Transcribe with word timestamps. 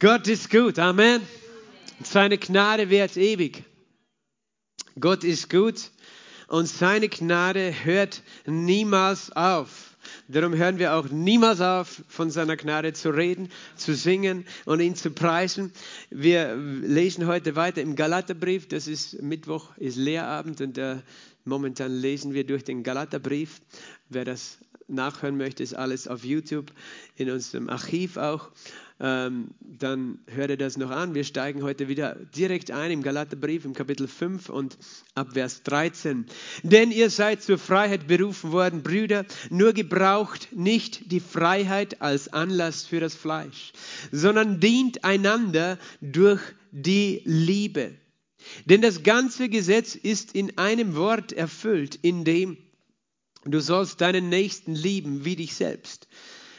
Gott 0.00 0.28
ist 0.28 0.48
gut, 0.48 0.78
Amen. 0.78 1.20
Seine 2.02 2.38
Gnade 2.38 2.88
währt 2.88 3.18
ewig. 3.18 3.64
Gott 4.98 5.24
ist 5.24 5.50
gut 5.50 5.90
und 6.48 6.66
seine 6.66 7.10
Gnade 7.10 7.74
hört 7.84 8.22
niemals 8.46 9.30
auf. 9.32 9.98
Darum 10.26 10.54
hören 10.54 10.78
wir 10.78 10.94
auch 10.94 11.10
niemals 11.10 11.60
auf, 11.60 12.02
von 12.08 12.30
seiner 12.30 12.56
Gnade 12.56 12.94
zu 12.94 13.10
reden, 13.10 13.50
zu 13.76 13.94
singen 13.94 14.46
und 14.64 14.80
ihn 14.80 14.96
zu 14.96 15.10
preisen. 15.10 15.70
Wir 16.08 16.56
lesen 16.56 17.26
heute 17.26 17.54
weiter 17.54 17.82
im 17.82 17.94
Galaterbrief. 17.94 18.68
Das 18.68 18.86
ist 18.86 19.20
Mittwoch, 19.20 19.76
ist 19.76 19.98
Lehrabend 19.98 20.62
und 20.62 20.78
äh, 20.78 20.96
momentan 21.44 21.92
lesen 21.92 22.32
wir 22.32 22.46
durch 22.46 22.64
den 22.64 22.84
Galaterbrief. 22.84 23.60
Wer 24.08 24.24
das 24.24 24.56
nachhören 24.90 25.36
möchte, 25.36 25.62
ist 25.62 25.74
alles 25.74 26.08
auf 26.08 26.24
YouTube, 26.24 26.72
in 27.16 27.30
unserem 27.30 27.68
Archiv 27.68 28.16
auch. 28.16 28.50
Ähm, 29.02 29.48
dann 29.60 30.18
hört 30.26 30.50
ihr 30.50 30.58
das 30.58 30.76
noch 30.76 30.90
an. 30.90 31.14
Wir 31.14 31.24
steigen 31.24 31.62
heute 31.62 31.88
wieder 31.88 32.16
direkt 32.36 32.70
ein 32.70 32.90
im 32.90 33.02
Galaterbrief 33.02 33.64
im 33.64 33.72
Kapitel 33.72 34.06
5 34.06 34.50
und 34.50 34.76
ab 35.14 35.28
Vers 35.32 35.62
13. 35.62 36.26
Denn 36.62 36.90
ihr 36.90 37.08
seid 37.08 37.42
zur 37.42 37.56
Freiheit 37.56 38.06
berufen 38.06 38.52
worden, 38.52 38.82
Brüder, 38.82 39.24
nur 39.48 39.72
gebraucht 39.72 40.48
nicht 40.52 41.10
die 41.10 41.20
Freiheit 41.20 42.02
als 42.02 42.30
Anlass 42.32 42.84
für 42.84 43.00
das 43.00 43.14
Fleisch, 43.14 43.72
sondern 44.12 44.60
dient 44.60 45.02
einander 45.02 45.78
durch 46.02 46.42
die 46.70 47.22
Liebe. 47.24 47.94
Denn 48.66 48.82
das 48.82 49.02
ganze 49.02 49.48
Gesetz 49.48 49.94
ist 49.94 50.34
in 50.34 50.58
einem 50.58 50.94
Wort 50.94 51.32
erfüllt, 51.32 51.98
in 52.02 52.24
dem 52.24 52.58
Du 53.44 53.60
sollst 53.60 54.00
deinen 54.00 54.28
Nächsten 54.28 54.74
lieben 54.74 55.24
wie 55.24 55.36
dich 55.36 55.54
selbst. 55.54 56.08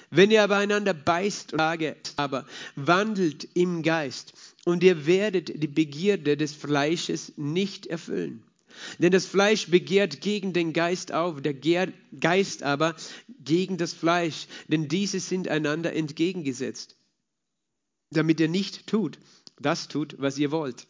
Wenn 0.09 0.31
ihr 0.31 0.43
aber 0.43 0.57
einander 0.57 0.93
beißt 0.93 1.51
sage, 1.51 1.95
aber 2.17 2.45
wandelt 2.75 3.47
im 3.53 3.81
Geist 3.81 4.33
und 4.65 4.83
ihr 4.83 5.05
werdet 5.05 5.63
die 5.63 5.67
Begierde 5.67 6.35
des 6.35 6.53
Fleisches 6.53 7.33
nicht 7.37 7.87
erfüllen. 7.87 8.43
Denn 8.99 9.11
das 9.11 9.25
Fleisch 9.25 9.67
begehrt 9.67 10.21
gegen 10.21 10.53
den 10.53 10.73
Geist 10.73 11.13
auf, 11.13 11.41
der 11.41 11.53
Geist 11.53 12.63
aber 12.63 12.95
gegen 13.43 13.77
das 13.77 13.93
Fleisch, 13.93 14.47
denn 14.67 14.87
diese 14.87 15.19
sind 15.19 15.47
einander 15.47 15.93
entgegengesetzt, 15.93 16.95
damit 18.11 18.39
ihr 18.39 18.47
nicht 18.47 18.87
tut, 18.87 19.17
das 19.59 19.87
tut, 19.87 20.15
was 20.19 20.37
ihr 20.37 20.51
wollt. 20.51 20.87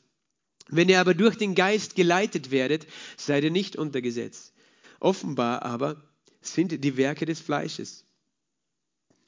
Wenn 0.68 0.90
ihr 0.90 1.00
aber 1.00 1.14
durch 1.14 1.36
den 1.36 1.56
Geist 1.56 1.96
geleitet 1.96 2.52
werdet, 2.52 2.88
seid 3.18 3.44
ihr 3.44 3.52
nicht 3.52 3.76
unter 3.76 4.02
Gesetz. 4.02 4.54
Offenbar 5.02 5.64
aber 5.64 6.02
sind 6.42 6.84
die 6.84 6.96
Werke 6.96 7.26
des 7.26 7.42
Fleisches. 7.42 8.06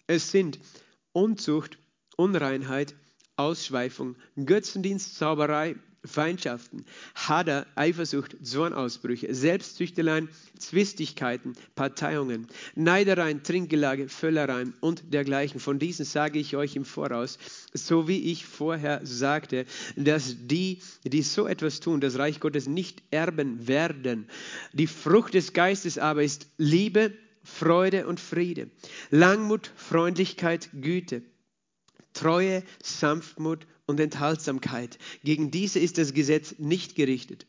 Es 0.06 0.32
sind 0.32 0.60
Unzucht, 1.12 1.80
Unreinheit, 2.16 2.96
Ausschweifung, 3.36 4.16
Götzendienst, 4.36 5.16
Zauberei, 5.16 5.76
Feindschaften, 6.06 6.86
Hader, 7.16 7.66
Eifersucht, 7.76 8.36
Zornausbrüche, 8.42 9.34
Selbstzüchteleien, 9.34 10.30
Zwistigkeiten, 10.58 11.54
Parteiungen, 11.76 12.48
Neidereien, 12.76 13.44
Trinkgelage, 13.44 14.09
Völlereien 14.09 14.74
und 14.81 15.14
dergleichen. 15.14 15.59
Von 15.59 15.80
diesen 15.80 16.06
sage 16.06 16.40
ich 16.40 16.56
euch 16.56 16.76
im 16.76 16.86
Voraus, 16.86 17.38
so 17.74 18.08
wie 18.08 18.31
ich 18.31 18.46
vorher 18.46 19.02
sagte, 19.04 19.66
dass 19.96 20.36
die, 20.40 20.81
die 21.04 21.22
so 21.22 21.48
etwas 21.48 21.80
tun, 21.80 22.02
das 22.02 22.18
Reich 22.18 22.40
Gottes 22.40 22.68
nicht 22.68 23.02
erben 23.12 23.68
werden. 23.68 24.28
Die 24.74 24.88
Frucht 24.88 25.34
des 25.34 25.54
Geistes 25.54 25.98
aber 25.98 26.24
ist 26.24 26.48
Liebe, 26.58 27.14
Freude 27.44 28.08
und 28.08 28.20
Friede, 28.20 28.70
Langmut, 29.09 29.72
Freundlichkeit, 29.76 30.70
Güte, 30.74 31.24
Treue, 32.14 32.64
Sanftmut 32.81 33.68
und 33.86 34.00
Enthaltsamkeit. 34.00 34.98
Gegen 35.23 35.52
diese 35.52 35.80
ist 35.80 35.98
das 35.98 36.14
Gesetz 36.14 36.56
nicht 36.58 36.95
gerichtet. 36.95 37.45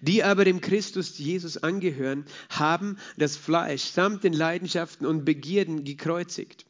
Die 0.00 0.24
aber 0.24 0.44
dem 0.44 0.60
Christus 0.60 1.18
Jesus 1.18 1.58
angehören, 1.58 2.24
haben 2.48 2.98
das 3.16 3.36
Fleisch 3.36 3.84
samt 3.84 4.24
den 4.24 4.32
Leidenschaften 4.32 5.06
und 5.06 5.24
Begierden 5.24 5.84
gekreuzigt. 5.84 6.66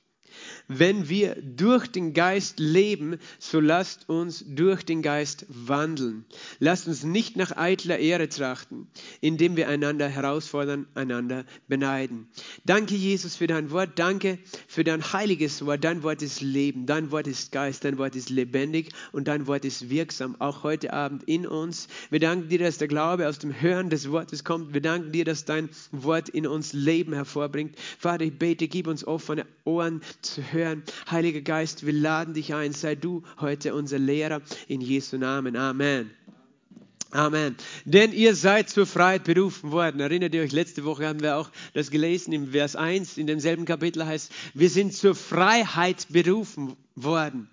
Wenn 0.69 1.09
wir 1.09 1.37
durch 1.41 1.87
den 1.87 2.13
Geist 2.13 2.59
leben, 2.59 3.19
so 3.39 3.61
lasst 3.61 4.09
uns 4.09 4.45
durch 4.49 4.85
den 4.85 5.03
Geist 5.03 5.47
wandeln. 5.49 6.25
Lasst 6.59 6.89
uns 6.89 7.05
nicht 7.05 7.37
nach 7.37 7.57
eitler 7.57 7.99
Ehre 7.99 8.29
trachten, 8.29 8.89
indem 9.21 9.57
wir 9.57 9.69
einander 9.69 10.09
herausfordern, 10.09 10.87
einander 10.95 11.45
beneiden. 11.69 12.29
Danke, 12.65 12.95
Jesus, 12.95 13.37
für 13.37 13.47
dein 13.47 13.71
Wort. 13.71 13.91
Danke 13.97 14.39
für 14.67 14.85
dein 14.85 15.13
heiliges 15.13 15.65
Wort. 15.65 15.85
Dein 15.85 16.03
Wort 16.03 16.23
ist 16.23 16.41
Leben. 16.41 16.87
Dein 16.87 17.11
Wort 17.11 17.27
ist 17.27 17.53
Geist. 17.53 17.85
Dein 17.85 17.99
Wort 17.99 18.17
ist 18.17 18.31
lebendig 18.31 18.91
und 19.13 19.29
dein 19.29 19.47
Wort 19.47 19.65
ist 19.65 19.89
wirksam, 19.91 20.37
auch 20.41 20.63
heute 20.63 20.93
Abend 20.93 21.23
in 21.25 21.47
uns. 21.47 21.89
Wir 22.11 22.21
danken 22.21 22.49
dir, 22.49 22.59
dass 22.59 22.79
der 22.79 22.89
Glaube 22.89 23.29
aus 23.29 23.39
dem 23.39 23.61
Hören 23.61 23.91
des 23.91 24.11
Wortes 24.11 24.45
kommt. 24.45 24.75
Wir 24.75 24.81
danken 24.81 25.13
dir, 25.13 25.25
dass 25.25 25.45
dein 25.45 25.69
Wort 25.93 26.29
in 26.29 26.47
uns 26.47 26.73
Leben 26.73 27.13
hervorbringt. 27.13 27.77
Vater, 27.99 28.25
ich 28.25 28.39
bete, 28.39 28.69
gib 28.69 28.87
uns 28.87 29.07
offene 29.07 29.47
Ohren 29.65 30.01
zu 30.27 30.53
hören. 30.53 30.83
Heiliger 31.11 31.41
Geist, 31.41 31.87
wir 31.87 31.93
laden 31.93 32.35
dich 32.35 32.55
ein. 32.55 32.73
Sei 32.73 32.95
du 32.95 33.23
heute 33.41 33.75
unser 33.75 33.99
Lehrer 33.99 34.43
in 34.69 34.81
Jesu 34.81 35.17
Namen. 35.17 35.57
Amen. 35.57 36.11
Amen. 37.13 37.57
Denn 37.85 38.13
ihr 38.13 38.35
seid 38.35 38.69
zur 38.69 38.87
Freiheit 38.87 39.25
berufen 39.25 39.71
worden. 39.71 40.01
Erinnert 40.01 40.35
ihr 40.35 40.43
euch, 40.43 40.53
letzte 40.53 40.85
Woche 40.85 41.07
haben 41.07 41.21
wir 41.21 41.37
auch 41.37 41.51
das 41.73 41.91
gelesen 41.91 42.33
im 42.33 42.51
Vers 42.51 42.77
1, 42.77 43.17
in 43.17 43.27
demselben 43.27 43.65
Kapitel 43.65 44.05
heißt, 44.05 44.31
wir 44.55 44.69
sind 44.69 44.93
zur 44.93 45.15
Freiheit 45.15 46.07
berufen 46.11 46.77
worden. 46.95 47.49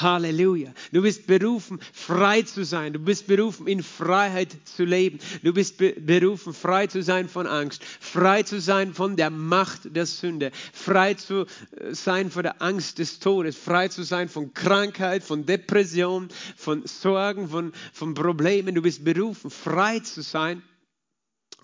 Halleluja. 0.00 0.72
Du 0.92 1.02
bist 1.02 1.26
berufen, 1.26 1.80
frei 1.92 2.42
zu 2.42 2.64
sein. 2.64 2.92
Du 2.92 2.98
bist 2.98 3.26
berufen, 3.26 3.66
in 3.66 3.82
Freiheit 3.82 4.56
zu 4.64 4.84
leben. 4.84 5.18
Du 5.42 5.52
bist 5.52 5.78
be 5.78 5.92
berufen, 5.92 6.52
frei 6.52 6.86
zu 6.86 7.02
sein 7.02 7.28
von 7.28 7.46
Angst, 7.46 7.82
frei 7.84 8.42
zu 8.42 8.60
sein 8.60 8.94
von 8.94 9.16
der 9.16 9.30
Macht 9.30 9.94
der 9.96 10.06
Sünde, 10.06 10.50
frei 10.72 11.14
zu 11.14 11.46
äh, 11.76 11.94
sein 11.94 12.30
von 12.30 12.42
der 12.42 12.62
Angst 12.62 12.98
des 12.98 13.18
Todes, 13.18 13.56
frei 13.56 13.88
zu 13.88 14.02
sein 14.02 14.28
von 14.28 14.52
Krankheit, 14.54 15.22
von 15.22 15.46
Depression, 15.46 16.28
von 16.56 16.86
Sorgen, 16.86 17.48
von, 17.48 17.72
von 17.92 18.14
Problemen. 18.14 18.74
Du 18.74 18.82
bist 18.82 19.04
berufen, 19.04 19.50
frei 19.50 20.00
zu 20.00 20.22
sein 20.22 20.62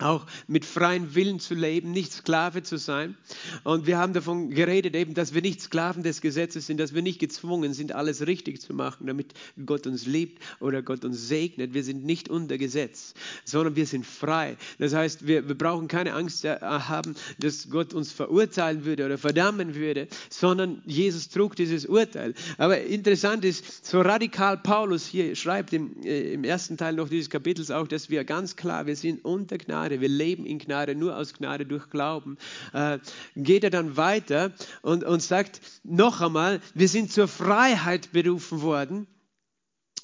auch 0.01 0.25
mit 0.47 0.65
freiem 0.65 1.15
Willen 1.15 1.39
zu 1.39 1.53
leben, 1.53 1.91
nicht 1.91 2.11
Sklave 2.11 2.63
zu 2.63 2.77
sein. 2.77 3.15
Und 3.63 3.85
wir 3.87 3.97
haben 3.97 4.13
davon 4.13 4.49
geredet, 4.49 4.95
eben, 4.95 5.13
dass 5.13 5.33
wir 5.33 5.41
nicht 5.41 5.61
Sklaven 5.61 6.03
des 6.03 6.21
Gesetzes 6.21 6.67
sind, 6.67 6.79
dass 6.79 6.93
wir 6.93 7.01
nicht 7.01 7.19
gezwungen 7.19 7.73
sind, 7.73 7.93
alles 7.93 8.25
richtig 8.27 8.61
zu 8.61 8.73
machen, 8.73 9.07
damit 9.07 9.33
Gott 9.65 9.87
uns 9.87 10.05
liebt 10.05 10.41
oder 10.59 10.81
Gott 10.81 11.05
uns 11.05 11.27
segnet. 11.27 11.73
Wir 11.73 11.83
sind 11.83 12.03
nicht 12.05 12.29
unter 12.29 12.57
Gesetz, 12.57 13.13
sondern 13.45 13.75
wir 13.75 13.85
sind 13.85 14.05
frei. 14.05 14.57
Das 14.79 14.93
heißt, 14.93 15.27
wir, 15.27 15.47
wir 15.47 15.55
brauchen 15.55 15.87
keine 15.87 16.13
Angst 16.13 16.43
haben, 16.43 17.15
dass 17.39 17.69
Gott 17.69 17.93
uns 17.93 18.11
verurteilen 18.11 18.85
würde 18.85 19.05
oder 19.05 19.17
verdammen 19.17 19.75
würde, 19.75 20.07
sondern 20.29 20.81
Jesus 20.85 21.29
trug 21.29 21.55
dieses 21.55 21.85
Urteil. 21.85 22.33
Aber 22.57 22.81
interessant 22.81 23.45
ist, 23.45 23.85
so 23.85 24.01
radikal 24.01 24.57
Paulus 24.57 25.05
hier 25.05 25.35
schreibt 25.35 25.73
im, 25.73 26.01
äh, 26.03 26.33
im 26.33 26.43
ersten 26.43 26.77
Teil 26.77 26.93
noch 26.93 27.09
dieses 27.09 27.29
Kapitels 27.29 27.71
auch, 27.71 27.87
dass 27.87 28.09
wir 28.09 28.23
ganz 28.23 28.55
klar, 28.55 28.85
wir 28.85 28.95
sind 28.95 29.23
unter 29.25 29.57
Gnade 29.57 29.90
Gnade, 29.91 30.01
wir 30.01 30.09
leben 30.09 30.45
in 30.45 30.59
Gnade, 30.59 30.95
nur 30.95 31.17
aus 31.17 31.33
Gnade 31.33 31.65
durch 31.65 31.89
Glauben, 31.89 32.37
äh, 32.73 32.99
geht 33.35 33.63
er 33.63 33.69
dann 33.69 33.97
weiter 33.97 34.51
und, 34.81 35.03
und 35.03 35.21
sagt 35.21 35.61
noch 35.83 36.21
einmal, 36.21 36.61
wir 36.73 36.87
sind 36.87 37.11
zur 37.11 37.27
Freiheit 37.27 38.11
berufen 38.11 38.61
worden. 38.61 39.07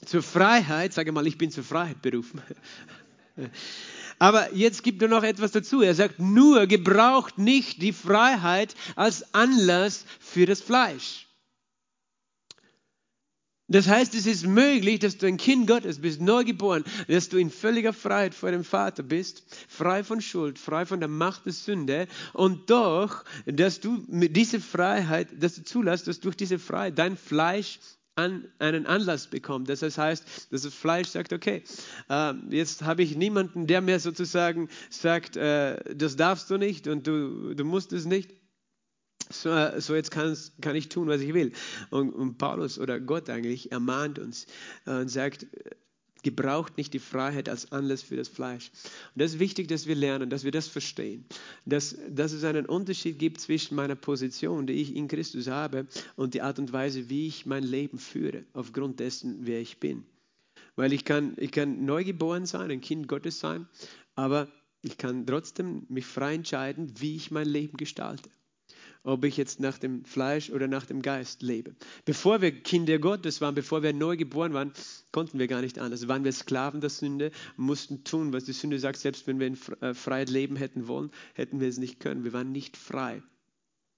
Zur 0.05 0.21
Freiheit, 0.21 0.93
sage 0.93 1.11
mal, 1.11 1.25
ich 1.25 1.37
bin 1.37 1.51
zur 1.51 1.63
Freiheit 1.63 2.01
berufen. 2.01 2.41
Aber 4.19 4.53
jetzt 4.53 4.83
gibt 4.83 5.01
er 5.01 5.07
noch 5.07 5.23
etwas 5.23 5.51
dazu. 5.51 5.81
Er 5.81 5.95
sagt, 5.95 6.19
nur 6.19 6.67
gebraucht 6.67 7.37
nicht 7.37 7.81
die 7.81 7.93
Freiheit 7.93 8.75
als 8.95 9.33
Anlass 9.33 10.05
für 10.19 10.45
das 10.45 10.61
Fleisch. 10.61 11.26
Das 13.69 13.87
heißt, 13.87 14.15
es 14.15 14.25
ist 14.25 14.47
möglich, 14.47 14.99
dass 14.99 15.17
du 15.17 15.27
ein 15.27 15.37
Kind 15.37 15.67
Gottes 15.67 15.99
bist, 15.99 16.21
neugeboren, 16.21 16.85
dass 17.07 17.27
du 17.27 17.37
in 17.37 17.49
völliger 17.49 17.91
Freiheit 17.91 18.33
vor 18.33 18.51
dem 18.51 18.63
Vater 18.63 19.03
bist, 19.03 19.43
frei 19.67 20.03
von 20.03 20.21
Schuld, 20.21 20.57
frei 20.57 20.85
von 20.85 20.99
der 20.99 21.09
Macht 21.09 21.45
der 21.45 21.53
Sünde 21.53 22.07
und 22.33 22.69
doch, 22.69 23.25
dass 23.45 23.81
du 23.81 24.05
mit 24.07 24.37
dieser 24.37 24.61
Freiheit, 24.61 25.27
dass 25.39 25.55
du 25.55 25.63
zulässt, 25.63 26.07
dass 26.07 26.21
durch 26.21 26.37
diese 26.37 26.59
Freiheit 26.59 26.97
dein 26.97 27.17
Fleisch 27.17 27.79
an, 28.15 28.45
einen 28.59 28.85
Anlass 28.85 29.27
bekommt. 29.27 29.69
Das 29.69 29.81
heißt, 29.81 30.47
dass 30.51 30.61
das 30.61 30.73
Fleisch 30.73 31.09
sagt, 31.09 31.33
okay, 31.33 31.63
äh, 32.09 32.33
jetzt 32.49 32.83
habe 32.83 33.03
ich 33.03 33.15
niemanden, 33.15 33.67
der 33.67 33.81
mir 33.81 33.99
sozusagen 33.99 34.69
sagt, 34.89 35.35
äh, 35.35 35.93
das 35.93 36.15
darfst 36.15 36.49
du 36.49 36.57
nicht 36.57 36.87
und 36.87 37.05
du, 37.05 37.53
du 37.53 37.65
musst 37.65 37.93
es 37.93 38.05
nicht 38.05 38.31
so, 39.29 39.79
so 39.79 39.95
jetzt 39.95 40.11
kann 40.11 40.75
ich 40.75 40.89
tun, 40.89 41.07
was 41.07 41.21
ich 41.21 41.33
will. 41.33 41.51
Und, 41.89 42.11
und, 42.11 42.37
Paulus 42.37 42.79
oder 42.79 42.99
Gott 42.99 43.29
eigentlich 43.29 43.71
ermahnt 43.71 44.19
uns 44.19 44.47
und 44.85 45.09
sagt, 45.09 45.47
gebraucht 46.23 46.77
nicht 46.77 46.93
die 46.93 46.99
Freiheit 46.99 47.47
als 47.47 47.71
Anlass 47.71 48.01
für 48.01 48.17
das 48.17 48.27
Fleisch. 48.27 48.71
Und 49.15 49.21
das 49.21 49.33
ist 49.33 49.39
wichtig, 49.39 49.67
dass 49.67 49.87
wir 49.87 49.95
lernen, 49.95 50.29
dass 50.29 50.43
wir 50.43 50.51
das 50.51 50.67
verstehen, 50.67 51.25
dass, 51.65 51.95
dass 52.09 52.31
es 52.31 52.43
einen 52.43 52.65
Unterschied 52.65 53.19
gibt 53.19 53.39
zwischen 53.39 53.75
meiner 53.75 53.95
Position, 53.95 54.67
die 54.67 54.73
ich 54.73 54.95
in 54.95 55.07
Christus 55.07 55.47
habe, 55.47 55.87
und 56.15 56.33
die 56.33 56.41
Art 56.41 56.59
und 56.59 56.73
Weise, 56.73 57.09
wie 57.09 57.27
ich 57.27 57.45
mein 57.45 57.63
Leben 57.63 57.97
führe, 57.97 58.43
aufgrund 58.53 58.99
dessen, 58.99 59.39
wer 59.41 59.61
ich 59.61 59.79
bin. 59.79 60.05
Weil 60.75 60.93
ich 60.93 61.05
kann, 61.05 61.33
ich 61.37 61.51
kann 61.51 61.85
neugeboren 61.85 62.45
sein, 62.45 62.71
ein 62.71 62.81
Kind 62.81 63.07
Gottes 63.07 63.39
sein, 63.39 63.67
aber 64.15 64.47
ich 64.81 64.97
kann 64.97 65.25
trotzdem 65.25 65.85
mich 65.89 66.05
frei 66.05 66.35
entscheiden, 66.35 66.93
wie 66.99 67.15
ich 67.15 67.31
mein 67.31 67.47
Leben 67.47 67.77
gestalte 67.77 68.29
ob 69.07 69.23
ich 69.23 69.37
jetzt 69.37 69.61
nach 69.61 69.77
dem 69.77 70.03
Fleisch 70.03 70.49
oder 70.49 70.67
nach 70.67 70.85
dem 70.85 71.01
Geist 71.01 71.41
lebe. 71.41 71.75
Bevor 72.03 72.41
wir 72.41 72.51
Kinder 72.51 72.99
Gottes 72.99 73.39
waren, 73.39 73.55
bevor 73.55 73.81
wir 73.81 73.93
neu 73.93 74.17
geboren 74.17 74.53
waren, 74.53 74.73
konnten 75.13 75.39
wir 75.39 75.47
gar 75.47 75.61
nicht 75.61 75.79
anders. 75.79 76.09
Waren 76.09 76.25
wir 76.25 76.33
Sklaven 76.33 76.81
der 76.81 76.89
Sünde, 76.89 77.31
mussten 77.55 78.03
tun, 78.03 78.33
was 78.33 78.43
die 78.43 78.51
Sünde 78.51 78.79
sagt. 78.79 78.97
Selbst 78.97 79.25
wenn 79.25 79.39
wir 79.39 79.47
in 79.47 79.57
äh, 79.79 79.93
Freiheit 79.93 80.29
leben 80.29 80.57
hätten 80.57 80.89
wollen, 80.89 81.11
hätten 81.35 81.61
wir 81.61 81.69
es 81.69 81.77
nicht 81.77 82.01
können. 82.01 82.25
Wir 82.25 82.33
waren 82.33 82.51
nicht 82.51 82.75
frei. 82.75 83.23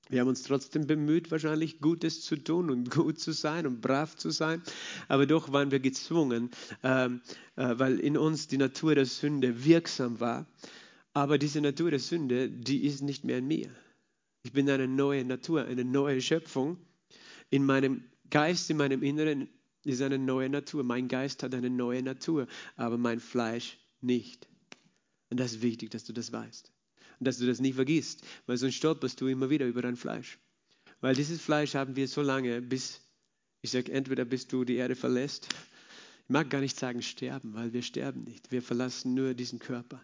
Wir 0.10 0.22
haben 0.22 0.28
uns 0.28 0.44
trotzdem 0.44 0.86
bemüht, 0.86 1.32
wahrscheinlich 1.32 1.82
Gutes 1.82 2.22
zu 2.22 2.36
tun 2.36 2.70
und 2.70 2.92
gut 2.92 3.20
zu 3.20 3.32
sein 3.32 3.66
und 3.66 3.82
brav 3.82 4.16
zu 4.16 4.30
sein, 4.30 4.62
aber 5.08 5.26
doch 5.26 5.52
waren 5.54 5.72
wir 5.72 5.80
gezwungen, 5.80 6.50
ähm, 6.84 7.22
äh, 7.56 7.76
weil 7.78 8.00
in 8.00 8.18
uns 8.18 8.48
die 8.48 8.58
Natur 8.58 8.96
der 8.96 9.06
Sünde 9.06 9.66
wirksam 9.66 10.20
war. 10.20 10.48
Aber 11.14 11.40
diese 11.40 11.62
Natur 11.62 11.90
der 11.92 12.00
Sünde, 12.00 12.50
die 12.50 12.86
ist 12.86 13.02
nicht 13.02 13.24
mehr 13.24 13.40
in 13.40 13.48
mir. 13.48 13.70
Ich 14.44 14.54
bin 14.54 14.70
eine 14.70 14.88
neue 14.88 15.26
Natur, 15.26 15.66
eine 15.66 15.84
neue 15.84 16.22
Schöpfung. 16.22 16.78
In 17.50 17.66
meinem 17.66 18.04
Geist, 18.30 18.70
in 18.70 18.78
meinem 18.78 19.04
Inneren 19.04 19.50
ist 19.84 20.02
eine 20.02 20.18
neue 20.18 20.50
Natur. 20.50 20.84
Mein 20.84 21.08
Geist 21.08 21.44
hat 21.44 21.54
eine 21.54 21.70
neue 21.70 22.02
Natur, 22.02 22.48
aber 22.76 22.98
mein 22.98 23.20
Fleisch 23.20 23.78
nicht. 24.02 24.48
Und 25.30 25.40
das 25.40 25.54
ist 25.54 25.62
wichtig, 25.62 25.92
dass 25.92 26.06
du 26.06 26.14
das 26.14 26.32
weißt. 26.32 26.72
Und 27.20 27.28
dass 27.28 27.38
du 27.38 27.46
das 27.46 27.60
nie 27.60 27.74
vergisst, 27.74 28.26
weil 28.46 28.58
sonst 28.58 28.76
stolperst 28.76 29.20
du 29.20 29.28
immer 29.28 29.50
wieder 29.50 29.66
über 29.68 29.82
dein 29.82 29.98
Fleisch. 29.98 30.40
Weil 31.02 31.16
dieses 31.16 31.42
Fleisch 31.42 31.76
haben 31.76 31.96
wir 31.96 32.08
so 32.08 32.22
lange, 32.22 32.62
bis, 32.62 33.02
ich 33.62 33.72
sage, 33.72 33.92
entweder 33.92 34.26
bis 34.26 34.48
du 34.48 34.64
die 34.64 34.76
Erde 34.76 34.96
verlässt 34.96 35.48
ich 36.30 36.34
mag 36.34 36.52
gar 36.52 36.62
nicht 36.62 36.78
sagen 36.78 37.02
sterben, 37.02 37.56
weil 37.56 37.74
wir 37.74 37.82
sterben 37.82 38.24
nicht. 38.24 38.52
Wir 38.52 38.62
verlassen 38.62 39.16
nur 39.16 39.34
diesen 39.34 39.58
Körper. 39.58 40.00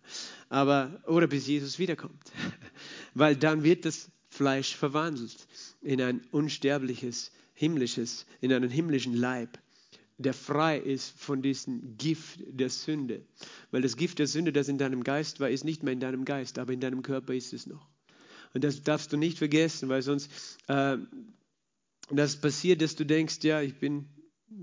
Aber, 0.49 0.99
oder 1.05 1.27
bis 1.27 1.45
Jesus 1.45 1.77
wiederkommt. 1.77 2.31
Weil 3.13 3.35
dann 3.35 3.63
wird 3.63 3.85
das 3.85 4.09
Fleisch 4.35 4.75
verwandelt 4.75 5.47
in 5.81 6.01
ein 6.01 6.21
unsterbliches, 6.31 7.31
himmlisches, 7.53 8.25
in 8.41 8.51
einen 8.51 8.69
himmlischen 8.69 9.13
Leib, 9.13 9.57
der 10.17 10.33
frei 10.33 10.77
ist 10.77 11.17
von 11.17 11.41
diesem 11.41 11.97
Gift 11.97 12.39
der 12.47 12.69
Sünde. 12.69 13.21
Weil 13.71 13.81
das 13.81 13.95
Gift 13.95 14.19
der 14.19 14.27
Sünde, 14.27 14.51
das 14.51 14.67
in 14.67 14.77
deinem 14.77 15.03
Geist 15.03 15.39
war, 15.39 15.49
ist 15.49 15.63
nicht 15.63 15.83
mehr 15.83 15.93
in 15.93 16.01
deinem 16.01 16.25
Geist, 16.25 16.59
aber 16.59 16.73
in 16.73 16.81
deinem 16.81 17.01
Körper 17.01 17.33
ist 17.33 17.53
es 17.53 17.65
noch. 17.65 17.87
Und 18.53 18.63
das 18.63 18.83
darfst 18.83 19.11
du 19.13 19.17
nicht 19.17 19.37
vergessen, 19.37 19.87
weil 19.87 20.01
sonst 20.01 20.29
äh, 20.67 20.97
das 22.11 22.35
passiert, 22.35 22.81
dass 22.81 22.95
du 22.95 23.05
denkst, 23.05 23.39
ja, 23.43 23.61
ich 23.61 23.75
bin 23.75 24.09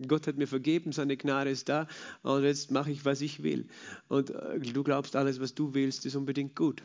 Gott 0.07 0.27
hat 0.27 0.37
mir 0.37 0.47
vergeben, 0.47 0.93
seine 0.93 1.17
Gnade 1.17 1.51
ist 1.51 1.69
da 1.69 1.89
und 2.23 2.45
jetzt 2.45 2.71
mache 2.71 2.93
ich, 2.93 3.05
was 3.05 3.21
ich 3.21 3.43
will. 3.43 3.67
Und 4.09 4.31
äh, 4.31 4.61
du 4.61 4.85
glaubst, 4.85 5.17
alles, 5.17 5.41
was 5.41 5.55
du 5.55 5.75
willst, 5.75 6.07
ist 6.07 6.15
unbedingt 6.15 6.55
gut. 6.55 6.83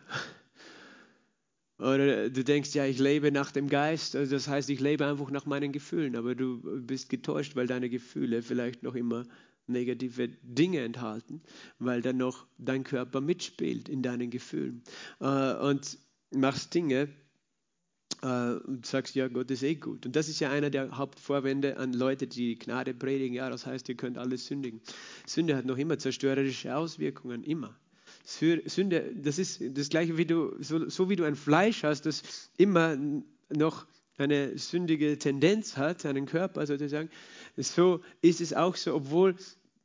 Oder 1.80 2.30
du 2.30 2.44
denkst, 2.44 2.74
ja, 2.74 2.86
ich 2.86 2.98
lebe 2.98 3.32
nach 3.32 3.52
dem 3.52 3.70
Geist, 3.70 4.16
also 4.16 4.36
das 4.36 4.48
heißt, 4.48 4.70
ich 4.70 4.80
lebe 4.80 5.06
einfach 5.06 5.30
nach 5.30 5.46
meinen 5.46 5.72
Gefühlen, 5.72 6.16
aber 6.16 6.34
du 6.34 6.60
bist 6.82 7.10
getäuscht, 7.10 7.56
weil 7.56 7.68
deine 7.68 7.90
Gefühle 7.90 8.42
vielleicht 8.42 8.82
noch 8.82 8.96
immer 8.96 9.26
negative 9.68 10.30
Dinge 10.42 10.80
enthalten, 10.82 11.42
weil 11.78 12.02
dann 12.02 12.18
noch 12.18 12.48
dein 12.58 12.84
Körper 12.84 13.22
mitspielt 13.22 13.90
in 13.90 14.02
deinen 14.02 14.32
Gefühlen. 14.32 14.82
Äh, 15.20 15.54
und 15.56 16.00
machst 16.32 16.74
Dinge, 16.74 17.10
äh, 18.22 18.54
und 18.54 18.86
sagst, 18.86 19.16
ja, 19.16 19.28
Gott 19.28 19.52
ist 19.52 19.64
eh 19.64 19.76
gut. 19.76 20.06
Und 20.06 20.16
das 20.16 20.30
ist 20.30 20.40
ja 20.40 20.50
einer 20.50 20.70
der 20.70 20.98
Hauptvorwände 20.98 21.78
an 21.78 21.94
Leute, 21.94 22.28
die 22.28 22.58
Gnade 22.58 22.94
predigen. 22.94 23.36
Ja, 23.36 23.50
das 23.50 23.66
heißt, 23.66 23.88
ihr 23.90 23.96
könnt 23.96 24.18
alles 24.18 24.48
sündigen. 24.48 24.82
Sünde 25.26 25.56
hat 25.56 25.66
noch 25.66 25.78
immer 25.78 25.98
zerstörerische 25.98 26.76
Auswirkungen, 26.76 27.44
immer. 27.44 27.78
Sünde, 28.28 29.14
das 29.16 29.40
ist 29.40 29.62
das 29.70 29.88
gleiche, 29.88 30.18
wie 30.18 30.26
du, 30.26 30.54
so, 30.60 30.90
so 30.90 31.10
wie 31.10 31.16
du 31.16 31.24
ein 31.24 31.38
Fleisch 31.38 31.84
hast, 31.84 32.06
das 32.06 32.24
immer 32.58 32.98
noch 33.50 33.86
eine 34.18 34.58
sündige 34.58 35.18
Tendenz 35.18 35.78
hat, 35.78 36.06
einen 36.06 36.26
Körper 36.26 36.68
sozusagen, 36.68 37.10
so 37.56 38.02
ist 38.22 38.42
es 38.42 38.54
auch 38.54 38.76
so, 38.76 38.96
obwohl 38.96 39.36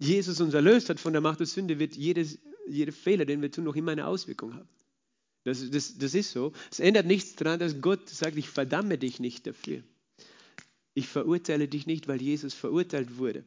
Jesus 0.00 0.41
uns 0.41 0.55
erlöst 0.55 0.89
hat 0.89 0.99
von 0.99 1.12
der 1.12 1.23
Macht 1.23 1.39
der 1.39 1.47
Sünde, 1.47 1.79
wird 1.79 1.94
jedes, 1.94 2.41
jeder 2.67 2.93
Fehler, 2.93 3.27
den 3.27 3.43
wir 3.43 3.53
tun, 3.53 3.62
noch 3.62 3.77
immer 3.77 3.93
eine 3.93 4.09
Auswirkung 4.09 4.55
haben. 4.55 4.69
Das, 5.44 5.71
das, 5.71 5.99
das 5.99 6.15
ist 6.15 6.33
so. 6.33 6.53
Es 6.71 6.81
ändert 6.81 7.06
nichts 7.06 7.37
daran, 7.37 7.61
dass 7.61 7.81
Gott 7.81 8.09
sagt, 8.09 8.37
ich 8.37 8.49
verdamme 8.49 8.99
dich 8.99 9.21
nicht 9.21 9.47
dafür. 9.47 9.85
Ich 10.94 11.06
verurteile 11.06 11.69
dich 11.69 11.87
nicht, 11.87 12.09
weil 12.09 12.21
Jesus 12.21 12.55
verurteilt 12.55 13.19
wurde. 13.19 13.44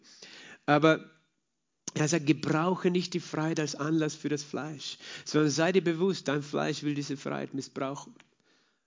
Aber 0.65 1.09
er 1.95 2.07
sagt, 2.07 2.25
gebrauche 2.25 2.91
nicht 2.91 3.13
die 3.13 3.19
Freiheit 3.19 3.59
als 3.59 3.75
Anlass 3.75 4.15
für 4.15 4.29
das 4.29 4.43
Fleisch, 4.43 4.97
sondern 5.23 5.49
sei 5.49 5.71
dir 5.71 5.83
bewusst, 5.83 6.27
dein 6.27 6.43
Fleisch 6.43 6.83
will 6.83 6.93
diese 6.93 7.17
Freiheit 7.17 7.53
missbrauchen. 7.53 8.13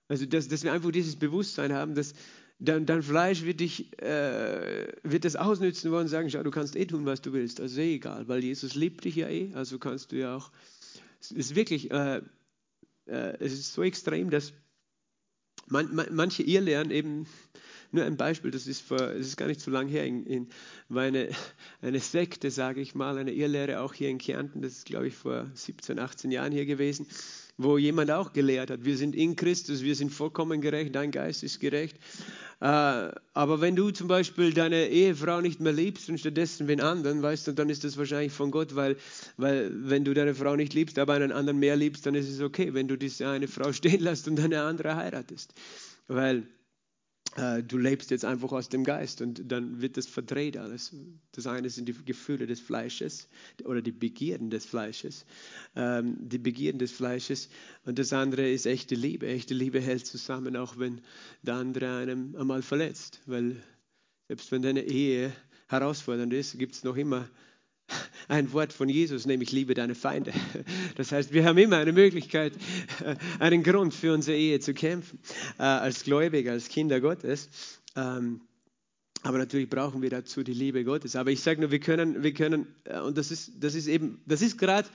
Also, 0.07 0.25
dass, 0.25 0.47
dass 0.47 0.63
wir 0.63 0.73
einfach 0.73 0.91
dieses 0.91 1.15
Bewusstsein 1.15 1.73
haben, 1.73 1.95
dass 1.95 2.13
dein, 2.59 2.85
dein 2.85 3.01
Fleisch 3.01 3.43
wird, 3.43 3.59
dich, 3.59 3.97
äh, 4.01 4.87
wird 5.03 5.25
das 5.25 5.35
ausnützen 5.35 5.91
wollen 5.91 6.03
und 6.03 6.09
sagen, 6.09 6.29
schau, 6.29 6.43
du 6.43 6.51
kannst 6.51 6.75
eh 6.75 6.85
tun, 6.85 7.05
was 7.05 7.21
du 7.21 7.33
willst. 7.33 7.59
Also 7.59 7.81
eh 7.81 7.95
egal, 7.95 8.27
weil 8.27 8.43
Jesus 8.43 8.75
liebt 8.75 9.05
dich 9.05 9.15
ja 9.15 9.27
eh, 9.29 9.51
also 9.53 9.79
kannst 9.79 10.11
du 10.11 10.17
ja 10.17 10.35
auch. 10.35 10.51
Es 11.19 11.31
ist 11.31 11.55
wirklich, 11.55 11.91
äh, 11.91 12.21
äh, 13.05 13.37
es 13.39 13.53
ist 13.53 13.73
so 13.73 13.83
extrem, 13.83 14.29
dass 14.29 14.53
man, 15.67 15.93
man, 15.93 16.07
manche 16.11 16.43
Irrlehren 16.43 16.91
eben, 16.91 17.27
nur 17.91 18.05
ein 18.05 18.17
Beispiel, 18.17 18.51
das 18.51 18.67
ist, 18.67 18.81
vor, 18.81 18.97
das 18.97 19.27
ist 19.27 19.37
gar 19.37 19.47
nicht 19.47 19.61
so 19.61 19.71
lange 19.71 19.91
her, 19.91 20.05
in, 20.05 20.25
in, 20.25 20.47
war 20.89 21.03
eine, 21.03 21.29
eine 21.81 21.99
Sekte, 21.99 22.51
sage 22.51 22.81
ich 22.81 22.95
mal, 22.95 23.17
eine 23.17 23.31
Irrlehre 23.31 23.81
auch 23.81 23.93
hier 23.93 24.09
in 24.09 24.17
Kärnten, 24.17 24.61
das 24.61 24.73
ist 24.73 24.85
glaube 24.85 25.07
ich 25.07 25.15
vor 25.15 25.47
17, 25.53 25.99
18 25.99 26.31
Jahren 26.31 26.51
hier 26.51 26.65
gewesen, 26.65 27.07
wo 27.57 27.77
jemand 27.77 28.09
auch 28.11 28.31
gelehrt 28.31 28.71
hat, 28.71 28.85
wir 28.85 28.95
sind 28.95 29.15
in 29.15 29.35
Christus, 29.35 29.83
wir 29.83 29.95
sind 29.95 30.11
vollkommen 30.11 30.61
gerecht, 30.61 30.95
dein 30.95 31.11
Geist 31.11 31.43
ist 31.43 31.59
gerecht. 31.59 31.97
Äh, 32.61 32.65
aber 33.33 33.61
wenn 33.61 33.75
du 33.75 33.91
zum 33.91 34.07
Beispiel 34.07 34.53
deine 34.53 34.87
Ehefrau 34.87 35.41
nicht 35.41 35.59
mehr 35.59 35.73
liebst 35.73 36.09
und 36.09 36.19
stattdessen 36.19 36.67
wen 36.67 36.81
anderen, 36.81 37.21
weißt 37.21 37.47
du, 37.47 37.51
dann 37.53 37.69
ist 37.69 37.83
das 37.83 37.97
wahrscheinlich 37.97 38.33
von 38.33 38.51
Gott, 38.51 38.75
weil, 38.75 38.97
weil 39.37 39.71
wenn 39.73 40.05
du 40.05 40.13
deine 40.13 40.35
Frau 40.35 40.55
nicht 40.55 40.73
liebst, 40.73 40.99
aber 40.99 41.13
einen 41.13 41.31
anderen 41.31 41.59
mehr 41.59 41.75
liebst, 41.75 42.05
dann 42.05 42.15
ist 42.15 42.29
es 42.29 42.41
okay, 42.41 42.73
wenn 42.73 42.87
du 42.87 42.97
diese 42.97 43.27
eine 43.27 43.47
Frau 43.47 43.73
stehen 43.73 44.01
lässt 44.01 44.27
und 44.27 44.39
eine 44.39 44.61
andere 44.63 44.95
heiratest. 44.95 45.53
Weil 46.07 46.43
äh, 47.35 47.61
du 47.63 47.77
lebst 47.77 48.11
jetzt 48.11 48.25
einfach 48.25 48.51
aus 48.51 48.69
dem 48.69 48.83
Geist 48.83 49.21
und 49.21 49.51
dann 49.51 49.81
wird 49.81 49.97
das 49.97 50.07
verdreht 50.07 50.57
alles. 50.57 50.95
Das 51.31 51.47
eine 51.47 51.69
sind 51.69 51.87
die 51.87 51.93
Gefühle 52.05 52.47
des 52.47 52.59
Fleisches 52.59 53.27
oder 53.65 53.81
die 53.81 53.91
Begierden 53.91 54.49
des 54.49 54.65
Fleisches, 54.65 55.25
ähm, 55.75 56.17
die 56.19 56.39
Begierden 56.39 56.79
des 56.79 56.91
Fleisches 56.91 57.49
und 57.85 57.99
das 57.99 58.13
andere 58.13 58.49
ist 58.49 58.65
echte 58.65 58.95
Liebe. 58.95 59.27
Echte 59.27 59.53
Liebe 59.53 59.79
hält 59.79 60.05
zusammen, 60.05 60.55
auch 60.55 60.77
wenn 60.77 61.01
der 61.43 61.55
andere 61.55 61.97
einem 61.97 62.35
einmal 62.35 62.61
verletzt, 62.61 63.21
weil 63.25 63.55
selbst 64.27 64.51
wenn 64.51 64.61
deine 64.61 64.83
Ehe 64.83 65.33
herausfordernd 65.67 66.33
ist, 66.33 66.57
gibt 66.57 66.75
es 66.75 66.83
noch 66.83 66.97
immer 66.97 67.29
ein 68.27 68.51
Wort 68.53 68.73
von 68.73 68.89
Jesus, 68.89 69.25
nämlich 69.25 69.51
liebe 69.51 69.73
deine 69.73 69.95
Feinde. 69.95 70.31
Das 70.95 71.11
heißt, 71.11 71.33
wir 71.33 71.45
haben 71.45 71.57
immer 71.57 71.77
eine 71.77 71.93
Möglichkeit, 71.93 72.53
einen 73.39 73.63
Grund 73.63 73.93
für 73.93 74.13
unsere 74.13 74.37
Ehe 74.37 74.59
zu 74.59 74.73
kämpfen, 74.73 75.19
äh, 75.57 75.63
als 75.63 76.03
Gläubiger, 76.03 76.51
als 76.51 76.67
Kinder 76.67 76.99
Gottes. 76.99 77.49
Ähm, 77.95 78.41
aber 79.23 79.37
natürlich 79.37 79.69
brauchen 79.69 80.01
wir 80.01 80.09
dazu 80.09 80.43
die 80.43 80.53
Liebe 80.53 80.83
Gottes. 80.83 81.15
Aber 81.15 81.31
ich 81.31 81.41
sage 81.41 81.61
nur, 81.61 81.71
wir 81.71 81.79
können, 81.79 82.23
wir 82.23 82.33
können, 82.33 82.67
äh, 82.85 82.99
und 82.99 83.17
das 83.17 83.31
ist, 83.31 83.51
das 83.59 83.75
ist 83.75 83.87
eben, 83.87 84.21
das 84.25 84.41
ist 84.41 84.57
gerade 84.57 84.87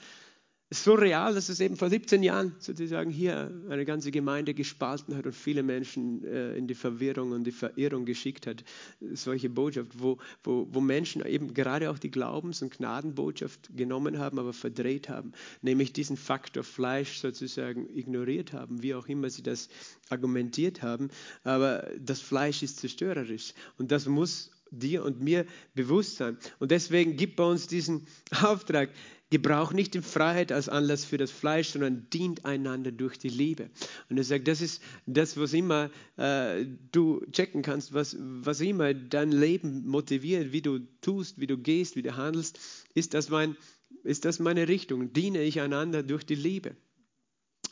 so 0.82 0.94
real, 0.94 1.34
dass 1.34 1.48
es 1.48 1.60
eben 1.60 1.76
vor 1.76 1.90
17 1.90 2.22
Jahren 2.22 2.54
sozusagen 2.58 3.10
hier 3.10 3.50
eine 3.68 3.84
ganze 3.84 4.10
Gemeinde 4.10 4.54
gespalten 4.54 5.16
hat 5.16 5.26
und 5.26 5.34
viele 5.34 5.62
Menschen 5.62 6.24
äh, 6.24 6.56
in 6.56 6.66
die 6.66 6.74
Verwirrung 6.74 7.32
und 7.32 7.44
die 7.44 7.52
Verirrung 7.52 8.04
geschickt 8.04 8.46
hat. 8.46 8.64
Solche 9.12 9.50
Botschaft, 9.50 9.90
wo, 9.94 10.18
wo, 10.42 10.66
wo 10.70 10.80
Menschen 10.80 11.24
eben 11.24 11.54
gerade 11.54 11.90
auch 11.90 11.98
die 11.98 12.10
Glaubens- 12.10 12.62
und 12.62 12.76
Gnadenbotschaft 12.76 13.76
genommen 13.76 14.18
haben, 14.18 14.38
aber 14.38 14.52
verdreht 14.52 15.08
haben, 15.08 15.32
nämlich 15.62 15.92
diesen 15.92 16.16
Faktor 16.16 16.64
Fleisch 16.64 17.18
sozusagen 17.18 17.88
ignoriert 17.94 18.52
haben, 18.52 18.82
wie 18.82 18.94
auch 18.94 19.06
immer 19.06 19.30
sie 19.30 19.42
das 19.42 19.68
argumentiert 20.08 20.82
haben. 20.82 21.10
Aber 21.44 21.88
das 22.00 22.20
Fleisch 22.20 22.62
ist 22.62 22.78
zerstörerisch 22.78 23.54
und 23.78 23.92
das 23.92 24.06
muss 24.06 24.50
dir 24.70 25.04
und 25.04 25.20
mir 25.20 25.46
bewusst 25.74 26.16
sein. 26.16 26.36
Und 26.58 26.70
deswegen 26.70 27.16
gibt 27.16 27.36
bei 27.36 27.44
uns 27.44 27.66
diesen 27.66 28.06
Auftrag, 28.42 28.90
gebraucht 29.34 29.74
nicht 29.74 29.94
die 29.94 30.00
Freiheit 30.00 30.52
als 30.52 30.68
Anlass 30.68 31.04
für 31.04 31.18
das 31.18 31.32
Fleisch, 31.32 31.70
sondern 31.70 32.08
dient 32.08 32.44
einander 32.44 32.92
durch 32.92 33.18
die 33.18 33.28
Liebe. 33.28 33.68
Und 34.08 34.16
er 34.16 34.22
sagt, 34.22 34.46
das 34.46 34.60
ist 34.60 34.80
das, 35.06 35.36
was 35.36 35.52
immer 35.54 35.90
äh, 36.16 36.64
du 36.92 37.20
checken 37.32 37.62
kannst, 37.62 37.92
was, 37.92 38.16
was 38.20 38.60
immer 38.60 38.94
dein 38.94 39.32
Leben 39.32 39.88
motiviert, 39.88 40.52
wie 40.52 40.62
du 40.62 40.78
tust, 41.00 41.40
wie 41.40 41.48
du 41.48 41.58
gehst, 41.58 41.96
wie 41.96 42.02
du 42.02 42.16
handelst, 42.16 42.60
ist 42.94 43.12
das, 43.12 43.28
mein, 43.28 43.56
ist 44.04 44.24
das 44.24 44.38
meine 44.38 44.68
Richtung. 44.68 45.12
Diene 45.12 45.42
ich 45.42 45.60
einander 45.60 46.04
durch 46.04 46.24
die 46.24 46.36
Liebe. 46.36 46.76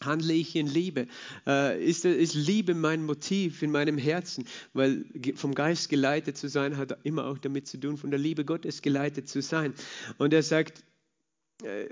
Handle 0.00 0.32
ich 0.32 0.56
in 0.56 0.66
Liebe? 0.66 1.06
Äh, 1.46 1.80
ist, 1.80 2.04
ist 2.04 2.34
Liebe 2.34 2.74
mein 2.74 3.04
Motiv 3.04 3.62
in 3.62 3.70
meinem 3.70 3.98
Herzen? 3.98 4.46
Weil 4.72 5.04
vom 5.36 5.54
Geist 5.54 5.90
geleitet 5.90 6.36
zu 6.36 6.48
sein, 6.48 6.76
hat 6.76 6.98
immer 7.04 7.26
auch 7.26 7.38
damit 7.38 7.68
zu 7.68 7.78
tun, 7.78 7.96
von 7.98 8.10
der 8.10 8.18
Liebe 8.18 8.44
Gottes 8.44 8.82
geleitet 8.82 9.28
zu 9.28 9.42
sein. 9.42 9.74
Und 10.18 10.32
er 10.32 10.42
sagt, 10.42 10.82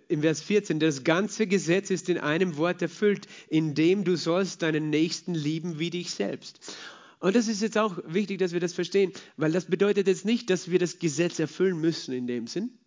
im 0.08 0.22
Vers 0.22 0.40
14, 0.40 0.80
das 0.80 1.04
ganze 1.04 1.46
Gesetz 1.46 1.90
ist 1.90 2.08
in 2.08 2.18
einem 2.18 2.56
Wort 2.56 2.82
erfüllt, 2.82 3.26
in 3.48 3.74
dem 3.74 4.04
du 4.04 4.16
sollst 4.16 4.62
deinen 4.62 4.90
Nächsten 4.90 5.34
lieben 5.34 5.78
wie 5.78 5.90
dich 5.90 6.10
selbst. 6.10 6.76
Und 7.20 7.36
das 7.36 7.48
ist 7.48 7.60
jetzt 7.60 7.78
auch 7.78 7.98
wichtig, 8.06 8.38
dass 8.38 8.52
wir 8.52 8.60
das 8.60 8.72
verstehen, 8.72 9.12
weil 9.36 9.52
das 9.52 9.66
bedeutet 9.66 10.06
jetzt 10.06 10.24
nicht, 10.24 10.50
dass 10.50 10.70
wir 10.70 10.78
das 10.78 10.98
Gesetz 10.98 11.38
erfüllen 11.38 11.78
müssen 11.78 12.14
in 12.14 12.26
dem 12.26 12.46
Sinn, 12.46 12.78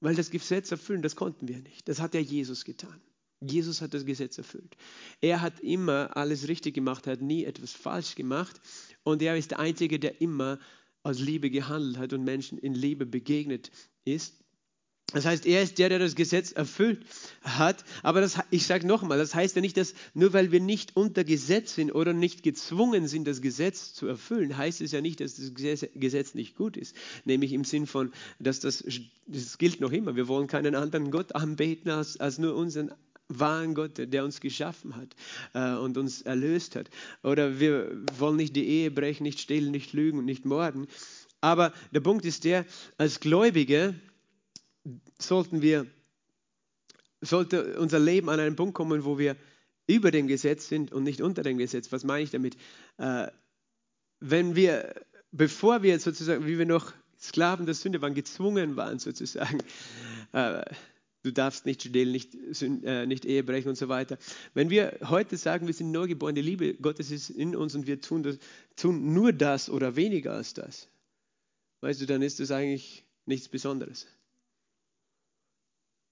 weil 0.00 0.14
das 0.14 0.30
Gesetz 0.30 0.70
erfüllen, 0.70 1.02
das 1.02 1.16
konnten 1.16 1.48
wir 1.48 1.58
nicht. 1.58 1.88
Das 1.88 2.00
hat 2.00 2.14
ja 2.14 2.20
Jesus 2.20 2.64
getan. 2.64 3.00
Jesus 3.40 3.82
hat 3.82 3.92
das 3.92 4.06
Gesetz 4.06 4.38
erfüllt. 4.38 4.76
Er 5.20 5.42
hat 5.42 5.60
immer 5.60 6.16
alles 6.16 6.48
richtig 6.48 6.74
gemacht, 6.74 7.06
hat 7.06 7.20
nie 7.20 7.44
etwas 7.44 7.72
falsch 7.72 8.14
gemacht 8.14 8.60
und 9.02 9.20
er 9.20 9.36
ist 9.36 9.50
der 9.50 9.58
Einzige, 9.58 9.98
der 9.98 10.20
immer 10.20 10.58
aus 11.02 11.18
Liebe 11.18 11.50
gehandelt 11.50 11.98
hat 11.98 12.12
und 12.12 12.24
Menschen 12.24 12.58
in 12.58 12.74
Liebe 12.74 13.04
begegnet 13.04 13.70
ist. 14.04 14.42
Das 15.12 15.24
heißt, 15.24 15.46
er 15.46 15.62
ist 15.62 15.78
der, 15.78 15.88
der 15.88 16.00
das 16.00 16.16
Gesetz 16.16 16.50
erfüllt 16.50 17.06
hat. 17.42 17.84
Aber 18.02 18.20
das, 18.20 18.40
ich 18.50 18.66
sage 18.66 18.86
nochmal, 18.86 19.18
das 19.18 19.36
heißt 19.36 19.54
ja 19.54 19.62
nicht, 19.62 19.76
dass 19.76 19.94
nur 20.14 20.32
weil 20.32 20.50
wir 20.50 20.60
nicht 20.60 20.96
unter 20.96 21.22
Gesetz 21.22 21.76
sind 21.76 21.92
oder 21.92 22.12
nicht 22.12 22.42
gezwungen 22.42 23.06
sind, 23.06 23.26
das 23.28 23.40
Gesetz 23.40 23.94
zu 23.94 24.08
erfüllen, 24.08 24.56
heißt 24.56 24.80
es 24.80 24.90
ja 24.90 25.00
nicht, 25.00 25.20
dass 25.20 25.36
das 25.36 25.52
Gesetz 25.54 26.34
nicht 26.34 26.56
gut 26.56 26.76
ist. 26.76 26.96
Nämlich 27.24 27.52
im 27.52 27.62
Sinn 27.62 27.86
von, 27.86 28.12
dass 28.40 28.58
das, 28.58 28.84
das 29.28 29.58
gilt 29.58 29.80
noch 29.80 29.92
immer. 29.92 30.16
Wir 30.16 30.26
wollen 30.26 30.48
keinen 30.48 30.74
anderen 30.74 31.12
Gott 31.12 31.36
anbeten 31.36 31.90
als, 31.90 32.18
als 32.18 32.38
nur 32.38 32.56
unseren 32.56 32.90
wahren 33.28 33.74
Gott, 33.74 33.92
der 33.98 34.24
uns 34.24 34.40
geschaffen 34.40 34.96
hat 34.96 35.14
äh, 35.54 35.78
und 35.78 35.98
uns 35.98 36.22
erlöst 36.22 36.74
hat. 36.74 36.90
Oder 37.22 37.60
wir 37.60 37.96
wollen 38.18 38.36
nicht 38.36 38.56
die 38.56 38.66
Ehe 38.66 38.90
brechen, 38.90 39.22
nicht 39.22 39.40
stehlen, 39.40 39.70
nicht 39.70 39.92
lügen 39.92 40.18
und 40.18 40.24
nicht 40.24 40.44
morden. 40.44 40.88
Aber 41.40 41.72
der 41.92 42.00
Punkt 42.00 42.24
ist 42.24 42.44
der, 42.44 42.64
als 42.98 43.20
Gläubige 43.20 43.94
sollten 45.18 45.62
wir, 45.62 45.86
sollte 47.20 47.78
unser 47.78 47.98
Leben 47.98 48.28
an 48.28 48.40
einen 48.40 48.56
Punkt 48.56 48.74
kommen, 48.74 49.04
wo 49.04 49.18
wir 49.18 49.36
über 49.86 50.10
dem 50.10 50.26
Gesetz 50.26 50.68
sind 50.68 50.92
und 50.92 51.04
nicht 51.04 51.20
unter 51.20 51.42
dem 51.42 51.58
Gesetz. 51.58 51.92
Was 51.92 52.04
meine 52.04 52.24
ich 52.24 52.30
damit? 52.30 52.56
Äh, 52.98 53.28
wenn 54.20 54.56
wir, 54.56 54.94
bevor 55.32 55.82
wir 55.82 55.98
sozusagen, 55.98 56.46
wie 56.46 56.58
wir 56.58 56.66
noch 56.66 56.92
Sklaven 57.20 57.66
der 57.66 57.74
Sünde 57.74 58.02
waren, 58.02 58.14
gezwungen 58.14 58.76
waren 58.76 58.98
sozusagen, 58.98 59.62
äh, 60.32 60.62
du 61.22 61.32
darfst 61.32 61.66
nicht 61.66 61.82
stehlen, 61.82 62.12
nicht, 62.12 62.34
äh, 62.62 63.06
nicht 63.06 63.24
Ehe 63.24 63.42
brechen 63.42 63.68
und 63.68 63.76
so 63.76 63.88
weiter. 63.88 64.18
Wenn 64.54 64.70
wir 64.70 64.98
heute 65.04 65.36
sagen, 65.36 65.66
wir 65.66 65.74
sind 65.74 65.90
neugeboren, 65.90 66.34
die 66.34 66.42
Liebe 66.42 66.74
Gottes 66.74 67.10
ist 67.10 67.30
in 67.30 67.56
uns 67.56 67.74
und 67.74 67.86
wir 67.86 68.00
tun, 68.00 68.22
das, 68.22 68.38
tun 68.76 69.12
nur 69.12 69.32
das 69.32 69.70
oder 69.70 69.96
weniger 69.96 70.32
als 70.32 70.54
das, 70.54 70.88
weißt 71.80 72.00
du, 72.00 72.06
dann 72.06 72.22
ist 72.22 72.40
das 72.40 72.50
eigentlich 72.50 73.04
nichts 73.24 73.48
Besonderes. 73.48 74.06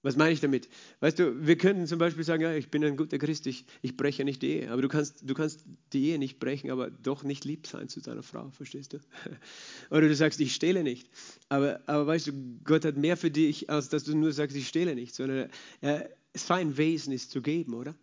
Was 0.05 0.17
meine 0.17 0.33
ich 0.33 0.41
damit? 0.41 0.69
Weißt 1.01 1.19
du, 1.19 1.47
wir 1.47 1.57
könnten 1.57 1.87
zum 1.87 1.99
Beispiel 1.99 2.25
sagen, 2.25 2.43
ja, 2.43 2.53
ich 2.55 2.69
bin 2.69 2.85
ein 2.85 2.99
guter 2.99 3.17
Christ, 3.17 3.47
ich, 3.47 3.65
ich 3.81 3.97
breche 3.97 4.23
nicht 4.23 4.43
die 4.43 4.51
Ehe. 4.51 4.71
Aber 4.71 4.83
du 4.83 4.89
kannst, 4.89 5.29
du 5.29 5.33
kannst 5.33 5.65
die 5.95 6.11
Ehe 6.11 6.19
nicht 6.19 6.39
brechen, 6.39 6.71
aber 6.71 6.91
doch 6.91 7.25
nicht 7.25 7.47
lieb 7.47 7.67
sein 7.67 7.89
zu 7.89 8.03
deiner 8.03 8.23
Frau, 8.23 8.51
verstehst 8.51 8.93
du? 8.93 8.99
Oder 9.91 10.03
du 10.03 10.15
sagst, 10.15 10.41
ich 10.41 10.55
stehle 10.55 10.83
nicht. 10.83 11.09
Aber, 11.49 11.81
aber 11.87 12.07
weißt 12.07 12.27
du, 12.27 12.33
Gott 12.65 12.85
hat 12.85 12.99
mehr 12.99 13.17
für 13.17 13.31
dich, 13.31 13.71
als 13.71 13.89
dass 13.89 14.05
du 14.05 14.15
nur 14.15 14.33
sagst, 14.33 14.55
ich 14.55 14.69
stehle 14.69 14.95
nicht, 14.95 15.15
sondern 15.15 15.49
er, 15.81 16.11
sein 16.35 16.77
Wesen 16.77 17.15
ist 17.15 17.31
zu 17.31 17.41
geben, 17.41 17.73
oder? 17.73 17.95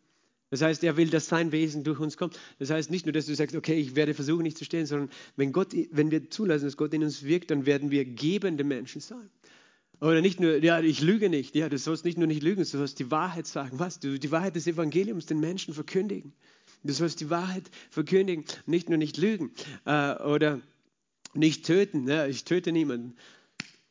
Das 0.49 0.61
heißt, 0.63 0.83
er 0.83 0.97
will, 0.97 1.09
dass 1.09 1.27
sein 1.27 1.51
Wesen 1.51 1.83
durch 1.83 1.99
uns 1.99 2.17
kommt. 2.17 2.39
Das 2.57 2.71
heißt 2.71 2.89
nicht 2.89 3.05
nur, 3.05 3.13
dass 3.13 3.27
du 3.27 3.35
sagst, 3.35 3.55
okay, 3.55 3.75
ich 3.75 3.95
werde 3.95 4.15
versuchen, 4.15 4.41
nicht 4.41 4.57
zu 4.57 4.65
stehlen, 4.65 4.87
sondern 4.87 5.09
wenn, 5.35 5.51
Gott, 5.51 5.73
wenn 5.91 6.09
wir 6.09 6.29
zulassen, 6.31 6.65
dass 6.65 6.77
Gott 6.77 6.93
in 6.93 7.03
uns 7.03 7.23
wirkt, 7.23 7.51
dann 7.51 7.67
werden 7.67 7.91
wir 7.91 8.05
gebende 8.05 8.63
Menschen 8.63 9.01
sein. 9.01 9.29
Oder 10.01 10.21
nicht 10.21 10.39
nur, 10.39 10.57
ja, 10.57 10.81
ich 10.81 11.01
lüge 11.01 11.29
nicht. 11.29 11.55
Ja, 11.55 11.69
du 11.69 11.77
sollst 11.77 12.05
nicht 12.05 12.17
nur 12.17 12.25
nicht 12.25 12.41
lügen, 12.41 12.63
du 12.63 12.65
sollst 12.65 12.97
die 12.97 13.11
Wahrheit 13.11 13.45
sagen. 13.45 13.77
Was? 13.79 13.99
Du 13.99 14.17
die 14.17 14.31
Wahrheit 14.31 14.55
des 14.55 14.65
Evangeliums 14.65 15.27
den 15.27 15.39
Menschen 15.39 15.75
verkündigen. 15.75 16.33
Du 16.83 16.91
sollst 16.91 17.21
die 17.21 17.29
Wahrheit 17.29 17.69
verkündigen, 17.91 18.43
nicht 18.65 18.89
nur 18.89 18.97
nicht 18.97 19.17
lügen. 19.17 19.51
Äh, 19.85 20.15
oder 20.15 20.59
nicht 21.35 21.67
töten. 21.67 22.07
Ja, 22.07 22.25
ich 22.25 22.43
töte 22.45 22.71
niemanden. 22.71 23.15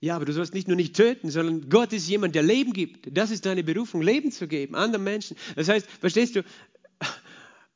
Ja, 0.01 0.17
aber 0.17 0.25
du 0.25 0.33
sollst 0.33 0.53
nicht 0.53 0.67
nur 0.67 0.77
nicht 0.77 0.97
töten, 0.97 1.31
sondern 1.31 1.69
Gott 1.69 1.93
ist 1.93 2.09
jemand, 2.09 2.35
der 2.35 2.43
Leben 2.43 2.73
gibt. 2.73 3.17
Das 3.17 3.31
ist 3.31 3.47
deine 3.47 3.63
Berufung, 3.63 4.03
Leben 4.03 4.33
zu 4.33 4.49
geben, 4.49 4.75
anderen 4.75 5.05
Menschen. 5.05 5.37
Das 5.55 5.69
heißt, 5.69 5.87
verstehst 6.01 6.35
du, 6.35 6.43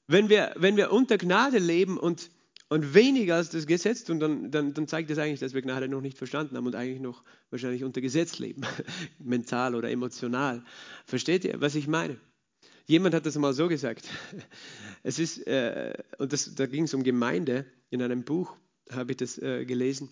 wenn 0.09 0.29
wir, 0.29 0.55
wenn 0.57 0.77
wir 0.77 0.91
unter 0.91 1.19
Gnade 1.19 1.59
leben 1.59 1.99
und 1.99 2.31
und 2.69 2.95
weniger 2.95 3.37
als 3.37 3.51
das 3.51 3.67
Gesetz 3.67 4.05
tun, 4.05 4.21
dann, 4.21 4.51
dann, 4.51 4.75
dann 4.75 4.89
zeigt 4.89 5.11
das 5.11 5.19
eigentlich, 5.19 5.41
dass 5.41 5.55
wir 5.55 5.63
Gnade 5.63 5.89
noch 5.89 6.01
nicht 6.01 6.19
verstanden 6.19 6.57
haben 6.57 6.67
und 6.67 6.75
eigentlich 6.75 7.01
noch 7.01 7.23
wahrscheinlich 7.51 7.85
unter 7.85 8.01
Gesetz 8.01 8.39
leben, 8.39 8.63
mental 9.19 9.75
oder 9.75 9.91
emotional. 9.91 10.65
Versteht 11.05 11.45
ihr, 11.45 11.61
was 11.61 11.75
ich 11.75 11.87
meine? 11.87 12.19
Jemand 12.87 13.15
hat 13.15 13.27
das 13.27 13.37
mal 13.37 13.53
so 13.53 13.69
gesagt. 13.69 14.09
Es 15.07 15.19
ist, 15.19 15.47
äh, 15.47 15.93
und 16.17 16.33
das, 16.33 16.55
da 16.55 16.65
ging 16.65 16.85
es 16.85 16.95
um 16.95 17.03
Gemeinde, 17.03 17.67
in 17.91 18.01
einem 18.01 18.25
Buch 18.25 18.57
habe 18.91 19.13
ich 19.13 19.19
das 19.19 19.37
äh, 19.37 19.67
gelesen. 19.67 20.09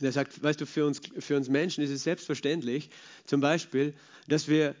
Der 0.00 0.12
sagt, 0.12 0.40
weißt 0.40 0.60
du, 0.60 0.66
für 0.66 0.86
uns, 0.86 1.00
für 1.18 1.36
uns 1.36 1.48
Menschen 1.48 1.82
ist 1.82 1.90
es 1.90 2.04
selbstverständlich, 2.04 2.90
zum 3.24 3.40
Beispiel, 3.40 3.94
dass 4.28 4.46
wir 4.46 4.76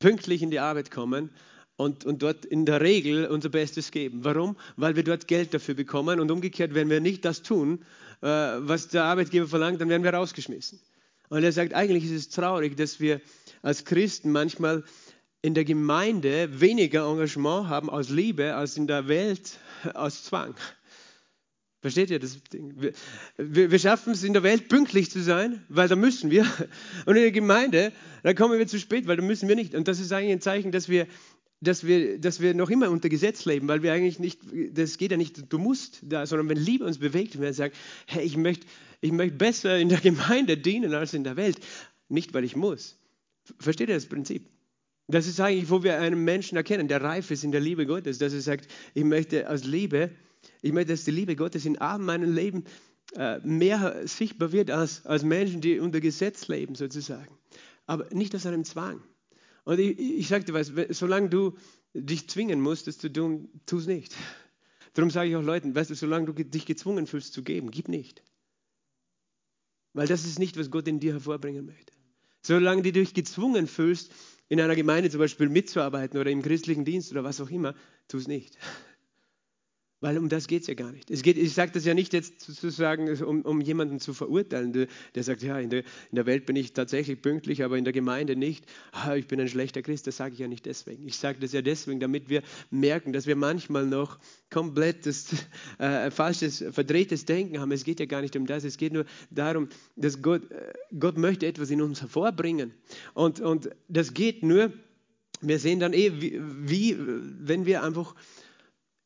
pünktlich 0.00 0.42
in 0.42 0.50
die 0.50 0.60
Arbeit 0.60 0.90
kommen 0.90 1.30
und, 1.78 2.04
und 2.04 2.22
dort 2.22 2.44
in 2.44 2.66
der 2.66 2.80
Regel 2.80 3.26
unser 3.26 3.48
Bestes 3.48 3.92
geben. 3.92 4.24
Warum? 4.24 4.56
Weil 4.76 4.96
wir 4.96 5.04
dort 5.04 5.28
Geld 5.28 5.54
dafür 5.54 5.74
bekommen 5.74 6.18
und 6.18 6.30
umgekehrt, 6.30 6.74
wenn 6.74 6.90
wir 6.90 7.00
nicht 7.00 7.24
das 7.24 7.42
tun, 7.42 7.84
äh, 8.20 8.26
was 8.26 8.88
der 8.88 9.04
Arbeitgeber 9.04 9.46
verlangt, 9.46 9.80
dann 9.80 9.88
werden 9.88 10.02
wir 10.02 10.12
rausgeschmissen. 10.12 10.80
Und 11.28 11.44
er 11.44 11.52
sagt, 11.52 11.74
eigentlich 11.74 12.04
ist 12.04 12.10
es 12.10 12.28
traurig, 12.30 12.76
dass 12.76 12.98
wir 12.98 13.20
als 13.62 13.84
Christen 13.84 14.32
manchmal 14.32 14.82
in 15.40 15.54
der 15.54 15.64
Gemeinde 15.64 16.60
weniger 16.60 17.08
Engagement 17.08 17.68
haben 17.68 17.88
aus 17.88 18.08
Liebe 18.08 18.56
als 18.56 18.76
in 18.76 18.88
der 18.88 19.06
Welt 19.06 19.58
aus 19.94 20.24
Zwang. 20.24 20.56
Versteht 21.80 22.10
ihr 22.10 22.18
das 22.18 22.42
Ding? 22.42 22.74
Wir, 22.76 22.92
wir, 23.36 23.70
wir, 23.70 23.78
schaffen 23.78 24.12
es 24.12 24.24
in 24.24 24.32
der 24.32 24.42
Welt 24.42 24.68
pünktlich 24.68 25.12
zu 25.12 25.22
sein, 25.22 25.64
weil 25.68 25.86
da 25.86 25.94
müssen 25.94 26.28
wir. 26.28 26.42
Und 27.06 27.14
in 27.14 27.22
der 27.22 27.30
Gemeinde, 27.30 27.92
da 28.24 28.34
kommen 28.34 28.58
wir 28.58 28.66
zu 28.66 28.80
spät, 28.80 29.06
weil 29.06 29.16
da 29.16 29.22
müssen 29.22 29.48
wir 29.48 29.54
nicht. 29.54 29.76
Und 29.76 29.86
das 29.86 30.00
ist 30.00 30.12
eigentlich 30.12 30.32
ein 30.32 30.40
Zeichen, 30.40 30.72
dass 30.72 30.88
wir 30.88 31.06
dass 31.60 31.86
wir, 31.86 32.18
dass 32.18 32.40
wir 32.40 32.54
noch 32.54 32.70
immer 32.70 32.90
unter 32.90 33.08
Gesetz 33.08 33.44
leben, 33.44 33.66
weil 33.68 33.82
wir 33.82 33.92
eigentlich 33.92 34.18
nicht, 34.18 34.40
das 34.72 34.96
geht 34.96 35.10
ja 35.10 35.16
nicht, 35.16 35.52
du 35.52 35.58
musst 35.58 36.00
da, 36.02 36.26
sondern 36.26 36.48
wenn 36.48 36.56
Liebe 36.56 36.84
uns 36.84 36.98
bewegt, 36.98 37.34
wenn 37.34 37.42
wir 37.42 37.52
sagen, 37.52 37.74
hey, 38.06 38.24
ich 38.24 38.36
möchte, 38.36 38.66
ich 39.00 39.12
möchte 39.12 39.36
besser 39.36 39.78
in 39.78 39.88
der 39.88 40.00
Gemeinde 40.00 40.56
dienen 40.56 40.94
als 40.94 41.14
in 41.14 41.24
der 41.24 41.36
Welt, 41.36 41.58
nicht 42.08 42.32
weil 42.34 42.44
ich 42.44 42.54
muss. 42.54 42.96
Versteht 43.58 43.88
ihr 43.88 43.94
das 43.94 44.06
Prinzip? 44.06 44.46
Das 45.08 45.26
ist 45.26 45.40
eigentlich, 45.40 45.70
wo 45.70 45.82
wir 45.82 45.98
einen 45.98 46.22
Menschen 46.24 46.56
erkennen, 46.56 46.86
der 46.86 47.02
reif 47.02 47.30
ist 47.30 47.42
in 47.42 47.50
der 47.50 47.62
Liebe 47.62 47.86
Gottes, 47.86 48.18
dass 48.18 48.34
er 48.34 48.42
sagt, 48.42 48.68
ich 48.94 49.04
möchte 49.04 49.48
aus 49.48 49.64
Liebe, 49.64 50.10
ich 50.60 50.72
möchte, 50.72 50.92
dass 50.92 51.04
die 51.04 51.10
Liebe 51.10 51.34
Gottes 51.34 51.64
in 51.64 51.78
allem 51.78 52.04
meinem 52.04 52.34
Leben 52.34 52.64
äh, 53.16 53.38
mehr 53.42 54.06
sichtbar 54.06 54.52
wird 54.52 54.70
als, 54.70 55.06
als 55.06 55.22
Menschen, 55.24 55.62
die 55.62 55.78
unter 55.78 56.00
Gesetz 56.00 56.46
leben, 56.48 56.74
sozusagen. 56.74 57.38
Aber 57.86 58.06
nicht 58.14 58.34
aus 58.34 58.44
einem 58.44 58.64
Zwang. 58.64 59.00
Und 59.68 59.78
ich, 59.80 59.98
ich 59.98 60.28
sage 60.28 60.46
dir 60.46 60.54
was, 60.54 60.72
solange 60.96 61.28
du 61.28 61.54
dich 61.92 62.26
zwingen 62.26 62.58
musst, 62.58 62.86
das 62.86 62.96
zu 62.96 63.12
tun, 63.12 63.50
tu 63.66 63.76
es 63.76 63.86
nicht. 63.86 64.16
Darum 64.94 65.10
sage 65.10 65.28
ich 65.28 65.36
auch 65.36 65.42
Leuten, 65.42 65.74
weißt 65.74 65.90
du, 65.90 65.94
solange 65.94 66.32
du 66.32 66.42
dich 66.42 66.64
gezwungen 66.64 67.06
fühlst 67.06 67.34
zu 67.34 67.42
geben, 67.42 67.70
gib 67.70 67.88
nicht. 67.88 68.22
Weil 69.92 70.06
das 70.06 70.24
ist 70.24 70.38
nicht, 70.38 70.56
was 70.56 70.70
Gott 70.70 70.88
in 70.88 71.00
dir 71.00 71.12
hervorbringen 71.12 71.66
möchte. 71.66 71.92
Solange 72.40 72.80
du 72.80 72.92
dich 72.92 73.12
gezwungen 73.12 73.66
fühlst, 73.66 74.10
in 74.48 74.58
einer 74.58 74.74
Gemeinde 74.74 75.10
zum 75.10 75.18
Beispiel 75.18 75.50
mitzuarbeiten 75.50 76.18
oder 76.18 76.30
im 76.30 76.40
christlichen 76.40 76.86
Dienst 76.86 77.12
oder 77.12 77.22
was 77.22 77.38
auch 77.38 77.50
immer, 77.50 77.74
tu 78.08 78.16
es 78.16 78.26
nicht. 78.26 78.56
Weil 80.00 80.16
um 80.16 80.28
das 80.28 80.46
geht 80.46 80.62
es 80.62 80.68
ja 80.68 80.74
gar 80.74 80.92
nicht. 80.92 81.10
Es 81.10 81.22
geht, 81.22 81.36
ich 81.36 81.54
sage 81.54 81.72
das 81.72 81.84
ja 81.84 81.92
nicht 81.92 82.12
jetzt 82.12 82.40
sozusagen, 82.40 83.10
um, 83.24 83.42
um 83.42 83.60
jemanden 83.60 83.98
zu 83.98 84.14
verurteilen, 84.14 84.72
der, 84.72 84.86
der 85.16 85.24
sagt, 85.24 85.42
ja, 85.42 85.58
in 85.58 85.70
der, 85.70 85.80
in 85.80 86.14
der, 86.14 86.24
Welt 86.24 86.46
bin 86.46 86.54
ich 86.54 86.72
tatsächlich 86.72 87.20
pünktlich, 87.20 87.64
aber 87.64 87.76
in 87.76 87.82
der 87.82 87.92
Gemeinde 87.92 88.36
nicht. 88.36 88.64
Ah, 88.92 89.16
ich 89.16 89.26
bin 89.26 89.40
ein 89.40 89.48
schlechter 89.48 89.82
Christ, 89.82 90.06
das 90.06 90.16
sage 90.16 90.34
ich 90.34 90.38
ja 90.38 90.46
nicht 90.46 90.66
deswegen. 90.66 91.04
Ich 91.08 91.16
sage 91.16 91.40
das 91.40 91.52
ja 91.52 91.62
deswegen, 91.62 91.98
damit 91.98 92.28
wir 92.28 92.42
merken, 92.70 93.12
dass 93.12 93.26
wir 93.26 93.34
manchmal 93.34 93.86
noch 93.86 94.20
komplettes, 94.50 95.30
äh, 95.78 96.12
falsches, 96.12 96.64
verdrehtes 96.70 97.24
Denken 97.24 97.58
haben. 97.58 97.72
Es 97.72 97.82
geht 97.82 97.98
ja 97.98 98.06
gar 98.06 98.20
nicht 98.20 98.36
um 98.36 98.46
das, 98.46 98.62
es 98.62 98.76
geht 98.76 98.92
nur 98.92 99.04
darum, 99.30 99.68
dass 99.96 100.22
Gott, 100.22 100.48
äh, 100.52 100.74
Gott 100.96 101.18
möchte 101.18 101.44
etwas 101.46 101.70
in 101.70 101.82
uns 101.82 102.02
hervorbringen. 102.02 102.72
Und, 103.14 103.40
und 103.40 103.70
das 103.88 104.14
geht 104.14 104.44
nur, 104.44 104.72
wir 105.40 105.58
sehen 105.58 105.80
dann 105.80 105.92
eh, 105.92 106.20
wie, 106.20 106.40
wie 106.40 106.96
wenn 106.98 107.66
wir 107.66 107.82
einfach 107.82 108.14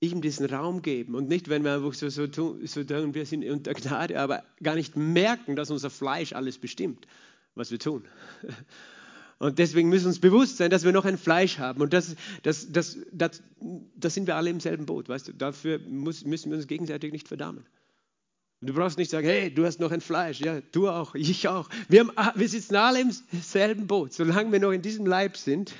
ihm 0.03 0.21
diesen 0.21 0.47
Raum 0.47 0.83
geben 0.83 1.15
und 1.15 1.29
nicht, 1.29 1.49
wenn 1.49 1.63
wir 1.63 1.75
einfach 1.75 1.95
so, 1.95 2.09
so, 2.09 2.27
tun, 2.27 2.67
so 2.67 2.83
tun, 2.83 3.15
wir 3.15 3.25
sind 3.25 3.45
unter 3.45 3.73
Gnade, 3.73 4.19
aber 4.19 4.43
gar 4.63 4.75
nicht 4.75 4.97
merken, 4.97 5.55
dass 5.55 5.71
unser 5.71 5.91
Fleisch 5.91 6.33
alles 6.33 6.59
bestimmt, 6.59 7.07
was 7.55 7.71
wir 7.71 7.79
tun. 7.79 8.05
Und 9.39 9.59
deswegen 9.59 9.89
müssen 9.89 10.05
wir 10.05 10.11
uns 10.11 10.21
bewusst 10.21 10.59
sein, 10.59 10.71
dass 10.71 10.85
wir 10.85 10.93
noch 10.93 11.05
ein 11.05 11.19
Fleisch 11.19 11.59
haben. 11.59 11.81
Und 11.83 11.93
das, 11.93 12.15
das, 12.45 12.71
das, 12.71 12.99
das, 13.11 13.43
das 13.97 14.15
sind 14.15 14.29
wir 14.29 14.37
alle 14.37 14.51
im 14.51 14.61
selben 14.61 14.87
Boot. 14.87 15.09
Weißt 15.09 15.27
du? 15.27 15.33
Dafür 15.33 15.81
muss, 15.81 16.25
müssen 16.25 16.53
wir 16.53 16.59
uns 16.59 16.69
gegenseitig 16.69 17.11
nicht 17.11 17.27
verdammen. 17.27 17.65
Du 18.65 18.73
brauchst 18.73 18.97
nicht 18.97 19.11
sagen, 19.11 19.27
hey, 19.27 19.53
du 19.53 19.67
hast 19.67 19.81
noch 19.81 19.91
ein 19.91 20.01
Fleisch. 20.01 20.39
Ja, 20.39 20.61
du 20.71 20.89
auch, 20.89 21.17
ich 21.17 21.49
auch. 21.49 21.69
Wir, 21.89 22.01
haben, 22.01 22.13
ah, 22.15 22.33
wir 22.37 22.49
sitzen 22.49 22.77
alle 22.77 23.01
im 23.01 23.11
selben 23.43 23.89
Boot. 23.89 24.13
Solange 24.13 24.53
wir 24.53 24.61
noch 24.61 24.71
in 24.71 24.83
diesem 24.83 25.05
Leib 25.05 25.37
sind, 25.37 25.75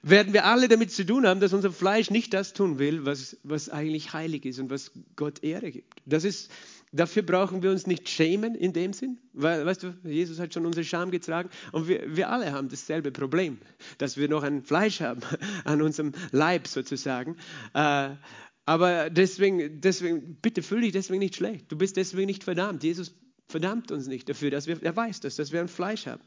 werden 0.00 0.32
wir 0.32 0.44
alle 0.44 0.68
damit 0.68 0.92
zu 0.92 1.04
tun 1.04 1.26
haben, 1.26 1.40
dass 1.40 1.52
unser 1.52 1.72
Fleisch 1.72 2.10
nicht 2.10 2.32
das 2.32 2.52
tun 2.52 2.78
will, 2.78 3.04
was, 3.04 3.36
was 3.42 3.70
eigentlich 3.70 4.12
heilig 4.12 4.44
ist 4.44 4.60
und 4.60 4.70
was 4.70 4.92
Gott 5.16 5.42
Ehre 5.42 5.72
gibt. 5.72 5.92
Das 6.06 6.22
ist, 6.22 6.48
dafür 6.92 7.24
brauchen 7.24 7.64
wir 7.64 7.72
uns 7.72 7.88
nicht 7.88 8.08
schämen 8.08 8.54
in 8.54 8.72
dem 8.72 8.92
Sinn, 8.92 9.18
weil, 9.32 9.66
weißt 9.66 9.82
du, 9.82 9.94
Jesus 10.04 10.38
hat 10.38 10.54
schon 10.54 10.66
unsere 10.66 10.84
Scham 10.84 11.10
getragen 11.10 11.50
und 11.72 11.88
wir, 11.88 12.04
wir 12.14 12.30
alle 12.30 12.52
haben 12.52 12.68
dasselbe 12.68 13.10
Problem, 13.10 13.58
dass 13.98 14.16
wir 14.16 14.28
noch 14.28 14.44
ein 14.44 14.62
Fleisch 14.62 15.00
haben 15.00 15.22
an 15.64 15.82
unserem 15.82 16.12
Leib 16.30 16.68
sozusagen. 16.68 17.36
Aber 18.66 19.10
deswegen, 19.10 19.80
deswegen, 19.80 20.36
bitte 20.40 20.62
fühl 20.62 20.80
dich 20.80 20.92
deswegen 20.92 21.18
nicht 21.18 21.36
schlecht. 21.36 21.70
Du 21.70 21.76
bist 21.76 21.96
deswegen 21.96 22.26
nicht 22.26 22.44
verdammt. 22.44 22.82
Jesus 22.82 23.14
verdammt 23.46 23.92
uns 23.92 24.06
nicht 24.06 24.28
dafür, 24.28 24.50
dass 24.50 24.66
wir, 24.66 24.82
er 24.82 24.96
weiß 24.96 25.20
das, 25.20 25.36
dass 25.36 25.52
wir 25.52 25.60
ein 25.60 25.68
Fleisch 25.68 26.06
haben. 26.06 26.22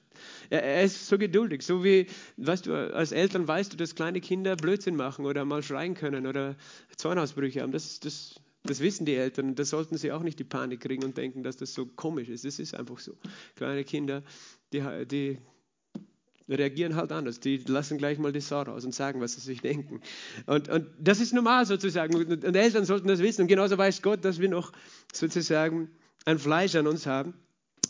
Er, 0.49 0.63
er, 0.63 0.83
ist 0.83 1.07
so 1.07 1.17
geduldig, 1.17 1.63
so 1.63 1.83
wie, 1.83 2.07
weißt 2.37 2.67
du, 2.67 2.93
als 2.93 3.11
Eltern 3.11 3.47
weißt 3.47 3.73
du, 3.73 3.77
dass 3.77 3.95
kleine 3.95 4.21
Kinder 4.21 4.55
Blödsinn 4.55 4.95
machen 4.95 5.25
oder 5.25 5.43
mal 5.45 5.63
schreien 5.63 5.95
können 5.95 6.27
oder 6.27 6.55
Zornausbrüche 6.95 7.61
haben. 7.61 7.71
Das, 7.71 7.99
das, 7.99 8.35
das 8.63 8.79
wissen 8.81 9.05
die 9.05 9.15
Eltern 9.15 9.55
da 9.55 9.65
sollten 9.65 9.97
sie 9.97 10.11
auch 10.11 10.23
nicht 10.23 10.37
die 10.37 10.43
Panik 10.43 10.81
kriegen 10.81 11.03
und 11.03 11.17
denken, 11.17 11.41
dass 11.43 11.57
das 11.57 11.73
so 11.73 11.85
komisch 11.87 12.29
ist. 12.29 12.45
Das 12.45 12.59
ist 12.59 12.75
einfach 12.75 12.99
so. 12.99 13.13
Kleine 13.55 13.83
Kinder, 13.83 14.23
die, 14.71 14.83
die 15.09 15.39
reagieren 16.49 16.95
halt 16.95 17.11
anders. 17.11 17.39
Die 17.39 17.57
lassen 17.57 17.97
gleich 17.97 18.17
mal 18.17 18.31
die 18.31 18.41
Sau 18.41 18.61
raus 18.61 18.85
und 18.85 18.93
sagen, 18.93 19.21
was 19.21 19.33
sie 19.33 19.41
sich 19.41 19.61
denken. 19.61 20.01
Und, 20.45 20.69
und 20.69 20.87
das 20.99 21.19
ist 21.19 21.33
normal 21.33 21.65
sozusagen. 21.65 22.15
Und, 22.15 22.55
Eltern 22.55 22.85
sollten 22.85 23.07
das 23.07 23.19
wissen. 23.19 23.41
Und 23.41 23.47
genauso 23.47 23.77
weiß 23.77 24.01
Gott, 24.01 24.23
dass 24.23 24.39
wir 24.39 24.49
noch 24.49 24.71
sozusagen 25.13 25.89
ein 26.25 26.39
Fleisch 26.39 26.75
an 26.75 26.87
uns 26.87 27.05
haben. 27.05 27.33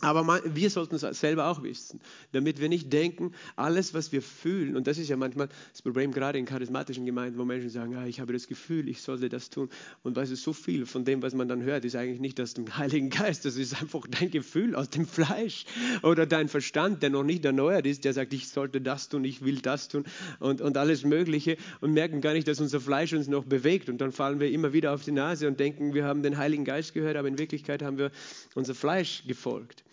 Aber 0.02 0.42
wir 0.46 0.70
sollten 0.70 0.96
es 0.96 1.02
selber 1.20 1.48
auch 1.48 1.64
wissen, 1.64 2.00
damit 2.32 2.60
wir 2.60 2.70
nicht 2.70 2.94
denken, 2.94 3.34
alles, 3.56 3.94
was 3.94 4.12
wir 4.12 4.22
fühlen, 4.22 4.76
und 4.76 4.86
das 4.86 4.98
ist 4.98 5.10
ja 5.10 5.18
manchmal 5.18 5.50
das 5.72 5.82
Problem, 5.82 6.12
gerade 6.12 6.38
in 6.38 6.46
charismatischen 6.46 7.06
Gemeinden, 7.06 7.40
wo 7.40 7.46
Menschen 7.46 7.70
sagen, 7.70 7.96
ah, 7.96 8.06
ich 8.06 8.20
habe 8.20 8.34
das 8.34 8.48
Gefühl, 8.48 8.90
ich 8.90 9.02
sollte 9.02 9.30
das 9.30 9.50
tun. 9.50 9.70
Und 10.04 10.16
weißt 10.16 10.32
du, 10.32 10.36
so 10.36 10.54
viel 10.54 10.86
von 10.86 11.04
dem, 11.04 11.22
was 11.22 11.34
man 11.34 11.48
dann 11.48 11.64
hört, 11.64 11.84
ist 11.86 11.96
eigentlich 11.96 12.20
nicht 12.20 12.40
aus 12.40 12.54
dem 12.54 12.78
Heiligen 12.78 13.10
Geist, 13.10 13.46
das 13.46 13.56
ist 13.56 13.82
einfach 13.82 14.06
dein 14.08 14.30
Gefühl 14.30 14.76
aus 14.76 14.90
dem 14.90 15.08
Fleisch 15.08 15.66
oder 16.04 16.26
dein 16.26 16.48
Verstand, 16.48 17.02
der 17.02 17.10
noch 17.10 17.24
nicht 17.24 17.44
erneuert 17.44 17.88
ist, 17.88 18.06
der 18.06 18.14
sagt, 18.14 18.34
ich 18.34 18.50
sollte 18.50 18.82
das 18.82 19.10
tun, 19.10 19.24
ich 19.24 19.44
will 19.44 19.60
das 19.60 19.88
tun 19.88 20.06
und, 20.40 20.62
und 20.62 20.78
alles 20.78 21.06
Mögliche 21.06 21.58
und 21.82 21.94
merken 21.94 22.22
gar 22.22 22.34
nicht, 22.34 22.48
dass 22.48 22.60
unser 22.60 22.80
Fleisch 22.80 23.14
uns 23.14 23.28
noch 23.28 23.46
bewegt. 23.46 23.90
Und 23.90 24.00
dann 24.00 24.12
fallen 24.12 24.40
wir 24.40 24.52
immer 24.52 24.74
wieder 24.74 24.94
auf 24.94 25.04
die 25.04 25.12
Nase 25.12 25.48
und 25.48 25.60
denken, 25.60 25.94
wir 25.94 26.06
haben 26.06 26.22
den 26.22 26.38
Heiligen 26.38 26.66
Geist 26.66 26.94
gehört, 26.94 27.18
aber 27.18 27.28
in 27.28 27.40
Wirklichkeit 27.40 27.82
haben 27.82 27.98
wir 27.98 28.12
unser 28.54 28.76
Fleisch 28.76 29.24
gefolgt 29.28 29.84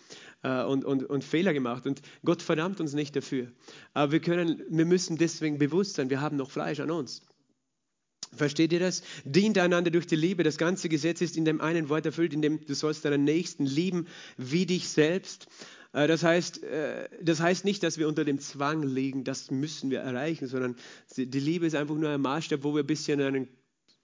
und, 0.47 0.85
und, 0.85 1.03
und 1.03 1.23
Fehler 1.23 1.53
gemacht. 1.53 1.85
Und 1.87 2.01
Gott 2.23 2.41
verdammt 2.41 2.79
uns 2.79 2.93
nicht 2.93 3.15
dafür. 3.15 3.51
Aber 3.93 4.11
wir, 4.11 4.19
können, 4.19 4.63
wir 4.69 4.85
müssen 4.85 5.17
deswegen 5.17 5.57
bewusst 5.57 5.95
sein, 5.95 6.09
wir 6.09 6.21
haben 6.21 6.37
noch 6.37 6.51
Fleisch 6.51 6.79
an 6.79 6.91
uns. 6.91 7.21
Versteht 8.33 8.73
ihr 8.73 8.79
das? 8.79 9.03
Dient 9.23 9.57
einander 9.57 9.91
durch 9.91 10.07
die 10.07 10.15
Liebe. 10.15 10.43
Das 10.43 10.57
ganze 10.57 10.89
Gesetz 10.89 11.21
ist 11.21 11.37
in 11.37 11.45
dem 11.45 11.61
einen 11.61 11.89
Wort 11.89 12.05
erfüllt, 12.05 12.33
in 12.33 12.41
dem 12.41 12.65
du 12.65 12.73
sollst 12.73 13.05
deinen 13.05 13.23
Nächsten 13.23 13.65
lieben 13.65 14.07
wie 14.37 14.65
dich 14.65 14.89
selbst. 14.89 15.47
Äh, 15.93 16.07
das 16.07 16.23
heißt, 16.23 16.63
äh, 16.63 17.07
das 17.21 17.39
heißt 17.39 17.65
nicht, 17.65 17.83
dass 17.83 17.97
wir 17.97 18.07
unter 18.07 18.25
dem 18.25 18.39
Zwang 18.39 18.83
liegen, 18.83 19.23
das 19.23 19.51
müssen 19.51 19.89
wir 19.89 19.99
erreichen, 19.99 20.47
sondern 20.47 20.75
die 21.15 21.39
Liebe 21.39 21.65
ist 21.65 21.75
einfach 21.75 21.95
nur 21.95 22.09
ein 22.09 22.21
Maßstab, 22.21 22.63
wo 22.63 22.73
wir 22.73 22.83
ein 22.83 22.87
bisschen 22.87 23.21
einen 23.21 23.47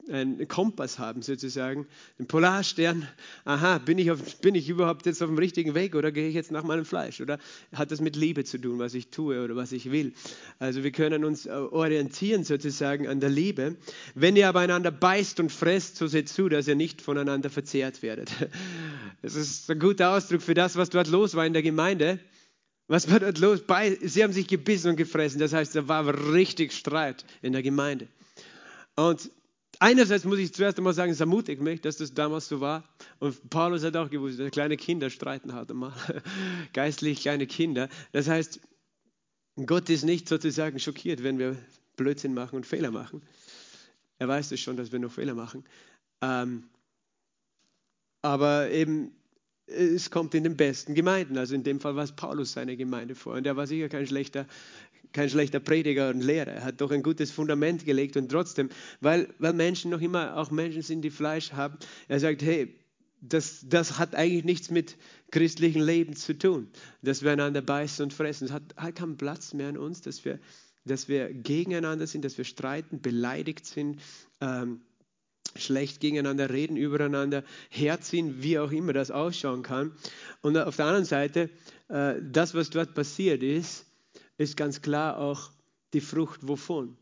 einen 0.10 0.48
Kompass 0.48 1.00
haben 1.00 1.22
sozusagen, 1.22 1.88
den 2.18 2.28
Polarstern. 2.28 3.08
Aha, 3.46 3.78
bin 3.80 3.98
ich, 3.98 4.12
auf, 4.12 4.20
bin 4.42 4.56
ich 4.56 4.70
überhaupt 4.70 5.06
jetzt 5.06 5.22
auf 5.22 5.30
dem 5.30 5.38
richtigen 5.38 5.76
Weg 5.76 5.96
oder 5.96 6.12
gehe 6.12 6.28
ich 6.28 6.36
jetzt 6.36 6.52
nach 6.52 6.64
meinem 6.64 6.86
Fleisch? 6.86 7.22
Oder 7.22 7.40
hat 7.74 7.92
das 7.92 8.02
mit 8.02 8.16
Liebe 8.16 8.44
zu 8.44 8.58
tun, 8.58 8.80
was 8.80 8.94
ich 8.94 9.10
tue 9.10 9.44
oder 9.44 9.56
was 9.56 9.72
ich 9.72 9.92
will? 9.92 10.14
Also 10.60 10.84
wir 10.84 10.92
können 10.92 11.26
uns 11.26 11.46
äh, 11.46 11.50
orientieren 11.50 12.44
sozusagen 12.44 13.08
an 13.08 13.20
der 13.20 13.30
Liebe. 13.30 13.78
Wenn 14.16 14.36
ihr 14.36 14.48
aber 14.48 14.62
einander 14.62 14.92
beißt 14.92 15.40
und 15.40 15.52
fresst, 15.52 15.98
so 15.98 16.08
seht 16.08 16.30
zu, 16.30 16.50
dass 16.50 16.68
ihr 16.68 16.76
nicht 16.76 17.02
voneinander 17.02 17.50
verzehrt 17.50 18.02
werdet. 18.02 18.32
Das 19.24 19.36
ist 19.36 19.70
ein 19.70 19.78
guter 19.78 20.16
Ausdruck 20.16 20.42
für 20.42 20.56
das, 20.56 20.78
was 20.78 20.90
dort 20.90 21.08
los 21.08 21.36
war 21.36 21.46
in 21.46 21.54
der 21.54 21.62
Gemeinde. 21.62 22.20
Was 22.88 23.10
war 23.10 23.20
dort 23.20 23.38
los? 23.38 23.62
Sie 24.02 24.24
haben 24.24 24.34
sich 24.34 24.48
gebissen 24.48 24.90
und 24.90 24.96
gefressen. 24.96 25.40
Das 25.40 25.54
heißt, 25.54 25.76
da 25.76 25.88
war 25.88 26.34
richtig 26.34 26.74
Streit 26.74 27.24
in 27.44 27.54
der 27.54 27.62
Gemeinde. 27.62 28.08
Und 28.96 29.30
Einerseits 29.82 30.26
muss 30.26 30.38
ich 30.38 30.54
zuerst 30.54 30.78
einmal 30.78 30.94
sagen, 30.94 31.12
es 31.12 31.20
ermutigt 31.20 31.60
mich, 31.60 31.82
dass 31.82 31.98
das 31.98 32.14
damals 32.14 32.48
so 32.48 32.62
war. 32.62 32.84
Und 33.18 33.50
Paulus 33.50 33.84
hat 33.84 33.98
auch 33.98 34.12
gewusst, 34.12 34.40
dass 34.40 34.52
kleine 34.52 34.78
Kinder 34.78 35.10
streiten 35.10 35.56
halt 35.56 35.72
einmal. 35.72 35.92
Geistlich 36.74 37.22
kleine 37.22 37.48
Kinder. 37.48 37.90
Das 38.12 38.28
heißt, 38.28 38.60
Gott 39.66 39.90
ist 39.90 40.04
nicht 40.04 40.30
sozusagen 40.30 40.78
schockiert, 40.78 41.24
wenn 41.24 41.40
wir 41.40 41.58
Blödsinn 41.98 42.36
machen 42.36 42.58
und 42.58 42.68
Fehler 42.68 42.92
machen. 42.92 43.24
Er 44.20 44.28
weiß 44.28 44.52
es 44.52 44.60
schon, 44.60 44.78
dass 44.78 44.92
wir 44.92 45.00
noch 45.00 45.12
Fehler 45.12 45.34
machen. 45.34 45.66
Ähm, 46.22 46.66
aber 48.22 48.70
eben, 48.70 49.16
es 49.66 50.12
kommt 50.12 50.36
in 50.36 50.44
den 50.44 50.58
besten 50.58 50.94
Gemeinden. 50.94 51.40
Also 51.40 51.56
in 51.56 51.64
dem 51.64 51.80
Fall 51.80 51.96
war 51.96 52.04
es 52.04 52.12
Paulus 52.12 52.52
seine 52.52 52.78
Gemeinde 52.78 53.16
vor. 53.16 53.34
Und 53.34 53.48
er 53.48 53.58
war 53.58 53.66
sicher 53.66 53.90
kein 53.90 54.06
schlechter 54.06 54.46
kein 55.14 55.30
schlechter 55.30 55.60
Prediger 55.60 56.10
und 56.10 56.22
Lehrer. 56.22 56.52
Er 56.52 56.64
hat 56.64 56.82
doch 56.82 56.92
ein 56.92 57.04
gutes 57.04 57.32
Fundament 57.32 57.86
gelegt 57.86 58.18
und 58.18 58.30
trotzdem, 58.30 58.70
weil, 59.00 59.28
weil 59.40 59.54
Menschen 59.54 59.92
noch 59.92 60.02
immer 60.02 60.38
auch 60.38 60.52
Menschen 60.52 60.82
sind, 60.82 61.02
die 61.02 61.10
Fleisch 61.10 61.52
haben, 61.54 61.78
er 62.08 62.20
sagt, 62.20 62.42
hey, 62.42 62.76
das, 63.22 63.66
das 63.68 64.00
hat 64.00 64.16
eigentlich 64.16 64.44
nichts 64.44 64.72
mit 64.72 64.98
christlichem 65.30 65.84
Leben 65.84 66.16
zu 66.16 66.38
tun, 66.38 66.68
dass 67.02 67.22
wir 67.22 67.32
einander 67.32 67.62
beißen 67.62 68.04
und 68.04 68.14
fressen. 68.14 68.46
Es 68.46 68.52
hat, 68.52 68.76
hat 68.76 68.96
keinen 68.96 69.18
Platz 69.18 69.54
mehr 69.54 69.70
in 69.70 69.78
uns, 69.78 70.02
dass 70.02 70.26
wir, 70.26 70.40
dass 70.86 71.08
wir 71.08 71.32
gegeneinander 71.32 72.08
sind, 72.08 72.26
dass 72.26 72.38
wir 72.38 72.46
streiten, 72.46 73.02
beleidigt 73.02 73.66
sind, 73.66 74.02
ähm, 74.42 74.82
schlecht 75.56 76.00
gegeneinander 76.00 76.50
reden, 76.50 76.78
übereinander 76.78 77.44
herziehen, 77.70 78.42
wie 78.42 78.58
auch 78.58 78.72
immer 78.72 78.94
das 78.94 79.12
ausschauen 79.12 79.64
kann. 79.64 79.92
Und 80.42 80.58
auf 80.58 80.78
der 80.78 80.86
anderen 80.86 81.06
Seite, 81.06 81.50
äh, 81.90 82.16
das, 82.22 82.56
was 82.56 82.70
dort 82.70 82.96
passiert 82.96 83.44
ist, 83.44 83.86
ist 84.42 84.58
ganz 84.58 84.82
klar 84.82 85.18
auch 85.18 85.52
die 85.94 86.02
Frucht 86.02 86.48
wovon? 86.48 86.98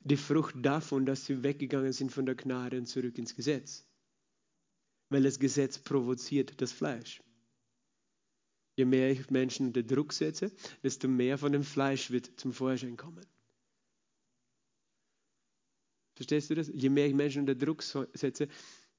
Die 0.00 0.16
Frucht 0.16 0.54
davon, 0.58 1.04
dass 1.04 1.24
sie 1.24 1.42
weggegangen 1.42 1.92
sind 1.92 2.12
von 2.12 2.26
der 2.26 2.36
Gnade 2.36 2.78
und 2.78 2.86
zurück 2.86 3.18
ins 3.18 3.34
Gesetz. 3.34 3.84
Weil 5.08 5.22
das 5.24 5.38
Gesetz 5.38 5.78
provoziert 5.78 6.60
das 6.60 6.72
Fleisch. 6.72 7.22
Je 8.76 8.84
mehr 8.84 9.10
ich 9.10 9.30
Menschen 9.30 9.68
unter 9.68 9.82
Druck 9.82 10.12
setze, 10.12 10.52
desto 10.82 11.08
mehr 11.08 11.38
von 11.38 11.52
dem 11.52 11.64
Fleisch 11.64 12.10
wird 12.10 12.38
zum 12.38 12.52
Vorschein 12.52 12.96
kommen. 12.96 13.24
Verstehst 16.14 16.50
du 16.50 16.54
das? 16.54 16.68
Je 16.68 16.88
mehr 16.88 17.06
ich 17.06 17.14
Menschen 17.14 17.40
unter 17.40 17.54
Druck 17.54 17.82
setze, 17.82 18.48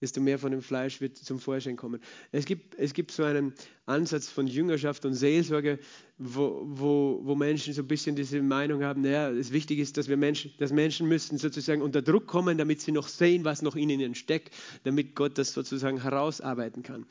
desto 0.01 0.21
mehr 0.21 0.37
von 0.37 0.51
dem 0.51 0.61
Fleisch 0.61 1.01
wird 1.01 1.17
zum 1.17 1.39
Vorschein 1.39 1.75
kommen. 1.75 2.01
Es 2.31 2.45
gibt, 2.45 2.75
es 2.75 2.93
gibt 2.93 3.11
so 3.11 3.23
einen 3.23 3.53
Ansatz 3.85 4.29
von 4.29 4.47
Jüngerschaft 4.47 5.05
und 5.05 5.13
Seelsorge, 5.13 5.79
wo, 6.17 6.63
wo, 6.65 7.21
wo 7.23 7.35
Menschen 7.35 7.73
so 7.73 7.81
ein 7.81 7.87
bisschen 7.87 8.15
diese 8.15 8.41
Meinung 8.41 8.83
haben, 8.83 9.01
naja, 9.01 9.29
es 9.31 9.51
wichtig 9.51 9.79
ist, 9.79 9.97
dass 9.97 10.07
wir 10.07 10.17
Menschen, 10.17 10.51
dass 10.59 10.71
Menschen 10.71 11.07
müssen 11.07 11.37
sozusagen 11.37 11.81
unter 11.81 12.01
Druck 12.01 12.27
kommen, 12.27 12.57
damit 12.57 12.81
sie 12.81 12.91
noch 12.91 13.07
sehen, 13.07 13.43
was 13.45 13.61
noch 13.61 13.75
in 13.75 13.89
ihnen 13.89 14.15
steckt, 14.15 14.53
damit 14.83 15.15
Gott 15.15 15.37
das 15.37 15.53
sozusagen 15.53 16.01
herausarbeiten 16.01 16.83
kann. 16.83 17.05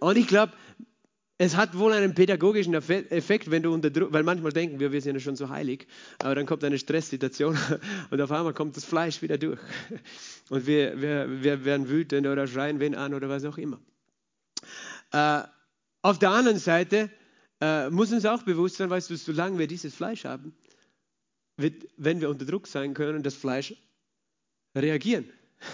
Und 0.00 0.16
ich 0.16 0.26
glaube, 0.26 0.52
es 1.36 1.56
hat 1.56 1.76
wohl 1.76 1.92
einen 1.92 2.14
pädagogischen 2.14 2.74
Effekt, 2.74 3.50
wenn 3.50 3.62
du 3.62 3.74
unter 3.74 3.90
Druck, 3.90 4.12
weil 4.12 4.22
manchmal 4.22 4.52
denken 4.52 4.78
wir, 4.78 4.92
wir 4.92 5.00
sind 5.00 5.14
ja 5.14 5.20
schon 5.20 5.34
so 5.34 5.48
heilig, 5.48 5.86
aber 6.20 6.34
dann 6.36 6.46
kommt 6.46 6.62
eine 6.62 6.78
Stresssituation 6.78 7.58
und 8.10 8.20
auf 8.20 8.30
einmal 8.30 8.54
kommt 8.54 8.76
das 8.76 8.84
Fleisch 8.84 9.20
wieder 9.20 9.36
durch. 9.36 9.58
Und 10.50 10.66
wir, 10.66 11.00
wir, 11.00 11.42
wir 11.42 11.64
werden 11.64 11.88
wütend 11.88 12.26
oder 12.26 12.46
schreien 12.46 12.78
wen 12.78 12.94
an 12.94 13.14
oder 13.14 13.28
was 13.28 13.44
auch 13.44 13.58
immer. 13.58 13.80
Äh, 15.12 15.42
auf 16.02 16.18
der 16.18 16.30
anderen 16.30 16.58
Seite 16.58 17.10
äh, 17.60 17.90
muss 17.90 18.12
uns 18.12 18.26
auch 18.26 18.42
bewusst 18.42 18.76
sein, 18.76 18.90
weißt 18.90 19.10
du, 19.10 19.16
solange 19.16 19.58
wir 19.58 19.66
dieses 19.66 19.94
Fleisch 19.94 20.24
haben, 20.24 20.54
wird, 21.56 21.86
wenn 21.96 22.20
wir 22.20 22.30
unter 22.30 22.44
Druck 22.44 22.68
sein 22.68 22.94
können, 22.94 23.22
das 23.22 23.34
Fleisch 23.34 23.74
reagieren. 24.76 25.28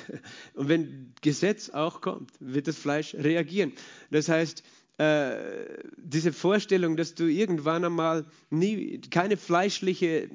Und 0.55 0.69
wenn 0.69 1.15
Gesetz 1.21 1.71
auch 1.71 2.01
kommt, 2.01 2.33
wird 2.39 2.69
das 2.69 2.77
Fleisch 2.77 3.15
reagieren. 3.15 3.73
Das 4.11 4.29
heißt, 4.29 4.63
äh, 5.01 5.83
diese 5.97 6.31
Vorstellung, 6.31 6.95
dass 6.99 7.15
du 7.15 7.25
irgendwann 7.25 7.87
einmal 7.87 8.27
nie, 8.51 9.01
keine 9.01 9.39
fleischliche 9.39 10.29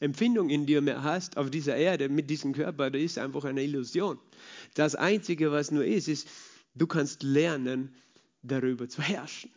Empfindung 0.00 0.48
in 0.48 0.64
dir 0.64 0.80
mehr 0.80 1.02
hast 1.02 1.36
auf 1.36 1.50
dieser 1.50 1.76
Erde 1.76 2.08
mit 2.08 2.30
diesem 2.30 2.54
Körper, 2.54 2.90
das 2.90 3.02
ist 3.02 3.18
einfach 3.18 3.44
eine 3.44 3.62
Illusion. 3.62 4.18
Das 4.74 4.94
Einzige, 4.94 5.52
was 5.52 5.70
nur 5.72 5.84
ist, 5.84 6.08
ist, 6.08 6.26
du 6.74 6.86
kannst 6.86 7.22
lernen, 7.22 7.94
darüber 8.42 8.88
zu 8.88 9.02
herrschen. 9.02 9.50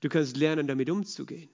Du 0.00 0.08
kannst 0.08 0.38
lernen, 0.38 0.66
damit 0.66 0.88
umzugehen. 0.88 1.50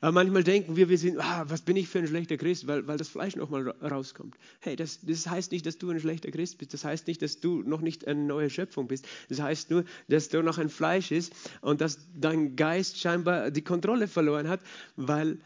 Aber 0.00 0.12
manchmal 0.12 0.44
denken 0.44 0.76
wir, 0.76 0.88
wir 0.88 0.98
sind, 0.98 1.18
ah, 1.18 1.44
was 1.48 1.62
bin 1.62 1.76
ich 1.76 1.88
für 1.88 1.98
ein 1.98 2.06
schlechter 2.06 2.36
Christ, 2.36 2.66
weil, 2.66 2.86
weil 2.86 2.98
das 2.98 3.08
Fleisch 3.08 3.36
nochmal 3.36 3.68
rauskommt. 3.68 4.36
Hey, 4.60 4.76
das, 4.76 5.00
das 5.02 5.26
heißt 5.26 5.52
nicht, 5.52 5.64
dass 5.66 5.78
du 5.78 5.90
ein 5.90 6.00
schlechter 6.00 6.30
Christ 6.30 6.58
bist. 6.58 6.74
Das 6.74 6.84
heißt 6.84 7.06
nicht, 7.06 7.22
dass 7.22 7.40
du 7.40 7.62
noch 7.62 7.80
nicht 7.80 8.06
eine 8.06 8.20
neue 8.20 8.50
Schöpfung 8.50 8.88
bist. 8.88 9.06
Das 9.28 9.40
heißt 9.40 9.70
nur, 9.70 9.84
dass 10.08 10.28
du 10.28 10.42
noch 10.42 10.58
ein 10.58 10.68
Fleisch 10.68 11.10
ist 11.10 11.32
und 11.60 11.80
dass 11.80 11.98
dein 12.14 12.56
Geist 12.56 12.98
scheinbar 12.98 13.50
die 13.50 13.62
Kontrolle 13.62 14.08
verloren 14.08 14.48
hat, 14.48 14.60
weil 14.96 15.38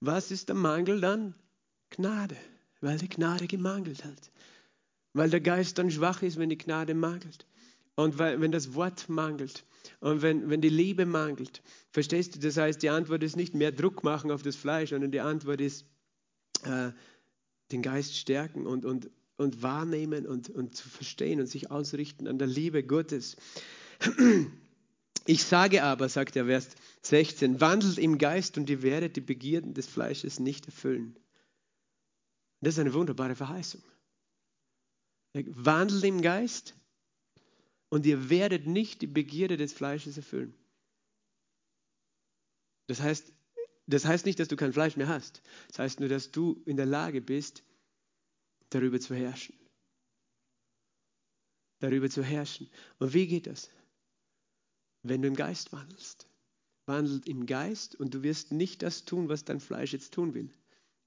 was 0.00 0.30
ist 0.30 0.48
der 0.48 0.56
Mangel 0.56 1.00
dann? 1.00 1.34
Gnade, 1.90 2.36
weil 2.80 2.98
die 2.98 3.08
Gnade 3.08 3.46
gemangelt 3.46 4.04
hat. 4.04 4.30
Weil 5.14 5.30
der 5.30 5.40
Geist 5.40 5.78
dann 5.78 5.90
schwach 5.90 6.22
ist, 6.22 6.38
wenn 6.38 6.50
die 6.50 6.58
Gnade 6.58 6.94
mangelt. 6.94 7.46
Und 7.94 8.18
weil, 8.18 8.40
wenn 8.40 8.52
das 8.52 8.74
Wort 8.74 9.08
mangelt. 9.08 9.64
Und 10.00 10.22
wenn, 10.22 10.50
wenn 10.50 10.60
die 10.60 10.68
Liebe 10.68 11.06
mangelt, 11.06 11.62
verstehst 11.90 12.34
du, 12.34 12.38
das 12.38 12.56
heißt, 12.56 12.82
die 12.82 12.90
Antwort 12.90 13.22
ist 13.22 13.36
nicht 13.36 13.54
mehr 13.54 13.72
Druck 13.72 14.04
machen 14.04 14.30
auf 14.30 14.42
das 14.42 14.56
Fleisch, 14.56 14.90
sondern 14.90 15.10
die 15.10 15.20
Antwort 15.20 15.60
ist 15.60 15.86
äh, 16.64 16.90
den 17.72 17.82
Geist 17.82 18.16
stärken 18.16 18.66
und, 18.66 18.84
und, 18.84 19.10
und 19.36 19.62
wahrnehmen 19.62 20.26
und, 20.26 20.50
und 20.50 20.74
zu 20.74 20.88
verstehen 20.88 21.40
und 21.40 21.46
sich 21.46 21.70
ausrichten 21.70 22.28
an 22.28 22.38
der 22.38 22.48
Liebe 22.48 22.82
Gottes. 22.82 23.36
Ich 25.26 25.42
sage 25.42 25.82
aber, 25.82 26.08
sagt 26.08 26.36
der 26.36 26.46
Vers 26.46 26.68
16, 27.02 27.60
wandelt 27.60 27.98
im 27.98 28.18
Geist 28.18 28.58
und 28.58 28.70
ihr 28.70 28.82
werdet 28.82 29.16
die 29.16 29.20
Begierden 29.20 29.74
des 29.74 29.86
Fleisches 29.86 30.38
nicht 30.38 30.66
erfüllen. 30.66 31.16
Das 32.60 32.74
ist 32.74 32.80
eine 32.80 32.94
wunderbare 32.94 33.34
Verheißung. 33.34 33.82
Wandelt 35.34 36.04
im 36.04 36.22
Geist 36.22 36.74
und 37.88 38.06
ihr 38.06 38.30
werdet 38.30 38.66
nicht 38.66 39.02
die 39.02 39.06
Begierde 39.06 39.56
des 39.56 39.72
Fleisches 39.72 40.16
erfüllen. 40.16 40.54
Das 42.86 43.00
heißt, 43.00 43.32
das 43.86 44.04
heißt 44.04 44.26
nicht, 44.26 44.38
dass 44.40 44.48
du 44.48 44.56
kein 44.56 44.72
Fleisch 44.72 44.96
mehr 44.96 45.08
hast. 45.08 45.42
Das 45.68 45.78
heißt 45.78 46.00
nur, 46.00 46.08
dass 46.08 46.32
du 46.32 46.62
in 46.66 46.76
der 46.76 46.86
Lage 46.86 47.20
bist, 47.20 47.62
darüber 48.70 49.00
zu 49.00 49.14
herrschen. 49.14 49.54
Darüber 51.78 52.10
zu 52.10 52.22
herrschen. 52.22 52.68
Und 52.98 53.14
wie 53.14 53.26
geht 53.26 53.46
das? 53.46 53.70
Wenn 55.02 55.22
du 55.22 55.28
im 55.28 55.36
Geist 55.36 55.72
wandelst. 55.72 56.26
Wandelt 56.86 57.28
im 57.28 57.46
Geist 57.46 57.96
und 57.96 58.14
du 58.14 58.22
wirst 58.22 58.52
nicht 58.52 58.82
das 58.82 59.04
tun, 59.04 59.28
was 59.28 59.44
dein 59.44 59.60
Fleisch 59.60 59.92
jetzt 59.92 60.14
tun 60.14 60.34
will. 60.34 60.50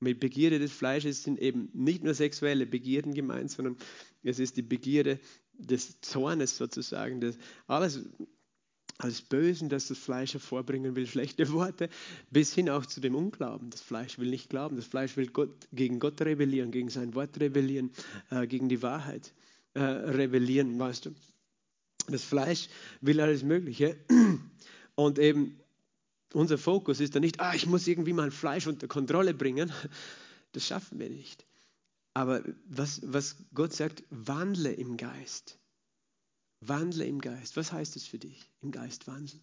Mit 0.02 0.20
Begierde 0.20 0.60
des 0.60 0.72
Fleisches 0.72 1.24
sind 1.24 1.40
eben 1.40 1.70
nicht 1.74 2.04
nur 2.04 2.14
sexuelle 2.14 2.66
Begierden 2.66 3.14
gemeint, 3.14 3.52
sondern 3.52 3.78
es 4.24 4.40
ist 4.40 4.56
die 4.58 4.62
Begierde 4.62 5.20
des 5.60 6.02
Zornes 6.02 6.58
sozusagen, 6.58 7.22
das, 7.22 7.38
alles, 7.68 8.02
alles 8.98 9.22
Bösen, 9.22 9.70
das 9.70 9.88
das 9.88 9.98
Fleisch 9.98 10.34
hervorbringen 10.34 10.96
will, 10.96 11.08
schlechte 11.08 11.52
Worte, 11.52 11.90
bis 12.32 12.54
hin 12.54 12.70
auch 12.70 12.86
zu 12.86 13.00
dem 13.02 13.16
Unglauben. 13.16 13.70
Das 13.70 13.82
Fleisch 13.82 14.18
will 14.18 14.30
nicht 14.30 14.50
glauben, 14.50 14.76
das 14.76 14.86
Fleisch 14.86 15.16
will 15.18 15.28
Gott, 15.28 15.68
gegen 15.72 16.00
Gott 16.00 16.22
rebellieren, 16.22 16.72
gegen 16.72 16.90
sein 16.90 17.14
Wort 17.16 17.40
rebellieren, 17.40 17.92
äh, 18.32 18.48
gegen 18.48 18.70
die 18.70 18.82
Wahrheit 18.82 19.34
äh, 19.74 19.82
rebellieren, 19.82 20.80
weißt 20.80 21.06
du. 21.06 21.16
Das 22.08 22.24
Fleisch 22.24 22.70
will 23.02 23.22
alles 23.22 23.44
Mögliche. 23.44 23.98
Und 24.96 25.20
eben 25.20 25.60
unser 26.34 26.58
Fokus 26.58 27.00
ist 27.00 27.16
dann 27.16 27.22
nicht, 27.22 27.40
ah, 27.40 27.54
ich 27.54 27.66
muss 27.66 27.88
irgendwie 27.88 28.14
mein 28.14 28.32
Fleisch 28.32 28.68
unter 28.68 28.88
Kontrolle 28.88 29.34
bringen. 29.34 29.72
Das 30.52 30.66
schaffen 30.66 31.00
wir 31.00 31.10
nicht. 31.10 31.46
Aber 32.20 32.44
was, 32.68 33.00
was 33.02 33.38
Gott 33.54 33.72
sagt, 33.72 34.04
wandle 34.10 34.74
im 34.74 34.98
Geist. 34.98 35.58
Wandle 36.60 37.06
im 37.06 37.22
Geist. 37.22 37.56
Was 37.56 37.72
heißt 37.72 37.96
es 37.96 38.06
für 38.06 38.20
dich, 38.20 38.52
im 38.62 38.72
Geist 38.72 39.08
wandeln? 39.08 39.42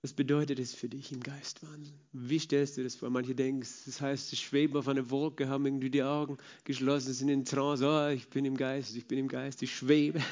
Was 0.00 0.14
bedeutet 0.14 0.58
es 0.58 0.74
für 0.74 0.88
dich, 0.88 1.12
im 1.12 1.22
Geist 1.22 1.62
wandeln? 1.62 2.00
Wie 2.12 2.38
stellst 2.38 2.78
du 2.78 2.82
das 2.82 2.94
vor? 2.94 3.10
Manche 3.10 3.34
denken, 3.34 3.60
das 3.60 4.00
heißt, 4.00 4.30
sie 4.30 4.36
schweben 4.36 4.78
auf 4.78 4.88
einer 4.88 5.10
Wolke, 5.10 5.46
haben 5.46 5.66
irgendwie 5.66 5.90
die 5.90 6.02
Augen 6.02 6.38
geschlossen, 6.64 7.12
sind 7.12 7.28
in 7.28 7.44
Trance. 7.44 7.86
Oh, 7.86 8.08
ich 8.08 8.26
bin 8.30 8.46
im 8.46 8.56
Geist, 8.56 8.96
ich 8.96 9.04
bin 9.04 9.18
im 9.18 9.28
Geist, 9.28 9.62
ich 9.62 9.76
schwebe. 9.76 10.22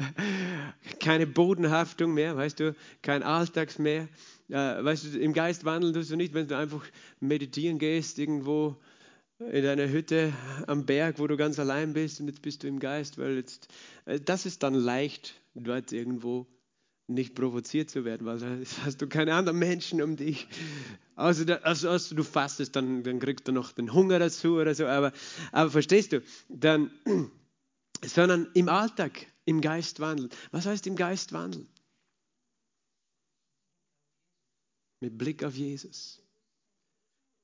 Keine 1.00 1.26
Bodenhaftung 1.26 2.14
mehr, 2.14 2.34
weißt 2.34 2.60
du, 2.60 2.74
kein 3.02 3.22
Alltags 3.22 3.78
mehr. 3.78 4.08
Äh, 4.48 4.82
weißt 4.82 5.04
du, 5.04 5.18
im 5.18 5.34
Geist 5.34 5.66
wandeln 5.66 5.92
tust 5.92 6.10
du 6.10 6.16
nicht, 6.16 6.32
wenn 6.32 6.48
du 6.48 6.56
einfach 6.56 6.82
meditieren 7.20 7.78
gehst, 7.78 8.18
irgendwo 8.18 8.78
in 9.38 9.64
deiner 9.64 9.88
Hütte 9.88 10.32
am 10.66 10.86
Berg, 10.86 11.18
wo 11.18 11.26
du 11.26 11.36
ganz 11.36 11.58
allein 11.58 11.92
bist 11.92 12.20
und 12.20 12.28
jetzt 12.28 12.42
bist 12.42 12.62
du 12.62 12.68
im 12.68 12.78
Geist, 12.78 13.18
weil 13.18 13.36
jetzt, 13.36 13.68
äh, 14.04 14.20
das 14.20 14.46
ist 14.46 14.62
dann 14.62 14.74
leicht, 14.74 15.40
dort 15.54 15.92
irgendwo 15.92 16.46
nicht 17.06 17.34
provoziert 17.34 17.90
zu 17.90 18.04
werden, 18.04 18.26
weil 18.26 18.38
da 18.38 18.56
hast 18.84 19.02
du 19.02 19.08
keine 19.08 19.34
anderen 19.34 19.58
Menschen 19.58 20.00
um 20.02 20.16
dich. 20.16 20.46
Also, 21.16 21.44
also, 21.62 21.90
also 21.90 22.14
du 22.14 22.22
fastest, 22.22 22.76
dann, 22.76 23.02
dann 23.02 23.18
kriegst 23.18 23.46
du 23.48 23.52
noch 23.52 23.72
den 23.72 23.92
Hunger 23.92 24.18
dazu 24.18 24.56
oder 24.56 24.74
so, 24.74 24.86
aber, 24.86 25.12
aber 25.52 25.70
verstehst 25.70 26.12
du, 26.12 26.22
dann, 26.48 26.90
sondern 28.04 28.48
im 28.54 28.68
Alltag, 28.68 29.26
im 29.44 29.60
Geist 29.60 30.00
wandeln. 30.00 30.30
Was 30.52 30.66
heißt 30.66 30.86
im 30.86 30.96
Geist 30.96 31.32
wandeln? 31.32 31.68
Mit 35.00 35.18
Blick 35.18 35.44
auf 35.44 35.54
Jesus. 35.54 36.22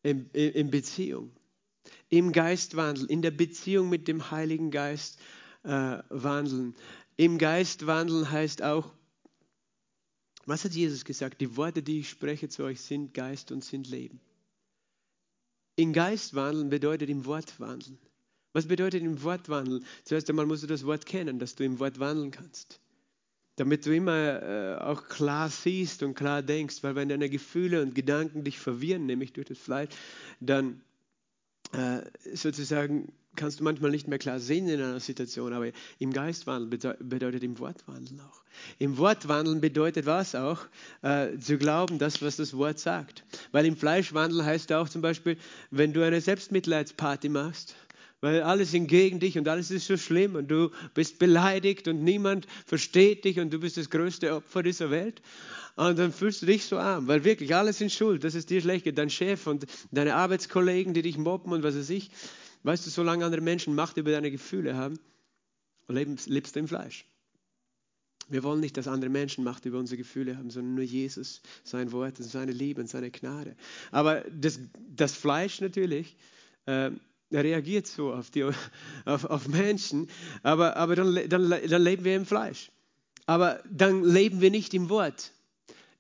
In, 0.02 0.30
in 0.30 0.70
Beziehung 0.70 1.30
im 2.10 2.32
Geist 2.32 2.76
wandeln, 2.76 3.08
in 3.08 3.22
der 3.22 3.30
Beziehung 3.30 3.88
mit 3.88 4.08
dem 4.08 4.30
Heiligen 4.30 4.70
Geist 4.70 5.18
äh, 5.62 5.98
wandeln. 6.08 6.74
Im 7.16 7.38
Geist 7.38 7.86
wandeln 7.86 8.30
heißt 8.30 8.62
auch, 8.62 8.92
was 10.44 10.64
hat 10.64 10.72
Jesus 10.72 11.04
gesagt? 11.04 11.40
Die 11.40 11.56
Worte, 11.56 11.82
die 11.82 12.00
ich 12.00 12.10
spreche 12.10 12.48
zu 12.48 12.64
euch, 12.64 12.80
sind 12.80 13.14
Geist 13.14 13.52
und 13.52 13.64
sind 13.64 13.88
Leben. 13.88 14.20
Im 15.76 15.92
Geist 15.92 16.34
wandeln 16.34 16.68
bedeutet 16.68 17.08
im 17.08 17.24
Wort 17.24 17.60
wandeln. 17.60 17.98
Was 18.52 18.66
bedeutet 18.66 19.02
im 19.02 19.22
Wort 19.22 19.48
wandeln? 19.48 19.84
Zuerst 20.04 20.28
einmal 20.28 20.46
musst 20.46 20.64
du 20.64 20.66
das 20.66 20.84
Wort 20.84 21.06
kennen, 21.06 21.38
dass 21.38 21.54
du 21.54 21.64
im 21.64 21.78
Wort 21.78 22.00
wandeln 22.00 22.32
kannst. 22.32 22.80
Damit 23.56 23.86
du 23.86 23.94
immer 23.94 24.42
äh, 24.42 24.76
auch 24.80 25.06
klar 25.06 25.48
siehst 25.48 26.02
und 26.02 26.14
klar 26.14 26.42
denkst, 26.42 26.82
weil 26.82 26.96
wenn 26.96 27.08
deine 27.08 27.30
Gefühle 27.30 27.82
und 27.82 27.94
Gedanken 27.94 28.42
dich 28.42 28.58
verwirren, 28.58 29.06
nämlich 29.06 29.32
durch 29.32 29.46
das 29.46 29.58
Fleisch, 29.58 29.90
dann 30.40 30.80
äh, 31.72 32.00
sozusagen 32.34 33.12
kannst 33.36 33.60
du 33.60 33.64
manchmal 33.64 33.90
nicht 33.90 34.08
mehr 34.08 34.18
klar 34.18 34.40
sehen 34.40 34.68
in 34.68 34.80
einer 34.80 35.00
Situation, 35.00 35.52
aber 35.52 35.70
im 35.98 36.12
Geistwandeln 36.12 36.68
bedeutet 36.68 37.42
im 37.44 37.58
Wortwandeln 37.58 38.20
auch. 38.20 38.42
Im 38.78 38.98
Wortwandeln 38.98 39.60
bedeutet 39.60 40.06
was 40.06 40.34
auch? 40.34 40.66
Äh, 41.02 41.38
zu 41.38 41.56
glauben, 41.56 41.98
das, 41.98 42.20
was 42.22 42.36
das 42.36 42.56
Wort 42.56 42.78
sagt. 42.78 43.24
Weil 43.52 43.66
im 43.66 43.76
Fleischwandeln 43.76 44.44
heißt 44.44 44.72
auch 44.72 44.88
zum 44.88 45.00
Beispiel, 45.00 45.36
wenn 45.70 45.92
du 45.92 46.04
eine 46.04 46.20
Selbstmitleidsparty 46.20 47.28
machst, 47.28 47.74
weil 48.20 48.42
alles 48.42 48.70
sind 48.70 48.86
gegen 48.86 49.18
dich 49.18 49.38
und 49.38 49.48
alles 49.48 49.70
ist 49.70 49.86
so 49.86 49.96
schlimm 49.96 50.34
und 50.34 50.48
du 50.48 50.70
bist 50.94 51.18
beleidigt 51.18 51.88
und 51.88 52.02
niemand 52.04 52.46
versteht 52.66 53.24
dich 53.24 53.40
und 53.40 53.52
du 53.52 53.58
bist 53.58 53.76
das 53.76 53.90
größte 53.90 54.34
Opfer 54.34 54.62
dieser 54.62 54.90
Welt. 54.90 55.22
Und 55.76 55.98
dann 55.98 56.12
fühlst 56.12 56.42
du 56.42 56.46
dich 56.46 56.64
so 56.66 56.76
arm, 56.76 57.08
weil 57.08 57.24
wirklich 57.24 57.54
alles 57.54 57.78
sind 57.78 57.92
schuld, 57.92 58.24
dass 58.24 58.34
es 58.34 58.44
dir 58.44 58.60
schlecht 58.60 58.84
geht. 58.84 58.98
Dein 58.98 59.08
Chef 59.08 59.46
und 59.46 59.64
deine 59.90 60.14
Arbeitskollegen, 60.16 60.92
die 60.92 61.02
dich 61.02 61.16
mobben 61.16 61.52
und 61.52 61.62
was 61.62 61.76
weiß 61.76 61.90
ich. 61.90 62.10
Weißt 62.62 62.84
du, 62.84 62.90
solange 62.90 63.24
andere 63.24 63.40
Menschen 63.40 63.74
Macht 63.74 63.96
über 63.96 64.10
deine 64.10 64.30
Gefühle 64.30 64.76
haben, 64.76 64.98
lebst, 65.88 66.28
lebst 66.28 66.56
du 66.56 66.60
im 66.60 66.68
Fleisch. 66.68 67.06
Wir 68.28 68.42
wollen 68.44 68.60
nicht, 68.60 68.76
dass 68.76 68.86
andere 68.86 69.10
Menschen 69.10 69.42
Macht 69.42 69.64
über 69.64 69.78
unsere 69.78 69.96
Gefühle 69.96 70.36
haben, 70.36 70.50
sondern 70.50 70.74
nur 70.74 70.84
Jesus, 70.84 71.40
sein 71.64 71.90
Wort, 71.90 72.18
seine 72.18 72.52
Liebe 72.52 72.80
und 72.80 72.86
seine 72.86 73.10
Gnade. 73.10 73.56
Aber 73.90 74.22
das, 74.30 74.60
das 74.94 75.14
Fleisch 75.14 75.60
natürlich, 75.60 76.16
äh, 76.66 76.90
reagiert 77.32 77.86
so 77.86 78.12
auf, 78.12 78.30
die, 78.30 78.44
auf, 79.04 79.24
auf 79.24 79.48
Menschen, 79.48 80.08
aber, 80.42 80.76
aber 80.76 80.96
dann, 80.96 81.14
dann, 81.28 81.50
dann 81.50 81.82
leben 81.82 82.04
wir 82.04 82.16
im 82.16 82.26
Fleisch. 82.26 82.70
Aber 83.26 83.62
dann 83.70 84.04
leben 84.04 84.40
wir 84.40 84.50
nicht 84.50 84.74
im 84.74 84.88
Wort. 84.88 85.32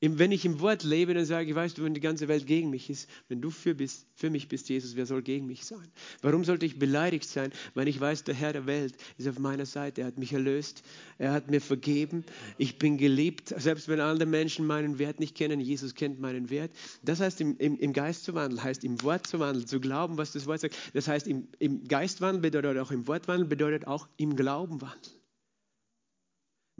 Wenn 0.00 0.32
ich 0.32 0.46
im 0.46 0.60
Wort 0.60 0.82
lebe, 0.82 1.12
dann 1.12 1.26
sage 1.26 1.50
ich, 1.50 1.54
weißt 1.54 1.76
du, 1.76 1.84
wenn 1.84 1.92
die 1.92 2.00
ganze 2.00 2.26
Welt 2.26 2.46
gegen 2.46 2.70
mich 2.70 2.88
ist, 2.88 3.08
wenn 3.28 3.42
du 3.42 3.50
für, 3.50 3.74
bist, 3.74 4.06
für 4.14 4.30
mich 4.30 4.48
bist, 4.48 4.68
Jesus, 4.68 4.96
wer 4.96 5.04
soll 5.04 5.22
gegen 5.22 5.46
mich 5.46 5.66
sein? 5.66 5.86
Warum 6.22 6.44
sollte 6.44 6.64
ich 6.64 6.78
beleidigt 6.78 7.28
sein, 7.28 7.52
wenn 7.74 7.86
ich 7.86 8.00
weiß, 8.00 8.24
der 8.24 8.34
Herr 8.34 8.54
der 8.54 8.66
Welt 8.66 8.94
ist 9.18 9.28
auf 9.28 9.38
meiner 9.38 9.66
Seite, 9.66 10.00
er 10.00 10.06
hat 10.06 10.18
mich 10.18 10.32
erlöst, 10.32 10.82
er 11.18 11.32
hat 11.32 11.50
mir 11.50 11.60
vergeben, 11.60 12.24
ich 12.56 12.78
bin 12.78 12.96
geliebt, 12.96 13.54
selbst 13.58 13.88
wenn 13.88 14.00
andere 14.00 14.26
Menschen 14.26 14.66
meinen 14.66 14.98
Wert 14.98 15.20
nicht 15.20 15.34
kennen, 15.34 15.60
Jesus 15.60 15.94
kennt 15.94 16.18
meinen 16.18 16.48
Wert. 16.48 16.70
Das 17.02 17.20
heißt, 17.20 17.40
im, 17.42 17.58
im, 17.58 17.78
im 17.78 17.92
Geist 17.92 18.24
zu 18.24 18.32
wandeln, 18.34 18.62
heißt 18.62 18.84
im 18.84 19.02
Wort 19.02 19.26
zu 19.26 19.38
wandeln, 19.38 19.66
zu 19.66 19.80
glauben, 19.80 20.16
was 20.16 20.32
das 20.32 20.46
Wort 20.46 20.60
sagt. 20.60 20.76
Das 20.94 21.08
heißt, 21.08 21.26
im, 21.28 21.48
im 21.58 21.84
Geist 21.84 22.20
bedeutet 22.20 22.78
auch 22.78 22.90
im 22.90 23.06
Wort 23.06 23.28
wandeln, 23.28 23.48
bedeutet 23.48 23.86
auch 23.86 24.08
im 24.16 24.34
Glauben 24.34 24.80
wandeln. 24.80 25.19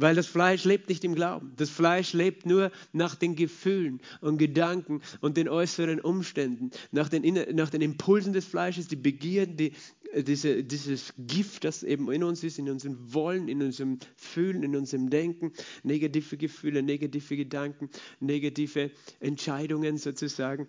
Weil 0.00 0.14
das 0.14 0.26
Fleisch 0.26 0.64
lebt 0.64 0.88
nicht 0.88 1.04
im 1.04 1.14
Glauben. 1.14 1.52
Das 1.56 1.68
Fleisch 1.68 2.14
lebt 2.14 2.46
nur 2.46 2.72
nach 2.92 3.14
den 3.14 3.36
Gefühlen 3.36 4.00
und 4.22 4.38
Gedanken 4.38 5.02
und 5.20 5.36
den 5.36 5.46
äußeren 5.46 6.00
Umständen, 6.00 6.70
nach 6.90 7.10
den, 7.10 7.54
nach 7.54 7.68
den 7.68 7.82
Impulsen 7.82 8.32
des 8.32 8.46
Fleisches, 8.46 8.88
die 8.88 8.96
Begierden, 8.96 9.58
die, 9.58 9.72
äh, 10.12 10.22
diese, 10.22 10.64
dieses 10.64 11.12
Gift, 11.18 11.64
das 11.64 11.82
eben 11.82 12.10
in 12.10 12.24
uns 12.24 12.42
ist, 12.42 12.58
in 12.58 12.70
unserem 12.70 13.12
Wollen, 13.12 13.48
in 13.48 13.60
unserem 13.62 13.98
Fühlen, 14.16 14.62
in 14.62 14.74
unserem 14.74 15.10
Denken, 15.10 15.52
negative 15.82 16.38
Gefühle, 16.38 16.82
negative 16.82 17.36
Gedanken, 17.36 17.90
negative 18.20 18.92
Entscheidungen 19.20 19.98
sozusagen. 19.98 20.66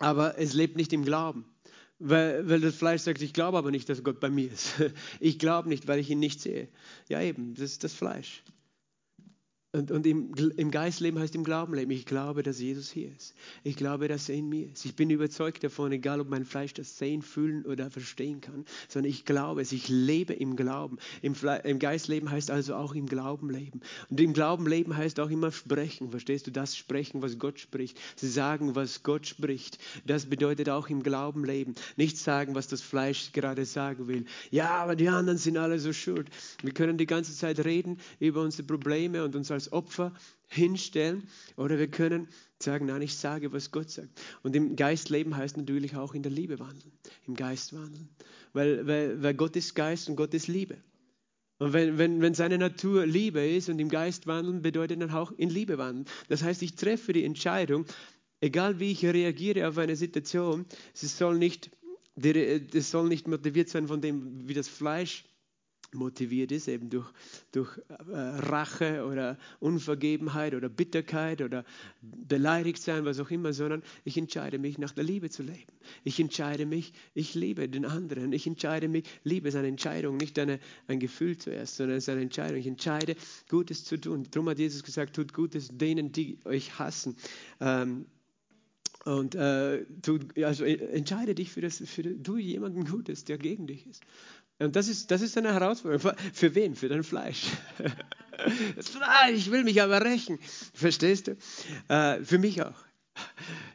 Aber 0.00 0.38
es 0.38 0.52
lebt 0.52 0.76
nicht 0.76 0.92
im 0.92 1.06
Glauben. 1.06 1.46
Weil, 1.98 2.48
weil 2.48 2.60
das 2.60 2.74
Fleisch 2.74 3.02
sagt, 3.02 3.22
ich 3.22 3.32
glaube 3.32 3.58
aber 3.58 3.70
nicht, 3.70 3.88
dass 3.88 4.02
Gott 4.02 4.20
bei 4.20 4.30
mir 4.30 4.50
ist. 4.50 4.74
Ich 5.20 5.38
glaube 5.38 5.68
nicht, 5.68 5.86
weil 5.88 5.98
ich 6.00 6.10
ihn 6.10 6.18
nicht 6.18 6.40
sehe. 6.40 6.68
Ja 7.08 7.20
eben, 7.20 7.54
das 7.54 7.64
ist 7.64 7.84
das 7.84 7.94
Fleisch. 7.94 8.42
Und, 9.74 9.90
und 9.90 10.06
im, 10.06 10.34
im 10.58 10.70
Geistleben 10.70 11.18
heißt 11.18 11.34
im 11.34 11.44
Glauben 11.44 11.72
leben. 11.72 11.90
Ich 11.92 12.04
glaube, 12.04 12.42
dass 12.42 12.60
Jesus 12.60 12.90
hier 12.90 13.10
ist. 13.16 13.34
Ich 13.64 13.74
glaube, 13.74 14.06
dass 14.06 14.28
er 14.28 14.34
in 14.34 14.46
mir 14.50 14.70
ist. 14.70 14.84
Ich 14.84 14.94
bin 14.94 15.08
überzeugt 15.08 15.64
davon, 15.64 15.92
egal 15.92 16.20
ob 16.20 16.28
mein 16.28 16.44
Fleisch 16.44 16.74
das 16.74 16.98
sehen, 16.98 17.22
fühlen 17.22 17.64
oder 17.64 17.90
verstehen 17.90 18.42
kann, 18.42 18.66
sondern 18.88 19.10
ich 19.10 19.24
glaube 19.24 19.62
es. 19.62 19.72
Ich 19.72 19.88
lebe 19.88 20.34
im 20.34 20.56
Glauben. 20.56 20.98
Im, 21.22 21.34
Im 21.64 21.78
Geistleben 21.78 22.30
heißt 22.30 22.50
also 22.50 22.74
auch 22.74 22.94
im 22.94 23.06
Glauben 23.06 23.48
leben. 23.48 23.80
Und 24.10 24.20
im 24.20 24.34
Glauben 24.34 24.66
leben 24.66 24.94
heißt 24.94 25.18
auch 25.20 25.30
immer 25.30 25.50
sprechen. 25.50 26.10
Verstehst 26.10 26.46
du? 26.46 26.50
Das 26.50 26.76
sprechen, 26.76 27.22
was 27.22 27.38
Gott 27.38 27.58
spricht. 27.58 27.98
Sagen, 28.16 28.74
was 28.74 29.02
Gott 29.02 29.26
spricht. 29.26 29.78
Das 30.04 30.26
bedeutet 30.26 30.68
auch 30.68 30.90
im 30.90 31.02
Glauben 31.02 31.46
leben. 31.46 31.76
Nicht 31.96 32.18
sagen, 32.18 32.54
was 32.54 32.68
das 32.68 32.82
Fleisch 32.82 33.32
gerade 33.32 33.64
sagen 33.64 34.06
will. 34.06 34.26
Ja, 34.50 34.68
aber 34.68 34.96
die 34.96 35.08
anderen 35.08 35.38
sind 35.38 35.56
alle 35.56 35.78
so 35.78 35.94
schuld. 35.94 36.28
Wir 36.62 36.74
können 36.74 36.98
die 36.98 37.06
ganze 37.06 37.34
Zeit 37.34 37.64
reden 37.64 37.98
über 38.20 38.42
unsere 38.42 38.64
Probleme 38.64 39.24
und 39.24 39.34
uns 39.34 39.50
als 39.50 39.61
als 39.62 39.72
Opfer 39.72 40.12
hinstellen 40.48 41.28
oder 41.56 41.78
wir 41.78 41.88
können 41.88 42.28
sagen, 42.58 42.86
nein, 42.86 43.02
ich 43.02 43.16
sage, 43.16 43.52
was 43.52 43.70
Gott 43.70 43.90
sagt. 43.90 44.08
Und 44.42 44.56
im 44.56 44.76
Geist 44.76 45.08
leben 45.10 45.36
heißt 45.36 45.56
natürlich 45.56 45.96
auch 45.96 46.14
in 46.14 46.22
der 46.22 46.32
Liebe 46.32 46.58
wandeln, 46.58 46.92
im 47.26 47.34
Geist 47.34 47.72
wandeln, 47.72 48.08
weil, 48.52 48.86
weil, 48.86 49.22
weil 49.22 49.34
Gott 49.34 49.56
ist 49.56 49.74
Geist 49.74 50.08
und 50.08 50.16
Gott 50.16 50.34
ist 50.34 50.48
Liebe. 50.48 50.76
Und 51.58 51.72
wenn, 51.72 51.96
wenn, 51.96 52.20
wenn 52.20 52.34
seine 52.34 52.58
Natur 52.58 53.06
Liebe 53.06 53.46
ist 53.46 53.68
und 53.68 53.78
im 53.78 53.88
Geist 53.88 54.26
wandeln, 54.26 54.62
bedeutet 54.62 55.00
dann 55.00 55.12
auch 55.12 55.30
in 55.32 55.48
Liebe 55.48 55.78
wandeln. 55.78 56.06
Das 56.28 56.42
heißt, 56.42 56.60
ich 56.62 56.74
treffe 56.74 57.12
die 57.12 57.24
Entscheidung, 57.24 57.86
egal 58.40 58.80
wie 58.80 58.90
ich 58.90 59.04
reagiere 59.04 59.68
auf 59.68 59.78
eine 59.78 59.94
Situation, 59.94 60.66
es 60.92 61.16
soll 61.16 61.38
nicht, 61.38 61.70
es 62.16 62.90
soll 62.90 63.08
nicht 63.08 63.28
motiviert 63.28 63.68
sein 63.68 63.86
von 63.86 64.00
dem, 64.00 64.48
wie 64.48 64.54
das 64.54 64.66
Fleisch 64.66 65.24
motiviert 65.94 66.52
ist, 66.52 66.68
eben 66.68 66.90
durch, 66.90 67.10
durch 67.52 67.78
äh, 67.88 68.14
Rache 68.14 69.04
oder 69.04 69.38
Unvergebenheit 69.60 70.54
oder 70.54 70.68
Bitterkeit 70.68 71.42
oder 71.42 71.64
beleidigt 72.00 72.82
sein, 72.82 73.04
was 73.04 73.20
auch 73.20 73.30
immer, 73.30 73.52
sondern 73.52 73.82
ich 74.04 74.16
entscheide 74.16 74.58
mich, 74.58 74.78
nach 74.78 74.92
der 74.92 75.04
Liebe 75.04 75.30
zu 75.30 75.42
leben. 75.42 75.72
Ich 76.04 76.18
entscheide 76.20 76.66
mich, 76.66 76.92
ich 77.14 77.34
liebe 77.34 77.68
den 77.68 77.84
anderen. 77.84 78.32
Ich 78.32 78.46
entscheide 78.46 78.88
mich, 78.88 79.04
Liebe 79.24 79.48
ist 79.48 79.56
eine 79.56 79.68
Entscheidung, 79.68 80.16
nicht 80.16 80.38
eine, 80.38 80.58
ein 80.88 81.00
Gefühl 81.00 81.36
zuerst, 81.36 81.76
sondern 81.76 81.96
es 81.96 82.04
ist 82.04 82.08
eine 82.08 82.22
Entscheidung. 82.22 82.58
Ich 82.58 82.66
entscheide, 82.66 83.16
Gutes 83.48 83.84
zu 83.84 83.98
tun. 83.98 84.26
Darum 84.30 84.48
hat 84.48 84.58
Jesus 84.58 84.82
gesagt, 84.82 85.16
tut 85.16 85.32
Gutes 85.32 85.68
denen, 85.72 86.12
die 86.12 86.38
euch 86.44 86.78
hassen. 86.78 87.16
Ähm, 87.60 88.06
und 89.04 89.34
äh, 89.34 89.84
tu, 90.00 90.20
also 90.44 90.64
entscheide 90.64 91.34
dich 91.34 91.50
für 91.50 91.60
das, 91.60 91.82
für, 91.84 92.02
du 92.02 92.36
jemanden 92.36 92.84
Gutes, 92.84 93.24
der 93.24 93.36
gegen 93.36 93.66
dich 93.66 93.86
ist. 93.86 94.04
Und 94.62 94.76
das 94.76 94.88
ist, 94.88 95.10
das 95.10 95.22
ist 95.22 95.36
eine 95.36 95.52
Herausforderung. 95.52 96.16
Für 96.32 96.54
wen? 96.54 96.74
Für 96.74 96.88
dein 96.88 97.04
Fleisch. 97.04 97.46
Das 98.74 98.88
Fleisch, 98.88 99.36
ich 99.36 99.50
will 99.52 99.62
mich 99.62 99.80
aber 99.82 100.04
rächen. 100.04 100.38
Verstehst 100.74 101.28
du? 101.28 101.36
Äh, 101.88 102.24
für 102.24 102.38
mich 102.38 102.60
auch. 102.62 102.74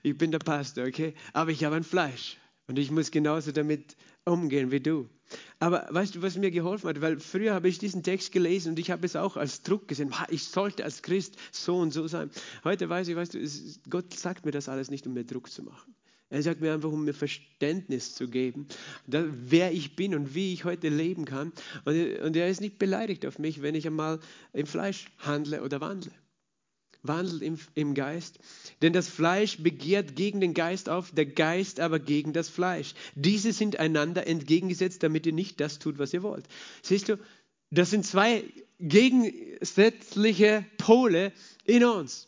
Ich 0.04 0.17
bin 0.17 0.32
der 0.32 0.39
Pastor, 0.39 0.86
okay? 0.86 1.13
Aber 1.32 1.52
ich 1.52 1.63
habe 1.63 1.76
ein 1.76 1.84
Fleisch. 1.84 2.38
Und 2.67 2.78
ich 2.78 2.91
muss 2.91 3.12
genauso 3.12 3.52
damit 3.54 3.95
umgehen 4.26 4.71
wie 4.71 4.82
du. 4.82 5.08
Aber 5.60 5.88
weißt 5.89 6.15
du, 6.15 6.21
was 6.21 6.36
mir 6.36 6.52
geholfen 6.52 6.89
hat? 6.89 7.02
Weil 7.02 7.19
früher 7.19 7.54
habe 7.54 7.69
ich 7.69 7.78
diesen 7.78 8.04
Text 8.04 8.32
gelesen 8.32 8.69
und 8.69 8.80
ich 8.80 8.91
habe 8.91 9.06
es 9.06 9.15
auch 9.15 9.38
als 9.38 9.62
Druck 9.62 9.88
gesehen. 9.88 10.13
Ich 10.30 10.45
sollte 10.45 10.84
als 10.84 11.02
Christ 11.02 11.38
so 11.52 11.78
und 11.78 11.91
so 11.91 12.08
sein. 12.08 12.30
Heute 12.63 12.89
weiß 12.89 13.08
ich, 13.08 13.15
weißt 13.15 13.36
du, 13.36 13.39
Gott 13.89 14.13
sagt 14.13 14.45
mir 14.45 14.52
das 14.52 14.67
alles 14.67 14.89
nicht, 14.89 15.08
um 15.08 15.13
mir 15.13 15.23
Druck 15.23 15.50
zu 15.50 15.63
machen. 15.63 15.95
Er 16.30 16.44
sagt 16.44 16.60
mir 16.60 16.74
einfach, 16.74 16.92
um 16.92 17.06
mir 17.06 17.13
Verständnis 17.13 18.13
zu 18.13 18.28
geben, 18.28 18.68
wer 19.06 19.72
ich 19.72 19.96
bin 19.96 20.13
und 20.13 20.36
wie 20.36 20.54
ich 20.54 20.66
heute 20.66 20.90
leben 20.90 21.24
kann. 21.24 21.54
Und 21.86 22.36
er 22.36 22.50
ist 22.50 22.60
nicht 22.60 22.78
beleidigt 22.78 23.26
auf 23.26 23.40
mich, 23.40 23.62
wenn 23.62 23.76
ich 23.76 23.88
einmal 23.88 24.20
im 24.52 24.66
Fleisch 24.66 25.08
handle 25.20 25.63
oder 25.63 25.80
wandle. 25.80 26.12
Wandelt 27.04 27.42
im, 27.42 27.58
im 27.76 27.94
Geist. 27.94 28.40
Denn 28.82 28.92
das 28.92 29.08
Fleisch 29.08 29.60
begehrt 29.60 30.16
gegen 30.16 30.42
den 30.42 30.54
Geist 30.54 30.90
auf, 30.90 31.12
der 31.12 31.26
Geist 31.26 31.80
aber 31.80 32.00
gegen 32.00 32.34
das 32.34 32.50
Fleisch. 32.50 32.94
Diese 33.16 33.54
sind 33.54 33.80
einander 33.80 34.28
entgegengesetzt, 34.28 35.04
damit 35.04 35.26
ihr 35.26 35.34
nicht 35.34 35.62
das 35.62 35.80
tut, 35.80 36.00
was 36.00 36.13
ihr 36.13 36.24
wollt. 36.24 36.46
Siehst 36.82 37.08
du, 37.08 37.18
das 37.70 37.90
sind 37.92 38.06
zwei 38.06 38.44
gegensätzliche 38.80 40.66
Pole 40.78 41.32
in 41.66 41.84
uns. 41.84 42.28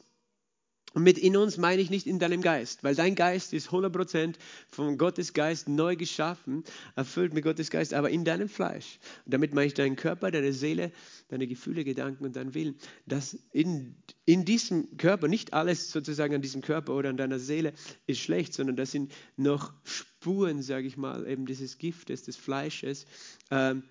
Und 0.94 1.04
mit 1.04 1.20
in 1.20 1.38
uns 1.38 1.58
meine 1.58 1.82
ich 1.82 1.92
nicht 1.92 2.08
in 2.08 2.18
deinem 2.18 2.42
Geist, 2.42 2.84
weil 2.84 2.96
dein 2.96 3.14
Geist 3.14 3.54
ist 3.54 3.70
100% 3.70 4.36
von 4.70 4.98
Gottes 4.98 5.34
Geist 5.34 5.70
neu 5.70 5.96
geschaffen, 5.96 6.64
erfüllt 6.96 7.34
mit 7.34 7.44
Gottes 7.44 7.70
Geist, 7.70 7.94
aber 7.94 8.10
in 8.10 8.26
deinem 8.26 8.50
Fleisch. 8.50 9.00
Und 9.26 9.34
damit 9.34 9.54
meine 9.54 9.68
ich 9.68 9.76
deinen 9.76 9.96
Körper, 9.96 10.32
deine 10.32 10.52
Seele, 10.52 10.92
deine 11.28 11.46
Gefühle, 11.46 11.84
Gedanken 11.84 12.26
und 12.26 12.36
deinen 12.36 12.56
Willen. 12.56 12.76
Dass 13.06 13.38
in, 13.52 13.96
in 14.26 14.46
diesem 14.46 14.98
Körper, 14.98 15.28
nicht 15.28 15.54
alles 15.54 15.92
sozusagen 15.92 16.34
an 16.34 16.42
diesem 16.42 16.62
Körper 16.62 16.96
oder 16.96 17.10
an 17.10 17.18
deiner 17.18 17.40
Seele 17.40 17.74
ist 18.08 18.20
schlecht, 18.20 18.56
sondern 18.56 18.76
das 18.76 18.92
sind 18.92 19.12
noch 19.38 19.74
Spuren, 19.84 20.64
sage 20.64 20.88
ich 20.88 20.98
mal, 20.98 21.28
eben 21.28 21.46
dieses 21.46 21.78
Giftes, 21.78 22.24
des 22.24 22.36
Fleisches, 22.36 23.06
ähm, 23.52 23.84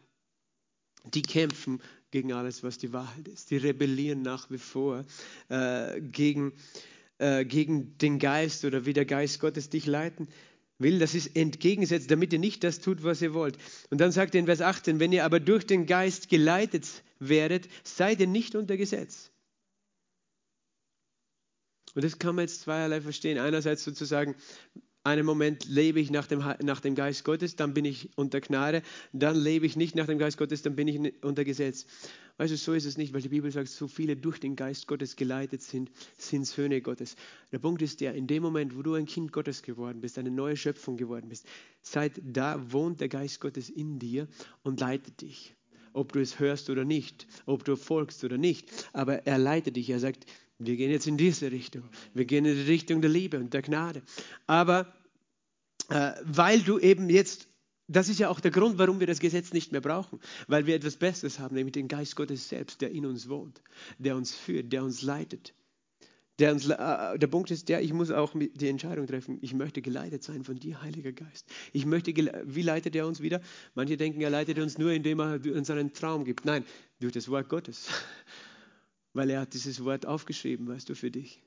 die 1.04 1.22
kämpfen 1.22 1.80
gegen 2.10 2.32
alles, 2.32 2.62
was 2.62 2.78
die 2.78 2.92
Wahrheit 2.92 3.28
ist. 3.28 3.50
Die 3.50 3.56
rebellieren 3.56 4.22
nach 4.22 4.50
wie 4.50 4.58
vor 4.58 5.04
äh, 5.48 6.00
gegen, 6.00 6.52
äh, 7.18 7.44
gegen 7.44 7.96
den 7.98 8.18
Geist 8.18 8.64
oder 8.64 8.86
wie 8.86 8.92
der 8.92 9.04
Geist 9.04 9.40
Gottes 9.40 9.70
dich 9.70 9.86
leiten 9.86 10.28
will. 10.78 10.98
Das 10.98 11.14
ist 11.14 11.36
entgegensetzt, 11.36 12.10
damit 12.10 12.32
ihr 12.32 12.38
nicht 12.38 12.64
das 12.64 12.80
tut, 12.80 13.02
was 13.02 13.20
ihr 13.20 13.34
wollt. 13.34 13.58
Und 13.90 14.00
dann 14.00 14.12
sagt 14.12 14.34
er 14.34 14.40
in 14.40 14.46
Vers 14.46 14.60
18, 14.60 15.00
wenn 15.00 15.12
ihr 15.12 15.24
aber 15.24 15.40
durch 15.40 15.66
den 15.66 15.86
Geist 15.86 16.28
geleitet 16.28 16.86
werdet, 17.18 17.68
seid 17.82 18.20
ihr 18.20 18.26
nicht 18.26 18.54
unter 18.54 18.76
Gesetz. 18.76 19.30
Und 21.94 22.04
das 22.04 22.18
kann 22.18 22.36
man 22.36 22.44
jetzt 22.44 22.60
zweierlei 22.60 23.00
verstehen. 23.00 23.38
Einerseits 23.38 23.82
sozusagen, 23.82 24.36
einen 25.04 25.24
Moment 25.24 25.64
lebe 25.66 26.00
ich 26.00 26.10
nach 26.10 26.26
dem, 26.26 26.44
nach 26.62 26.80
dem 26.80 26.94
Geist 26.94 27.24
Gottes, 27.24 27.56
dann 27.56 27.74
bin 27.74 27.84
ich 27.84 28.10
unter 28.16 28.40
Gnade, 28.40 28.82
dann 29.12 29.36
lebe 29.36 29.66
ich 29.66 29.76
nicht 29.76 29.94
nach 29.94 30.06
dem 30.06 30.18
Geist 30.18 30.36
Gottes, 30.36 30.62
dann 30.62 30.76
bin 30.76 30.88
ich 30.88 31.24
unter 31.24 31.44
Gesetz. 31.44 31.86
Weißt 32.38 32.52
du, 32.52 32.56
so 32.56 32.72
ist 32.72 32.84
es 32.84 32.96
nicht, 32.96 33.12
weil 33.12 33.20
die 33.20 33.30
Bibel 33.30 33.50
sagt, 33.50 33.68
so 33.68 33.88
viele 33.88 34.16
durch 34.16 34.38
den 34.38 34.54
Geist 34.54 34.86
Gottes 34.86 35.16
geleitet 35.16 35.60
sind, 35.60 35.90
sind 36.16 36.46
Söhne 36.46 36.80
Gottes. 36.80 37.16
Der 37.50 37.58
Punkt 37.58 37.82
ist 37.82 38.00
der, 38.00 38.14
in 38.14 38.28
dem 38.28 38.44
Moment, 38.44 38.76
wo 38.76 38.82
du 38.82 38.94
ein 38.94 39.06
Kind 39.06 39.32
Gottes 39.32 39.62
geworden 39.62 40.00
bist, 40.00 40.18
eine 40.18 40.30
neue 40.30 40.56
Schöpfung 40.56 40.96
geworden 40.96 41.28
bist, 41.28 41.46
seit 41.82 42.12
da 42.22 42.72
wohnt 42.72 43.00
der 43.00 43.08
Geist 43.08 43.40
Gottes 43.40 43.68
in 43.70 43.98
dir 43.98 44.28
und 44.62 44.78
leitet 44.78 45.20
dich. 45.20 45.56
Ob 45.92 46.12
du 46.12 46.20
es 46.20 46.38
hörst 46.38 46.70
oder 46.70 46.84
nicht, 46.84 47.26
ob 47.44 47.64
du 47.64 47.74
folgst 47.74 48.22
oder 48.22 48.38
nicht, 48.38 48.70
aber 48.92 49.26
er 49.26 49.38
leitet 49.38 49.74
dich. 49.74 49.90
Er 49.90 49.98
sagt, 49.98 50.26
wir 50.58 50.76
gehen 50.76 50.90
jetzt 50.90 51.06
in 51.06 51.16
diese 51.16 51.52
Richtung. 51.52 51.84
Wir 52.14 52.24
gehen 52.24 52.44
in 52.44 52.54
die 52.54 52.62
Richtung 52.62 53.00
der 53.00 53.10
Liebe 53.10 53.38
und 53.38 53.54
der 53.54 53.62
Gnade. 53.62 54.02
Aber 54.46 54.92
äh, 55.88 56.12
weil 56.24 56.60
du 56.60 56.78
eben 56.78 57.08
jetzt, 57.08 57.48
das 57.86 58.08
ist 58.08 58.18
ja 58.18 58.28
auch 58.28 58.40
der 58.40 58.50
Grund, 58.50 58.78
warum 58.78 59.00
wir 59.00 59.06
das 59.06 59.20
Gesetz 59.20 59.52
nicht 59.52 59.72
mehr 59.72 59.80
brauchen, 59.80 60.20
weil 60.48 60.66
wir 60.66 60.74
etwas 60.74 60.96
Besseres 60.96 61.38
haben, 61.38 61.54
nämlich 61.54 61.72
den 61.72 61.88
Geist 61.88 62.16
Gottes 62.16 62.48
selbst, 62.48 62.80
der 62.80 62.90
in 62.90 63.06
uns 63.06 63.28
wohnt, 63.28 63.62
der 63.98 64.16
uns 64.16 64.34
führt, 64.34 64.72
der 64.72 64.82
uns 64.82 65.02
leitet. 65.02 65.54
Der, 66.40 66.52
uns, 66.52 66.68
äh, 66.68 67.18
der 67.18 67.26
Punkt 67.26 67.50
ist 67.50 67.68
der, 67.68 67.82
ich 67.82 67.92
muss 67.92 68.10
auch 68.10 68.34
die 68.36 68.68
Entscheidung 68.68 69.06
treffen, 69.06 69.38
ich 69.40 69.54
möchte 69.54 69.82
geleitet 69.82 70.22
sein 70.22 70.44
von 70.44 70.56
dir, 70.56 70.82
Heiliger 70.82 71.12
Geist. 71.12 71.48
Ich 71.72 71.84
möchte, 71.86 72.12
wie 72.14 72.62
leitet 72.62 72.94
er 72.94 73.06
uns 73.06 73.20
wieder? 73.20 73.40
Manche 73.74 73.96
denken, 73.96 74.20
er 74.20 74.30
leitet 74.30 74.58
uns 74.58 74.78
nur, 74.78 74.92
indem 74.92 75.20
er 75.20 75.40
uns 75.44 75.70
einen 75.70 75.92
Traum 75.92 76.24
gibt. 76.24 76.44
Nein, 76.44 76.64
durch 77.00 77.12
das 77.12 77.28
Wort 77.28 77.48
Gottes. 77.48 77.88
Weil 79.18 79.30
er 79.30 79.40
hat 79.40 79.52
dieses 79.52 79.82
Wort 79.82 80.06
aufgeschrieben, 80.06 80.68
weißt 80.68 80.88
du, 80.88 80.94
für 80.94 81.10
dich. 81.10 81.42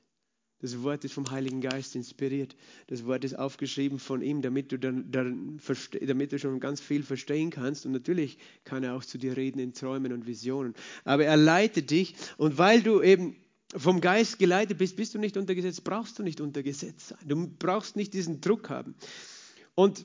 Das 0.60 0.82
Wort 0.82 1.04
ist 1.04 1.14
vom 1.14 1.30
Heiligen 1.30 1.62
Geist 1.62 1.96
inspiriert. 1.96 2.54
Das 2.86 3.06
Wort 3.06 3.24
ist 3.24 3.36
aufgeschrieben 3.36 3.98
von 3.98 4.20
ihm, 4.20 4.42
damit 4.42 4.70
du, 4.70 4.78
dann, 4.78 5.10
dann, 5.10 5.58
damit 6.02 6.32
du 6.32 6.38
schon 6.38 6.60
ganz 6.60 6.82
viel 6.82 7.02
verstehen 7.02 7.48
kannst. 7.48 7.86
Und 7.86 7.92
natürlich 7.92 8.36
kann 8.64 8.84
er 8.84 8.94
auch 8.94 9.04
zu 9.04 9.16
dir 9.16 9.38
reden 9.38 9.58
in 9.58 9.72
Träumen 9.72 10.12
und 10.12 10.26
Visionen. 10.26 10.74
Aber 11.04 11.24
er 11.24 11.38
leitet 11.38 11.90
dich. 11.90 12.14
Und 12.36 12.58
weil 12.58 12.82
du 12.82 13.00
eben 13.00 13.36
vom 13.74 14.02
Geist 14.02 14.38
geleitet 14.38 14.76
bist, 14.76 14.96
bist 14.96 15.14
du 15.14 15.18
nicht 15.18 15.38
unter 15.38 15.54
Gesetz, 15.54 15.80
brauchst 15.80 16.18
du 16.18 16.22
nicht 16.22 16.42
unter 16.42 16.62
Gesetz 16.62 17.08
sein. 17.08 17.18
Du 17.26 17.48
brauchst 17.58 17.96
nicht 17.96 18.12
diesen 18.12 18.42
Druck 18.42 18.68
haben. 18.68 18.94
Und 19.74 20.04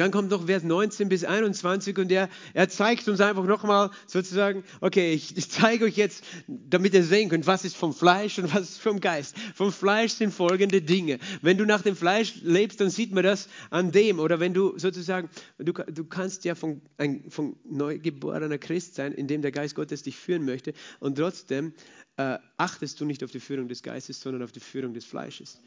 dann 0.00 0.10
kommt 0.10 0.30
noch 0.30 0.46
Vers 0.46 0.62
19 0.62 1.08
bis 1.08 1.24
21 1.24 1.96
und 1.98 2.10
er, 2.10 2.28
er 2.52 2.68
zeigt 2.68 3.06
uns 3.08 3.20
einfach 3.20 3.44
nochmal 3.44 3.90
sozusagen, 4.06 4.64
okay, 4.80 5.12
ich, 5.12 5.36
ich 5.36 5.50
zeige 5.50 5.84
euch 5.84 5.96
jetzt, 5.96 6.24
damit 6.48 6.94
ihr 6.94 7.04
sehen 7.04 7.28
könnt, 7.28 7.46
was 7.46 7.64
ist 7.64 7.76
vom 7.76 7.92
Fleisch 7.92 8.38
und 8.38 8.54
was 8.54 8.62
ist 8.62 8.80
vom 8.80 9.00
Geist. 9.00 9.36
Vom 9.54 9.72
Fleisch 9.72 10.12
sind 10.12 10.32
folgende 10.32 10.82
Dinge. 10.82 11.18
Wenn 11.42 11.58
du 11.58 11.64
nach 11.64 11.82
dem 11.82 11.96
Fleisch 11.96 12.36
lebst, 12.42 12.80
dann 12.80 12.90
sieht 12.90 13.12
man 13.12 13.24
das 13.24 13.48
an 13.70 13.92
dem. 13.92 14.18
Oder 14.18 14.40
wenn 14.40 14.54
du 14.54 14.78
sozusagen, 14.78 15.28
du, 15.58 15.72
du 15.72 16.04
kannst 16.04 16.44
ja 16.44 16.54
von, 16.54 16.80
ein 16.98 17.30
von 17.30 17.56
neugeborener 17.64 18.58
Christ 18.58 18.94
sein, 18.94 19.12
indem 19.12 19.42
der 19.42 19.52
Geist 19.52 19.74
Gottes 19.74 20.02
dich 20.02 20.16
führen 20.16 20.44
möchte 20.44 20.72
und 21.00 21.16
trotzdem 21.16 21.72
äh, 22.16 22.38
achtest 22.56 23.00
du 23.00 23.04
nicht 23.04 23.24
auf 23.24 23.30
die 23.30 23.40
Führung 23.40 23.68
des 23.68 23.82
Geistes, 23.82 24.20
sondern 24.20 24.42
auf 24.42 24.52
die 24.52 24.60
Führung 24.60 24.94
des 24.94 25.04
Fleisches, 25.04 25.60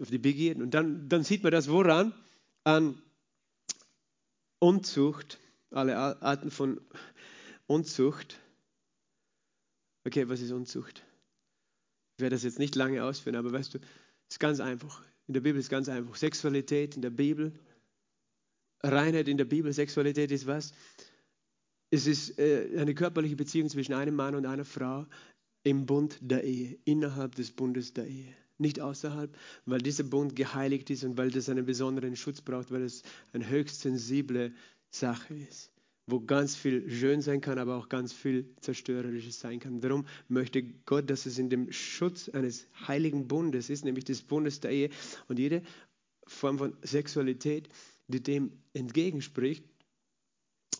auf 0.00 0.10
die 0.10 0.18
Begierden. 0.18 0.62
Und 0.62 0.74
dann, 0.74 1.08
dann 1.08 1.24
sieht 1.24 1.42
man 1.42 1.52
das 1.52 1.70
woran? 1.70 2.14
An 2.64 3.00
Unzucht, 4.64 5.40
alle 5.72 5.94
Arten 5.94 6.50
von 6.50 6.80
Unzucht. 7.66 8.40
Okay, 10.06 10.26
was 10.30 10.40
ist 10.40 10.52
Unzucht? 10.52 11.04
Ich 12.16 12.22
werde 12.22 12.34
das 12.34 12.44
jetzt 12.44 12.58
nicht 12.58 12.74
lange 12.74 13.04
ausführen, 13.04 13.36
aber 13.36 13.52
weißt 13.52 13.74
du, 13.74 13.78
es 13.78 14.36
ist 14.36 14.40
ganz 14.40 14.60
einfach. 14.60 15.02
In 15.26 15.34
der 15.34 15.42
Bibel 15.42 15.60
ist 15.60 15.68
ganz 15.68 15.90
einfach. 15.90 16.16
Sexualität 16.16 16.96
in 16.96 17.02
der 17.02 17.10
Bibel, 17.10 17.52
Reinheit 18.82 19.28
in 19.28 19.36
der 19.36 19.44
Bibel, 19.44 19.70
Sexualität 19.70 20.30
ist 20.30 20.46
was? 20.46 20.72
Es 21.90 22.06
ist 22.06 22.38
äh, 22.38 22.78
eine 22.78 22.94
körperliche 22.94 23.36
Beziehung 23.36 23.68
zwischen 23.68 23.92
einem 23.92 24.16
Mann 24.16 24.34
und 24.34 24.46
einer 24.46 24.64
Frau 24.64 25.04
im 25.62 25.84
Bund 25.84 26.16
der 26.22 26.42
Ehe, 26.42 26.78
innerhalb 26.86 27.34
des 27.34 27.52
Bundes 27.52 27.92
der 27.92 28.06
Ehe 28.06 28.34
nicht 28.58 28.80
außerhalb, 28.80 29.36
weil 29.66 29.80
dieser 29.80 30.04
Bund 30.04 30.36
geheiligt 30.36 30.90
ist 30.90 31.04
und 31.04 31.16
weil 31.16 31.30
das 31.30 31.48
einen 31.48 31.66
besonderen 31.66 32.16
Schutz 32.16 32.40
braucht, 32.40 32.70
weil 32.70 32.82
es 32.82 33.02
eine 33.32 33.48
höchst 33.48 33.80
sensible 33.80 34.52
Sache 34.90 35.34
ist, 35.34 35.70
wo 36.06 36.20
ganz 36.20 36.54
viel 36.54 36.88
schön 36.90 37.20
sein 37.20 37.40
kann, 37.40 37.58
aber 37.58 37.76
auch 37.76 37.88
ganz 37.88 38.12
viel 38.12 38.54
zerstörerisches 38.60 39.40
sein 39.40 39.58
kann. 39.58 39.80
Darum 39.80 40.06
möchte 40.28 40.62
Gott, 40.62 41.10
dass 41.10 41.26
es 41.26 41.38
in 41.38 41.50
dem 41.50 41.72
Schutz 41.72 42.28
eines 42.28 42.66
heiligen 42.86 43.26
Bundes 43.26 43.70
ist, 43.70 43.84
nämlich 43.84 44.04
des 44.04 44.22
Bundes 44.22 44.60
der 44.60 44.70
Ehe 44.70 44.90
und 45.28 45.38
jede 45.38 45.62
Form 46.26 46.58
von 46.58 46.76
Sexualität, 46.82 47.68
die 48.08 48.22
dem 48.22 48.52
entgegenspricht, 48.72 49.64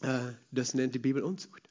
äh, 0.02 0.32
das 0.50 0.74
nennt 0.74 0.94
die 0.94 0.98
Bibel 0.98 1.22
Unzucht. 1.22 1.68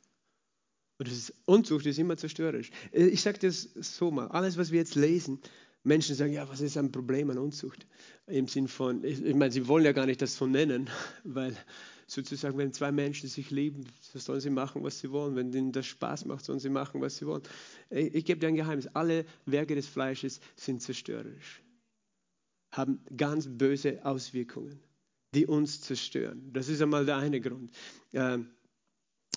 Und 1.00 1.08
das 1.08 1.18
ist, 1.18 1.34
Unzucht 1.46 1.86
ist 1.86 2.00
immer 2.00 2.18
zerstörerisch. 2.18 2.72
Äh, 2.92 3.08
ich 3.08 3.22
sage 3.22 3.40
das 3.40 3.70
so 3.74 4.12
mal, 4.12 4.28
alles, 4.28 4.58
was 4.58 4.72
wir 4.72 4.80
jetzt 4.80 4.96
lesen, 4.96 5.40
Menschen 5.84 6.16
sagen, 6.16 6.32
ja, 6.32 6.48
was 6.48 6.62
ist 6.62 6.78
ein 6.78 6.92
Problem 6.92 7.30
an 7.30 7.38
Unzucht? 7.38 7.86
Im 8.28 8.48
Sinn 8.48 8.68
von, 8.68 9.04
ich, 9.04 9.24
ich 9.24 9.36
meine, 9.36 9.52
sie 9.52 9.68
wollen 9.68 9.84
ja 9.84 9.92
gar 9.92 10.06
nicht 10.06 10.22
das 10.22 10.36
so 10.38 10.48
nennen, 10.48 10.90
weil 11.24 11.56
sozusagen, 12.08 12.58
wenn 12.58 12.72
zwei 12.74 12.92
Menschen 12.92 13.28
sich 13.28 13.52
lieben, 13.52 13.86
sollen 14.02 14.40
sie 14.40 14.50
machen, 14.50 14.84
was 14.84 15.00
sie 15.00 15.12
wollen. 15.12 15.36
Wenn 15.36 15.52
ihnen 15.52 15.72
das 15.72 15.86
Spaß 15.88 16.26
macht, 16.26 16.46
sollen 16.46 16.60
sie 16.60 16.70
machen, 16.70 17.02
was 17.02 17.18
sie 17.18 17.28
wollen. 17.28 17.44
Ich, 17.90 18.16
ich 18.16 18.26
gebe 18.26 18.40
dir 18.40 18.48
ein 18.48 18.56
Geheimnis. 18.56 18.88
Alle 18.88 19.26
Werke 19.46 19.76
des 19.76 19.88
Fleisches 19.88 20.40
sind 20.56 20.82
zerstörerisch, 20.82 21.62
haben 22.72 23.04
ganz 23.16 23.48
böse 23.50 24.06
Auswirkungen, 24.06 24.80
die 25.36 25.46
uns 25.46 25.82
zerstören. 25.82 26.52
Das 26.54 26.70
ist 26.70 26.82
einmal 26.82 27.06
der 27.06 27.18
eine 27.18 27.42
Grund. 27.42 27.72
Ähm, 28.14 28.48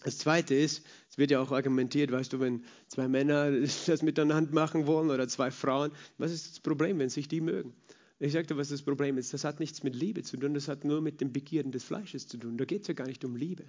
das 0.05 0.19
Zweite 0.19 0.55
ist, 0.55 0.85
es 1.11 1.19
wird 1.19 1.31
ja 1.31 1.41
auch 1.41 1.53
argumentiert, 1.53 2.13
weißt 2.13 2.33
du, 2.33 2.41
wenn 2.41 2.65
zwei 2.89 3.09
Männer 3.09 3.51
das 3.87 4.03
miteinander 4.03 4.53
machen 4.53 4.87
wollen 4.87 5.11
oder 5.11 5.29
zwei 5.29 5.51
Frauen, 5.51 5.91
was 6.19 6.33
ist 6.33 6.51
das 6.51 6.61
Problem, 6.61 6.99
wenn 6.99 7.09
sich 7.09 7.29
die 7.29 7.41
mögen? 7.41 7.75
Ich 8.19 8.33
sagte, 8.33 8.57
was 8.57 8.71
das 8.71 8.83
Problem 8.83 9.19
ist. 9.19 9.35
Das 9.35 9.45
hat 9.45 9.61
nichts 9.61 9.83
mit 9.83 9.95
Liebe 9.95 10.23
zu 10.23 10.37
tun, 10.39 10.55
das 10.55 10.69
hat 10.69 10.85
nur 10.85 11.03
mit 11.03 11.21
dem 11.21 11.33
Begierden 11.33 11.71
des 11.71 11.85
Fleisches 11.85 12.27
zu 12.27 12.39
tun. 12.39 12.57
Da 12.57 12.65
geht 12.65 12.83
es 12.83 12.89
ja 12.89 12.95
gar 12.95 13.07
nicht 13.07 13.25
um 13.25 13.37
Liebe. 13.37 13.65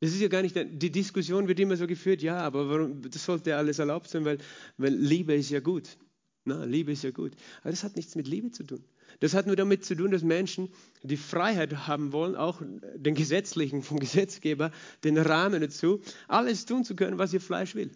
Das 0.00 0.12
ist 0.12 0.20
ja 0.20 0.28
gar 0.28 0.42
nicht, 0.42 0.54
die 0.56 0.90
Diskussion 0.90 1.48
wird 1.48 1.58
immer 1.58 1.76
so 1.76 1.86
geführt, 1.86 2.22
ja, 2.22 2.38
aber 2.38 2.68
warum, 2.68 3.02
das 3.02 3.24
sollte 3.24 3.50
ja 3.50 3.58
alles 3.58 3.78
erlaubt 3.78 4.08
sein, 4.10 4.24
weil, 4.24 4.38
weil 4.76 4.94
Liebe 4.94 5.34
ist 5.34 5.50
ja 5.50 5.60
gut. 5.60 5.96
Na, 6.44 6.64
Liebe 6.64 6.92
ist 6.92 7.04
ja 7.04 7.10
gut. 7.10 7.32
Aber 7.62 7.70
das 7.70 7.84
hat 7.84 7.96
nichts 7.96 8.14
mit 8.14 8.28
Liebe 8.28 8.50
zu 8.50 8.64
tun. 8.64 8.84
Das 9.20 9.34
hat 9.34 9.46
nur 9.46 9.56
damit 9.56 9.84
zu 9.84 9.94
tun, 9.94 10.10
dass 10.10 10.22
Menschen 10.22 10.70
die 11.02 11.16
Freiheit 11.16 11.86
haben 11.86 12.12
wollen, 12.12 12.36
auch 12.36 12.62
den 12.96 13.14
gesetzlichen, 13.14 13.82
vom 13.82 13.98
Gesetzgeber, 13.98 14.70
den 15.02 15.18
Rahmen 15.18 15.60
dazu, 15.60 16.00
alles 16.28 16.66
tun 16.66 16.84
zu 16.84 16.96
können, 16.96 17.18
was 17.18 17.32
ihr 17.32 17.40
Fleisch 17.40 17.74
will. 17.74 17.90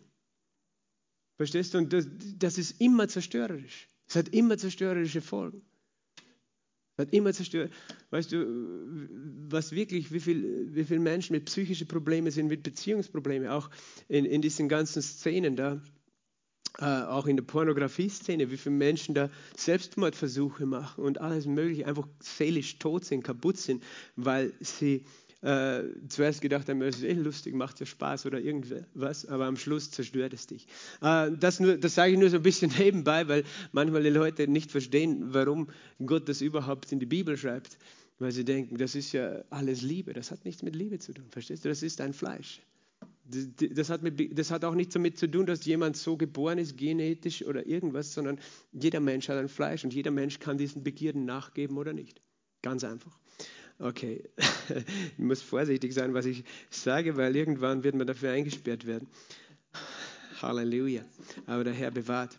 Verstehst 1.37 1.75
du? 1.75 1.79
Und 1.79 1.93
das, 1.93 2.07
das 2.37 2.59
ist 2.59 2.81
immer 2.81 3.09
zerstörerisch. 3.09 3.89
Es 4.09 4.17
hat 4.17 4.29
immer 4.31 4.59
zerstörerische 4.59 5.21
Folgen. 5.21 5.63
Es 6.97 7.07
hat 7.07 7.13
immer 7.13 7.33
zerstört. 7.33 7.73
Weißt 8.11 8.33
du, 8.33 9.09
was 9.49 9.71
wirklich, 9.71 10.11
wie 10.11 10.19
viele 10.19 10.75
wie 10.75 10.85
viel 10.85 10.99
Menschen 10.99 11.35
mit 11.35 11.45
psychischen 11.45 11.87
Problemen 11.87 12.33
sind, 12.33 12.49
mit 12.49 12.65
Beziehungsproblemen, 12.65 13.49
auch 13.49 13.71
in, 14.09 14.25
in 14.25 14.43
diesen 14.43 14.69
ganzen 14.69 15.01
Szenen 15.01 15.55
da 15.55 15.81
äh, 16.81 16.85
auch 16.85 17.27
in 17.27 17.37
der 17.37 17.45
Pornografie-Szene, 17.45 18.51
wie 18.51 18.57
viele 18.57 18.77
Menschen 18.77 19.15
da 19.15 19.31
Selbstmordversuche 19.57 20.65
machen 20.67 21.05
und 21.05 21.21
alles 21.21 21.47
Mögliche, 21.47 21.87
einfach 21.87 22.07
seelisch 22.21 22.79
tot 22.79 23.05
sind, 23.05 23.25
kaputt 23.25 23.57
sind, 23.57 23.83
weil 24.17 24.53
sie 24.61 25.05
äh, 25.43 25.83
zuerst 26.09 26.41
gedacht 26.41 26.69
haben, 26.69 26.83
es 26.83 26.97
ist 26.97 27.05
eh 27.05 27.13
lustig, 27.13 27.55
macht 27.55 27.81
ja 27.81 27.87
Spaß 27.87 28.27
oder 28.27 28.41
irgendwas, 28.41 29.27
aber 29.27 29.47
am 29.47 29.57
Schluss 29.57 29.91
zerstört 29.91 30.33
es 30.33 30.47
dich. 30.47 30.67
Äh, 31.01 31.31
das, 31.39 31.61
das 31.81 31.95
sage 31.95 32.13
ich 32.13 32.19
nur 32.19 32.31
so 32.31 32.37
ein 32.37 32.43
bisschen 32.43 32.73
nebenbei, 32.79 33.27
weil 33.29 33.45
manchmal 33.73 34.03
die 34.03 34.11
Leute 34.11 34.49
nicht 34.49 34.71
verstehen, 34.71 35.35
warum 35.35 35.69
Gott 36.05 36.29
das 36.29 36.41
überhaupt 36.41 36.93
in 36.93 36.99
die 36.99 37.07
Bibel 37.07 37.37
schreibt, 37.37 37.79
weil 38.19 38.33
sie 38.33 38.45
denken, 38.45 38.79
das 38.79 38.95
ist 38.95 39.13
ja 39.13 39.43
alles 39.51 39.83
Liebe, 39.83 40.13
das 40.13 40.31
hat 40.31 40.45
nichts 40.45 40.63
mit 40.63 40.75
Liebe 40.75 40.99
zu 40.99 41.13
tun, 41.13 41.27
verstehst 41.31 41.65
du, 41.65 41.69
das 41.69 41.83
ist 41.83 42.01
ein 42.01 42.13
Fleisch. 42.13 42.61
Das 43.31 43.91
hat, 43.91 44.03
mit, 44.03 44.39
das 44.39 44.51
hat 44.51 44.65
auch 44.65 44.75
nichts 44.75 44.95
damit 44.95 45.19
zu 45.19 45.31
tun, 45.31 45.45
dass 45.45 45.65
jemand 45.67 45.97
so 45.97 46.17
geboren 46.17 46.59
ist, 46.59 46.79
genetisch 46.79 47.45
oder 47.45 47.67
irgendwas, 47.67 48.15
sondern 48.15 48.41
jeder 48.73 49.01
Mensch 49.01 49.29
hat 49.29 49.37
ein 49.37 49.49
Fleisch 49.49 49.85
und 49.85 49.93
jeder 49.93 50.11
Mensch 50.11 50.39
kann 50.39 50.57
diesen 50.57 50.83
Begierden 50.83 51.27
nachgeben 51.27 51.77
oder 51.77 51.93
nicht. 51.93 52.23
Ganz 52.63 52.85
einfach. 52.85 53.19
Okay, 53.79 54.29
ich 55.19 55.19
muss 55.19 55.43
vorsichtig 55.43 55.93
sein, 55.93 56.15
was 56.15 56.27
ich 56.27 56.45
sage, 56.71 57.17
weil 57.17 57.37
irgendwann 57.37 57.85
wird 57.85 57.95
man 57.95 58.07
dafür 58.07 58.33
eingesperrt 58.33 58.87
werden. 58.87 59.09
Halleluja. 60.43 61.03
Aber 61.47 61.65
der 61.65 61.73
Herr 61.73 61.91
bewahrt. 61.91 62.39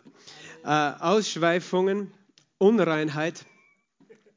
Äh, 0.64 0.68
Ausschweifungen, 0.68 2.10
Unreinheit. 2.58 3.46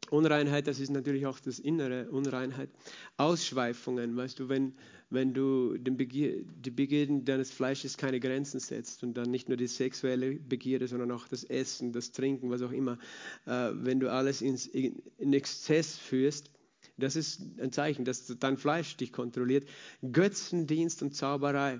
Unreinheit, 0.10 0.68
das 0.68 0.80
ist 0.80 0.92
natürlich 0.92 1.26
auch 1.26 1.40
das 1.40 1.60
innere 1.60 2.10
Unreinheit. 2.10 2.70
Ausschweifungen, 3.18 4.16
weißt 4.16 4.40
du, 4.40 4.48
wenn, 4.48 4.76
wenn 5.14 5.34
du 5.34 5.78
den 5.78 5.96
Begier, 5.96 6.44
die 6.44 6.72
Begierden 6.72 7.24
deines 7.24 7.52
Fleisches 7.52 7.98
keine 7.98 8.20
Grenzen 8.20 8.60
setzt 8.60 9.04
und 9.04 9.14
dann 9.14 9.30
nicht 9.30 9.48
nur 9.48 9.58
die 9.58 9.68
sexuelle 9.68 10.36
Begierde, 10.36 10.88
sondern 10.88 11.12
auch 11.12 11.28
das 11.28 11.44
Essen, 11.44 11.94
das 11.94 12.12
Trinken, 12.12 12.50
was 12.50 12.64
auch 12.64 12.72
immer, 12.72 12.98
äh, 13.46 13.70
wenn 13.74 14.00
du 14.00 14.12
alles 14.12 14.42
ins, 14.42 14.66
in, 14.66 15.04
in 15.18 15.34
Exzess 15.34 15.98
führst, 15.98 16.50
das 16.98 17.16
ist 17.16 17.42
ein 17.60 17.72
Zeichen, 17.72 18.06
dass 18.06 18.26
dein 18.40 18.58
Fleisch 18.58 18.98
dich 18.98 19.12
kontrolliert. 19.12 19.68
Götzendienst 20.12 21.02
und 21.02 21.16
Zauberei. 21.16 21.80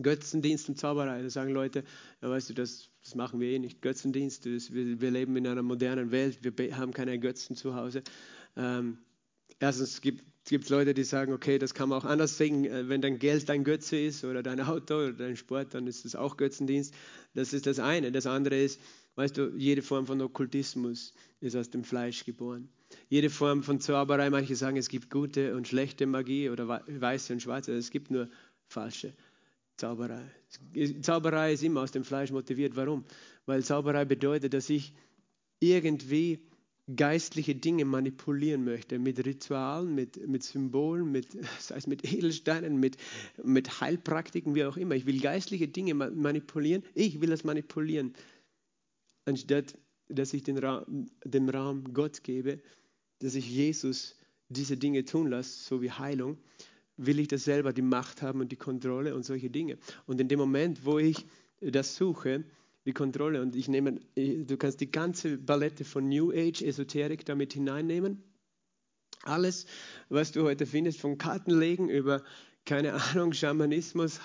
Götzendienst 0.00 0.68
und 0.68 0.78
Zauberei. 0.78 1.22
Da 1.22 1.30
sagen 1.30 1.52
Leute, 1.52 1.84
ja, 2.22 2.30
weißt 2.30 2.50
du, 2.50 2.54
das, 2.54 2.90
das 3.02 3.14
machen 3.14 3.40
wir 3.40 3.48
eh 3.48 3.58
nicht. 3.58 3.82
Götzendienst, 3.82 4.46
das, 4.46 4.72
wir, 4.72 5.00
wir, 5.00 5.10
leben 5.10 5.36
in 5.36 5.46
einer 5.46 5.62
modernen 5.62 6.10
Welt, 6.10 6.38
wir 6.42 6.76
haben 6.76 6.92
keine 6.92 7.18
Götzen 7.18 7.56
zu 7.56 7.74
Hause. 7.74 8.02
Ähm, 8.56 8.98
erstens 9.58 10.00
gibt 10.00 10.22
es 10.48 10.68
Leute, 10.68 10.94
die 10.94 11.04
sagen, 11.04 11.32
okay, 11.32 11.58
das 11.58 11.74
kann 11.74 11.88
man 11.88 11.98
auch 12.00 12.04
anders 12.04 12.36
sehen. 12.36 12.64
Äh, 12.64 12.88
wenn 12.88 13.00
dein 13.00 13.18
Geld 13.18 13.48
dein 13.48 13.64
Götze 13.64 13.98
ist 13.98 14.24
oder 14.24 14.42
dein 14.42 14.60
Auto 14.60 14.96
oder 14.96 15.12
dein 15.12 15.36
Sport, 15.36 15.74
dann 15.74 15.86
ist 15.86 16.04
das 16.04 16.14
auch 16.14 16.36
Götzendienst. 16.36 16.94
Das 17.34 17.52
ist 17.52 17.66
das 17.66 17.78
eine. 17.78 18.12
Das 18.12 18.26
andere 18.26 18.60
ist, 18.60 18.80
weißt 19.16 19.36
du, 19.36 19.52
jede 19.56 19.82
Form 19.82 20.06
von 20.06 20.20
Okkultismus 20.20 21.12
ist 21.40 21.56
aus 21.56 21.70
dem 21.70 21.84
Fleisch 21.84 22.24
geboren. 22.24 22.68
Jede 23.08 23.30
Form 23.30 23.62
von 23.62 23.80
Zauberei, 23.80 24.30
manche 24.30 24.56
sagen, 24.56 24.76
es 24.76 24.88
gibt 24.88 25.10
gute 25.10 25.54
und 25.54 25.68
schlechte 25.68 26.06
Magie 26.06 26.50
oder 26.50 26.68
weiße 26.86 27.32
und 27.32 27.40
schwarze. 27.40 27.72
Es 27.72 27.90
gibt 27.90 28.10
nur 28.10 28.28
falsche 28.66 29.14
Zauberei. 29.76 30.24
Zauberei 31.02 31.52
ist 31.52 31.62
immer 31.62 31.82
aus 31.82 31.92
dem 31.92 32.04
Fleisch 32.04 32.32
motiviert. 32.32 32.76
Warum? 32.76 33.04
Weil 33.46 33.64
Zauberei 33.64 34.04
bedeutet, 34.04 34.52
dass 34.54 34.68
ich 34.68 34.92
irgendwie 35.60 36.40
geistliche 36.96 37.54
Dinge 37.54 37.84
manipulieren 37.84 38.64
möchte, 38.64 38.98
mit 38.98 39.24
Ritualen, 39.24 39.94
mit, 39.94 40.26
mit 40.26 40.42
Symbolen, 40.42 41.10
mit, 41.10 41.28
sei 41.58 41.76
es 41.76 41.86
mit 41.86 42.04
Edelsteinen, 42.04 42.78
mit, 42.78 42.96
mit 43.42 43.80
Heilpraktiken, 43.80 44.54
wie 44.54 44.64
auch 44.64 44.76
immer. 44.76 44.94
Ich 44.94 45.06
will 45.06 45.20
geistliche 45.20 45.68
Dinge 45.68 45.94
manipulieren. 45.94 46.82
Ich 46.94 47.20
will 47.20 47.30
das 47.30 47.44
manipulieren, 47.44 48.14
anstatt 49.24 49.76
dass 50.08 50.34
ich 50.34 50.42
den 50.42 50.58
Raum, 50.58 51.06
dem 51.24 51.48
Raum 51.48 51.94
Gott 51.94 52.24
gebe, 52.24 52.60
dass 53.20 53.34
ich 53.34 53.48
Jesus 53.48 54.16
diese 54.48 54.76
Dinge 54.76 55.04
tun 55.04 55.28
lasse, 55.28 55.62
so 55.64 55.82
wie 55.82 55.90
Heilung, 55.90 56.38
will 56.96 57.20
ich 57.20 57.28
das 57.28 57.44
selber 57.44 57.72
die 57.72 57.82
Macht 57.82 58.20
haben 58.20 58.40
und 58.40 58.50
die 58.50 58.56
Kontrolle 58.56 59.14
und 59.14 59.24
solche 59.24 59.50
Dinge. 59.50 59.78
Und 60.06 60.20
in 60.20 60.28
dem 60.28 60.38
Moment, 60.38 60.84
wo 60.84 60.98
ich 60.98 61.24
das 61.60 61.94
suche, 61.96 62.44
die 62.86 62.92
Kontrolle. 62.92 63.42
Und 63.42 63.56
ich 63.56 63.68
nehme, 63.68 64.00
du 64.16 64.56
kannst 64.56 64.80
die 64.80 64.90
ganze 64.90 65.38
Palette 65.38 65.84
von 65.84 66.08
New 66.08 66.32
Age 66.32 66.62
Esoterik 66.62 67.24
damit 67.24 67.52
hineinnehmen. 67.52 68.22
Alles, 69.22 69.66
was 70.08 70.32
du 70.32 70.44
heute 70.44 70.66
findest, 70.66 71.00
von 71.00 71.18
Kartenlegen 71.18 71.90
über, 71.90 72.22
keine 72.64 72.94
Ahnung, 72.94 73.32
Schamanismus, 73.32 74.20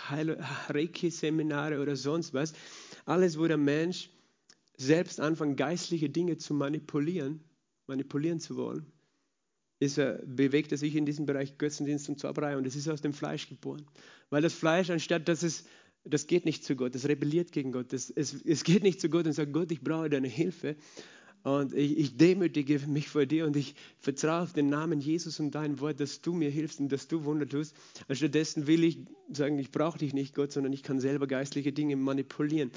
Reiki-Seminare 0.69 1.81
oder 1.81 1.95
sonst 1.95 2.33
was. 2.33 2.53
Alles, 3.05 3.37
wo 3.37 3.45
der 3.47 3.57
Mensch 3.57 4.09
selbst 4.77 5.19
anfängt, 5.19 5.57
geistliche 5.57 6.09
Dinge 6.09 6.37
zu 6.37 6.53
manipulieren, 6.53 7.43
manipulieren 7.87 8.39
zu 8.39 8.55
wollen, 8.55 8.85
ist 9.79 9.95
bewegt 9.95 10.71
er 10.71 10.77
sich 10.77 10.95
in 10.95 11.05
diesem 11.05 11.25
Bereich 11.25 11.57
Götzendienst 11.57 12.07
und 12.07 12.19
Zauberei 12.19 12.57
und 12.57 12.65
es 12.65 12.75
ist 12.75 12.87
aus 12.87 13.01
dem 13.01 13.13
Fleisch 13.13 13.49
geboren. 13.49 13.85
Weil 14.29 14.41
das 14.41 14.53
Fleisch, 14.53 14.89
anstatt 14.89 15.27
dass 15.27 15.43
es 15.43 15.65
das 16.05 16.27
geht 16.27 16.45
nicht 16.45 16.63
zu 16.63 16.75
Gott, 16.75 16.95
das 16.95 17.07
rebelliert 17.07 17.51
gegen 17.51 17.71
Gott. 17.71 17.91
Das, 17.91 18.09
es, 18.09 18.33
es 18.45 18.63
geht 18.63 18.83
nicht 18.83 19.01
zu 19.01 19.09
Gott 19.09 19.25
und 19.25 19.33
sagt, 19.33 19.51
Gott, 19.51 19.71
ich 19.71 19.81
brauche 19.81 20.09
deine 20.09 20.27
Hilfe. 20.27 20.75
Und 21.43 21.73
ich, 21.73 21.97
ich, 21.97 22.17
demütige 22.17 22.79
mich 22.87 23.07
vor 23.07 23.27
dir 23.27 23.45
und 23.45 23.55
ich 23.55 23.75
vertraue 23.99 24.41
auf 24.41 24.53
den 24.53 24.67
Namen 24.67 24.99
Jesus 24.99 25.39
und 25.39 25.53
dein 25.53 25.79
Wort, 25.79 25.99
dass 25.99 26.21
du 26.21 26.33
mir 26.33 26.49
hilfst 26.49 26.79
und 26.79 26.91
dass 26.91 27.07
du 27.07 27.23
Wunder 27.23 27.47
tust. 27.47 27.75
Und 28.07 28.15
stattdessen 28.15 28.65
will 28.65 28.83
ich 28.83 28.97
sagen, 29.31 29.59
ich 29.59 29.71
brauche 29.71 29.99
dich 29.99 30.13
nicht, 30.13 30.33
Gott, 30.33 30.51
sondern 30.51 30.73
ich 30.73 30.81
kann 30.81 30.99
selber 30.99 31.27
geistliche 31.27 31.71
Dinge 31.71 31.97
manipulieren. 31.97 32.71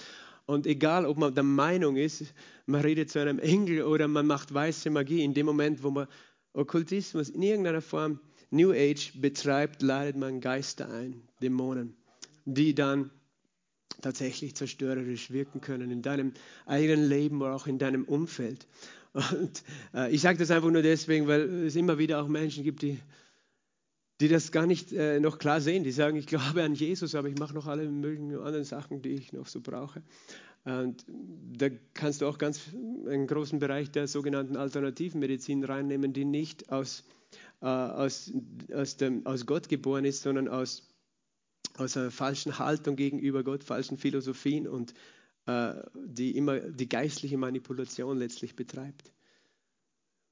Und 0.44 0.66
egal, 0.66 1.06
ob 1.06 1.16
man 1.16 1.34
der 1.34 1.44
Meinung 1.44 1.96
ist, 1.96 2.34
man 2.66 2.82
redet 2.82 3.10
zu 3.10 3.20
einem 3.20 3.38
Engel 3.38 3.82
oder 3.84 4.06
man 4.06 4.26
macht 4.26 4.52
weiße 4.52 4.90
Magie, 4.90 5.22
in 5.22 5.32
dem 5.32 5.46
Moment, 5.46 5.82
wo 5.82 5.90
man 5.90 6.06
Okkultismus 6.52 7.30
in 7.30 7.42
irgendeiner 7.42 7.82
Form 7.82 8.20
New 8.50 8.72
Age 8.72 9.12
betreibt, 9.20 9.82
ladet 9.82 10.16
man 10.16 10.40
Geister 10.40 10.90
ein, 10.90 11.22
Dämonen, 11.40 11.94
die 12.44 12.74
dann 12.74 13.10
tatsächlich 14.00 14.54
zerstörerisch 14.54 15.30
wirken 15.30 15.60
können 15.60 15.90
in 15.90 16.02
deinem 16.02 16.32
eigenen 16.66 17.08
Leben 17.08 17.42
oder 17.42 17.54
auch 17.54 17.66
in 17.66 17.78
deinem 17.78 18.04
Umfeld. 18.04 18.66
Und 19.12 19.62
äh, 19.94 20.12
ich 20.12 20.20
sage 20.20 20.38
das 20.38 20.50
einfach 20.50 20.70
nur 20.70 20.82
deswegen, 20.82 21.26
weil 21.26 21.64
es 21.66 21.76
immer 21.76 21.98
wieder 21.98 22.22
auch 22.22 22.28
Menschen 22.28 22.62
gibt, 22.62 22.82
die, 22.82 22.98
die 24.20 24.28
das 24.28 24.52
gar 24.52 24.66
nicht 24.66 24.92
äh, 24.92 25.18
noch 25.20 25.38
klar 25.38 25.60
sehen. 25.60 25.84
Die 25.84 25.92
sagen, 25.92 26.16
ich 26.16 26.26
glaube 26.26 26.62
an 26.62 26.74
Jesus, 26.74 27.14
aber 27.14 27.28
ich 27.28 27.38
mache 27.38 27.54
noch 27.54 27.66
alle 27.66 27.88
möglichen 27.88 28.36
anderen 28.36 28.64
Sachen, 28.64 29.02
die 29.02 29.10
ich 29.10 29.32
noch 29.32 29.46
so 29.46 29.60
brauche. 29.60 30.02
Und 30.64 31.04
da 31.08 31.68
kannst 31.94 32.20
du 32.20 32.26
auch 32.26 32.36
ganz 32.36 32.60
einen 33.08 33.26
großen 33.26 33.58
Bereich 33.58 33.90
der 33.90 34.06
sogenannten 34.06 34.56
alternativen 34.56 35.20
Medizin 35.20 35.64
reinnehmen, 35.64 36.12
die 36.12 36.24
nicht 36.24 36.70
aus, 36.70 37.04
äh, 37.62 37.66
aus, 37.66 38.30
aus, 38.74 38.96
dem, 38.96 39.24
aus 39.24 39.46
Gott 39.46 39.68
geboren 39.68 40.04
ist, 40.04 40.22
sondern 40.22 40.48
aus 40.48 40.87
aus 41.78 41.96
einer 41.96 42.10
falschen 42.10 42.58
Haltung 42.58 42.96
gegenüber 42.96 43.42
Gott, 43.44 43.64
falschen 43.64 43.98
Philosophien 43.98 44.66
und 44.66 44.94
äh, 45.46 45.74
die 45.94 46.36
immer 46.36 46.58
die 46.58 46.88
geistliche 46.88 47.38
Manipulation 47.38 48.18
letztlich 48.18 48.56
betreibt. 48.56 49.12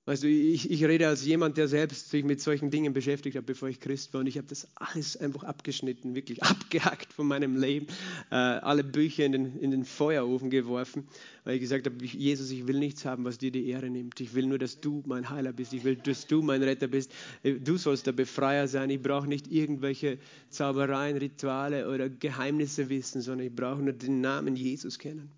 Also 0.09 0.29
ich, 0.29 0.71
ich 0.71 0.85
rede 0.85 1.09
als 1.09 1.25
jemand, 1.25 1.57
der 1.57 1.67
selbst 1.67 2.11
sich 2.11 2.23
mit 2.23 2.41
solchen 2.41 2.71
Dingen 2.71 2.93
beschäftigt 2.93 3.37
hat, 3.37 3.45
bevor 3.45 3.69
ich 3.69 3.81
Christ 3.81 4.15
war. 4.15 4.21
Und 4.21 4.29
ich 4.29 4.39
habe 4.39 4.47
das 4.47 4.69
alles 4.77 5.17
einfach 5.17 5.43
abgeschnitten, 5.43 6.15
wirklich 6.15 6.45
abgehackt 6.45 7.13
von 7.13 7.27
meinem 7.27 7.57
Leben. 7.57 7.89
Äh, 8.31 8.37
alle 8.37 8.85
Bücher 8.85 9.25
in 9.25 9.33
den, 9.33 9.59
in 9.59 9.73
den 9.73 9.85
Feuerofen 9.85 10.49
geworfen, 10.49 11.09
weil 11.43 11.57
ich 11.57 11.61
gesagt 11.61 11.87
habe, 11.87 12.05
Jesus, 12.05 12.53
ich 12.53 12.69
will 12.69 12.79
nichts 12.79 13.05
haben, 13.05 13.25
was 13.25 13.39
dir 13.39 13.51
die 13.51 13.69
Ehre 13.69 13.91
nimmt. 13.91 14.21
Ich 14.21 14.33
will 14.35 14.47
nur, 14.47 14.59
dass 14.59 14.81
du 14.81 15.03
mein 15.07 15.29
Heiler 15.29 15.53
bist. 15.53 15.73
Ich 15.73 15.83
will, 15.83 15.97
dass 15.97 16.29
du 16.29 16.41
mein 16.41 16.63
Retter 16.63 16.87
bist. 16.87 17.11
Äh, 17.43 17.55
du 17.55 17.77
sollst 17.77 18.07
der 18.07 18.13
Befreier 18.13 18.69
sein. 18.69 18.91
Ich 18.91 19.03
brauche 19.03 19.27
nicht 19.27 19.51
irgendwelche 19.51 20.19
Zaubereien, 20.51 21.17
Rituale 21.17 21.93
oder 21.93 22.09
Geheimnisse 22.09 22.89
wissen, 22.89 23.23
sondern 23.23 23.49
ich 23.49 23.55
brauche 23.55 23.83
nur 23.83 23.93
den 23.93 24.21
Namen 24.21 24.55
Jesus 24.55 25.01
kennen. 25.01 25.33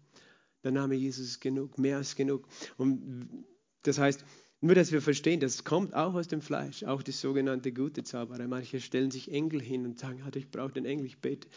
Der 0.63 0.73
Name 0.73 0.95
Jesus 0.95 1.25
ist 1.25 1.41
genug, 1.41 1.79
mehr 1.79 1.97
als 1.97 2.15
genug. 2.15 2.47
Und 2.77 3.47
das 3.83 3.99
heißt, 3.99 4.25
nur, 4.61 4.75
dass 4.75 4.91
wir 4.91 5.01
verstehen, 5.01 5.39
das 5.39 5.63
kommt 5.65 5.95
auch 5.95 6.15
aus 6.15 6.27
dem 6.27 6.41
Fleisch, 6.41 6.83
auch 6.83 7.03
die 7.03 7.13
sogenannte 7.13 7.73
gute 7.73 8.03
Zauberei. 8.03 8.49
Manche 8.49 8.81
stellen 8.81 9.11
sich 9.11 9.31
Engel 9.31 9.63
hin 9.63 9.85
und 9.85 9.99
sagen, 10.01 10.23
ah, 10.27 10.31
ich 10.35 10.51
brauche 10.51 10.73
den 10.73 10.85
Engel, 10.85 11.07
ich 11.07 11.19
bete. 11.19 11.49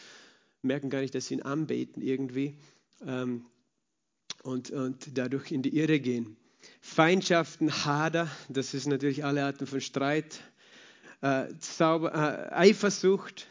Merken 0.62 0.92
gar 0.92 1.02
nicht, 1.02 1.16
dass 1.16 1.28
sie 1.28 1.36
ihn 1.36 1.42
anbeten 1.42 2.04
irgendwie 2.04 2.56
ähm, 3.04 3.46
und, 4.44 4.70
und 4.70 5.18
dadurch 5.18 5.52
in 5.52 5.64
die 5.64 5.76
Irre 5.76 6.00
gehen. 6.00 6.38
Feindschaften, 6.80 7.72
Hader, 7.86 8.30
das 8.50 8.76
ist 8.76 8.86
natürlich 8.86 9.26
alle 9.26 9.46
Arten 9.46 9.66
von 9.66 9.82
Streit. 9.82 10.40
Äh, 11.22 11.48
Zauber, 11.60 12.14
äh, 12.14 12.54
Eifersucht, 12.54 13.48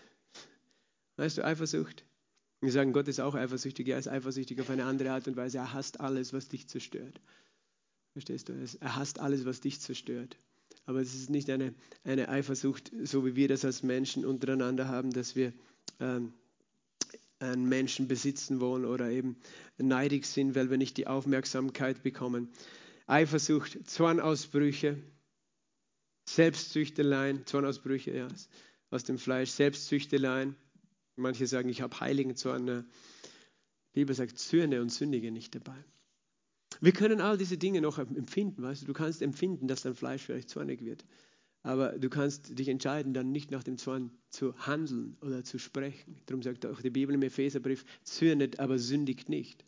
weißt 1.16 1.38
du, 1.38 1.44
Eifersucht? 1.44 2.04
Wir 2.60 2.70
sagen, 2.70 2.92
Gott 2.92 3.08
ist 3.08 3.20
auch 3.20 3.34
eifersüchtig, 3.34 3.88
er 3.88 3.98
ist 3.98 4.06
eifersüchtig 4.06 4.60
auf 4.60 4.70
eine 4.70 4.84
andere 4.84 5.12
Art 5.12 5.26
und 5.26 5.36
Weise. 5.36 5.58
Er 5.58 5.72
hasst 5.72 5.98
alles, 5.98 6.32
was 6.32 6.48
dich 6.48 6.68
zerstört. 6.68 7.20
Verstehst 8.12 8.48
du? 8.48 8.52
Er 8.80 8.96
hasst 8.96 9.20
alles, 9.20 9.44
was 9.44 9.60
dich 9.60 9.80
zerstört. 9.80 10.36
Aber 10.86 11.00
es 11.00 11.14
ist 11.14 11.30
nicht 11.30 11.48
eine, 11.50 11.74
eine 12.04 12.28
Eifersucht, 12.28 12.90
so 13.04 13.24
wie 13.24 13.36
wir 13.36 13.48
das 13.48 13.64
als 13.64 13.82
Menschen 13.82 14.24
untereinander 14.24 14.88
haben, 14.88 15.12
dass 15.12 15.36
wir 15.36 15.52
ähm, 16.00 16.32
einen 17.38 17.68
Menschen 17.68 18.08
besitzen 18.08 18.60
wollen 18.60 18.84
oder 18.84 19.10
eben 19.10 19.36
neidig 19.78 20.26
sind, 20.26 20.54
weil 20.54 20.70
wir 20.70 20.78
nicht 20.78 20.96
die 20.96 21.06
Aufmerksamkeit 21.06 22.02
bekommen. 22.02 22.50
Eifersucht, 23.06 23.88
Zornausbrüche, 23.88 24.98
Selbstzüchteleien, 26.28 27.46
Zornausbrüche 27.46 28.12
ja, 28.12 28.28
aus 28.90 29.04
dem 29.04 29.18
Fleisch, 29.18 29.50
Selbstzüchteleien. 29.50 30.54
Manche 31.16 31.46
sagen, 31.46 31.68
ich 31.68 31.82
habe 31.82 31.98
heiligen 32.00 32.36
Zorn. 32.36 32.66
Die 32.66 32.84
Bibel 34.00 34.14
sagt, 34.14 34.38
Zürne 34.38 34.80
und 34.80 34.90
Sündige 34.90 35.30
nicht 35.30 35.54
dabei. 35.54 35.84
Wir 36.80 36.92
können 36.92 37.20
all 37.20 37.36
diese 37.36 37.58
Dinge 37.58 37.80
noch 37.80 37.98
empfinden, 37.98 38.62
weißt 38.62 38.82
du, 38.82 38.86
du 38.86 38.92
kannst 38.92 39.22
empfinden, 39.22 39.68
dass 39.68 39.82
dein 39.82 39.94
Fleisch 39.94 40.22
vielleicht 40.22 40.48
zornig 40.48 40.84
wird. 40.84 41.04
Aber 41.62 41.98
du 41.98 42.08
kannst 42.08 42.58
dich 42.58 42.68
entscheiden, 42.68 43.12
dann 43.12 43.32
nicht 43.32 43.50
nach 43.50 43.62
dem 43.62 43.76
Zorn 43.76 44.10
zu 44.30 44.56
handeln 44.56 45.18
oder 45.20 45.44
zu 45.44 45.58
sprechen. 45.58 46.16
Darum 46.24 46.42
sagt 46.42 46.64
auch 46.64 46.80
die 46.80 46.88
Bibel 46.88 47.14
im 47.14 47.22
Epheserbrief, 47.22 47.84
zürnet, 48.02 48.58
aber 48.60 48.78
sündigt 48.78 49.28
nicht. 49.28 49.64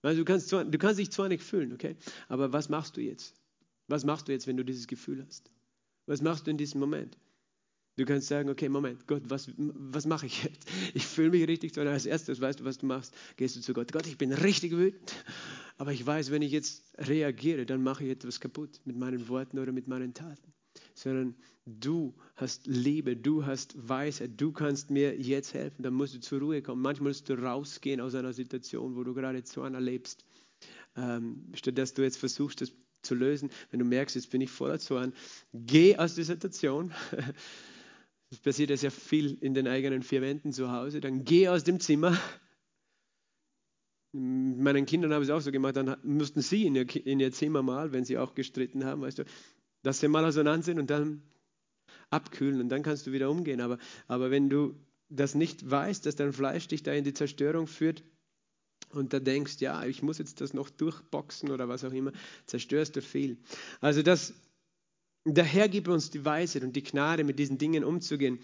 Also 0.00 0.20
du, 0.20 0.24
kannst, 0.24 0.50
du 0.52 0.78
kannst 0.78 0.98
dich 0.98 1.10
zornig 1.10 1.42
fühlen, 1.42 1.72
okay? 1.72 1.96
Aber 2.28 2.52
was 2.52 2.70
machst 2.70 2.96
du 2.96 3.02
jetzt? 3.02 3.34
Was 3.88 4.04
machst 4.04 4.28
du 4.28 4.32
jetzt, 4.32 4.46
wenn 4.46 4.56
du 4.56 4.64
dieses 4.64 4.86
Gefühl 4.86 5.24
hast? 5.26 5.50
Was 6.06 6.22
machst 6.22 6.46
du 6.46 6.50
in 6.50 6.56
diesem 6.56 6.80
Moment? 6.80 7.18
Du 7.96 8.04
kannst 8.04 8.28
sagen, 8.28 8.48
okay, 8.48 8.68
Moment, 8.68 9.06
Gott, 9.06 9.22
was, 9.26 9.50
was 9.56 10.06
mache 10.06 10.26
ich 10.26 10.44
jetzt? 10.44 10.68
Ich 10.94 11.06
fühle 11.06 11.30
mich 11.30 11.46
richtig 11.46 11.74
zornig. 11.74 11.92
Als 11.92 12.06
erstes, 12.06 12.40
weißt 12.40 12.60
du, 12.60 12.64
was 12.64 12.78
du 12.78 12.86
machst? 12.86 13.14
Gehst 13.36 13.56
du 13.56 13.60
zu 13.60 13.72
Gott. 13.72 13.92
Gott, 13.92 14.06
ich 14.06 14.18
bin 14.18 14.32
richtig 14.32 14.72
wütend. 14.72 15.14
Aber 15.76 15.92
ich 15.92 16.06
weiß, 16.06 16.30
wenn 16.30 16.42
ich 16.42 16.52
jetzt 16.52 16.84
reagiere, 16.98 17.66
dann 17.66 17.82
mache 17.82 18.04
ich 18.04 18.10
etwas 18.10 18.40
kaputt 18.40 18.80
mit 18.84 18.96
meinen 18.96 19.28
Worten 19.28 19.58
oder 19.58 19.72
mit 19.72 19.88
meinen 19.88 20.14
Taten. 20.14 20.52
Sondern 20.94 21.34
du 21.66 22.14
hast 22.36 22.66
Liebe, 22.66 23.16
du 23.16 23.44
hast 23.46 23.74
Weisheit, 23.88 24.32
du 24.36 24.52
kannst 24.52 24.90
mir 24.90 25.16
jetzt 25.18 25.54
helfen. 25.54 25.82
Dann 25.82 25.94
musst 25.94 26.14
du 26.14 26.20
zur 26.20 26.40
Ruhe 26.40 26.62
kommen. 26.62 26.82
Manchmal 26.82 27.10
musst 27.10 27.28
du 27.28 27.34
rausgehen 27.34 28.00
aus 28.00 28.14
einer 28.14 28.32
Situation, 28.32 28.94
wo 28.94 29.02
du 29.02 29.14
gerade 29.14 29.42
Zorn 29.42 29.74
erlebst. 29.74 30.24
Ähm, 30.96 31.50
statt 31.54 31.76
dass 31.76 31.94
du 31.94 32.02
jetzt 32.02 32.18
versuchst, 32.18 32.60
das 32.60 32.72
zu 33.02 33.14
lösen, 33.14 33.50
wenn 33.70 33.80
du 33.80 33.84
merkst, 33.84 34.16
jetzt 34.16 34.30
bin 34.30 34.40
ich 34.40 34.50
voller 34.50 34.78
Zorn, 34.78 35.12
geh 35.52 35.96
aus 35.96 36.14
der 36.14 36.24
Situation. 36.24 36.92
Das 38.30 38.40
passiert 38.40 38.70
ja 38.70 38.76
sehr 38.76 38.90
viel 38.90 39.38
in 39.42 39.54
den 39.54 39.68
eigenen 39.68 40.02
vier 40.02 40.20
Wänden 40.20 40.52
zu 40.52 40.72
Hause. 40.72 41.00
Dann 41.00 41.24
geh 41.24 41.46
aus 41.46 41.62
dem 41.62 41.78
Zimmer 41.78 42.18
meinen 44.14 44.86
Kindern 44.86 45.12
habe 45.12 45.24
ich 45.24 45.28
es 45.28 45.34
auch 45.34 45.40
so 45.40 45.50
gemacht, 45.50 45.76
dann 45.76 45.96
mussten 46.04 46.40
sie 46.40 46.66
in 46.66 46.76
ihr, 46.76 47.06
in 47.06 47.18
ihr 47.18 47.32
Zimmer 47.32 47.62
mal, 47.62 47.92
wenn 47.92 48.04
sie 48.04 48.16
auch 48.16 48.34
gestritten 48.34 48.84
haben, 48.84 49.02
weißt 49.02 49.18
du, 49.18 49.24
dass 49.82 50.00
sie 50.00 50.08
mal 50.08 50.24
auseinander 50.24 50.64
sind 50.64 50.78
und 50.78 50.88
dann 50.88 51.22
abkühlen 52.10 52.60
und 52.60 52.68
dann 52.68 52.82
kannst 52.82 53.06
du 53.06 53.12
wieder 53.12 53.28
umgehen. 53.28 53.60
Aber, 53.60 53.78
aber 54.06 54.30
wenn 54.30 54.48
du 54.48 54.74
das 55.08 55.34
nicht 55.34 55.68
weißt, 55.68 56.06
dass 56.06 56.16
dein 56.16 56.32
Fleisch 56.32 56.68
dich 56.68 56.82
da 56.82 56.92
in 56.92 57.04
die 57.04 57.12
Zerstörung 57.12 57.66
führt 57.66 58.04
und 58.90 59.12
da 59.12 59.18
denkst, 59.18 59.56
ja, 59.58 59.84
ich 59.84 60.02
muss 60.02 60.18
jetzt 60.18 60.40
das 60.40 60.54
noch 60.54 60.70
durchboxen 60.70 61.50
oder 61.50 61.68
was 61.68 61.84
auch 61.84 61.92
immer, 61.92 62.12
zerstörst 62.46 62.94
du 62.94 63.02
viel. 63.02 63.36
Also 63.80 64.02
das, 64.02 64.32
der 65.24 65.44
Herr 65.44 65.68
gibt 65.68 65.88
uns 65.88 66.10
die 66.10 66.24
Weisheit 66.24 66.62
und 66.62 66.76
die 66.76 66.84
Gnade, 66.84 67.24
mit 67.24 67.40
diesen 67.40 67.58
Dingen 67.58 67.82
umzugehen. 67.82 68.38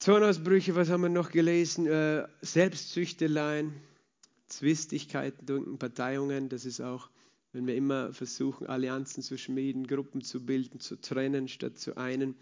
Zornausbrüche, 0.00 0.74
was 0.74 0.88
haben 0.88 1.02
wir 1.02 1.08
noch 1.08 1.30
gelesen? 1.30 1.86
Äh, 1.86 2.26
Selbstzüchteleien, 2.40 3.74
Zwistigkeiten, 4.50 5.78
Parteiungen, 5.78 6.48
das 6.48 6.64
ist 6.66 6.80
auch 6.80 7.08
Wenn 7.52 7.66
wir 7.66 7.74
immer 7.74 8.12
versuchen, 8.12 8.68
Allianzen 8.68 9.22
zu 9.22 9.36
schmieden, 9.36 9.86
Gruppen 9.86 10.22
zu 10.22 10.44
bilden, 10.44 10.78
zu 10.78 11.00
trennen 11.00 11.48
statt 11.48 11.78
zu 11.78 11.96
einen, 11.96 12.36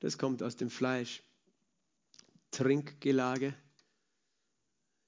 das 0.00 0.18
kommt 0.18 0.42
aus 0.42 0.56
dem 0.56 0.70
Fleisch. 0.70 1.22
Trinkgelage. 2.50 3.54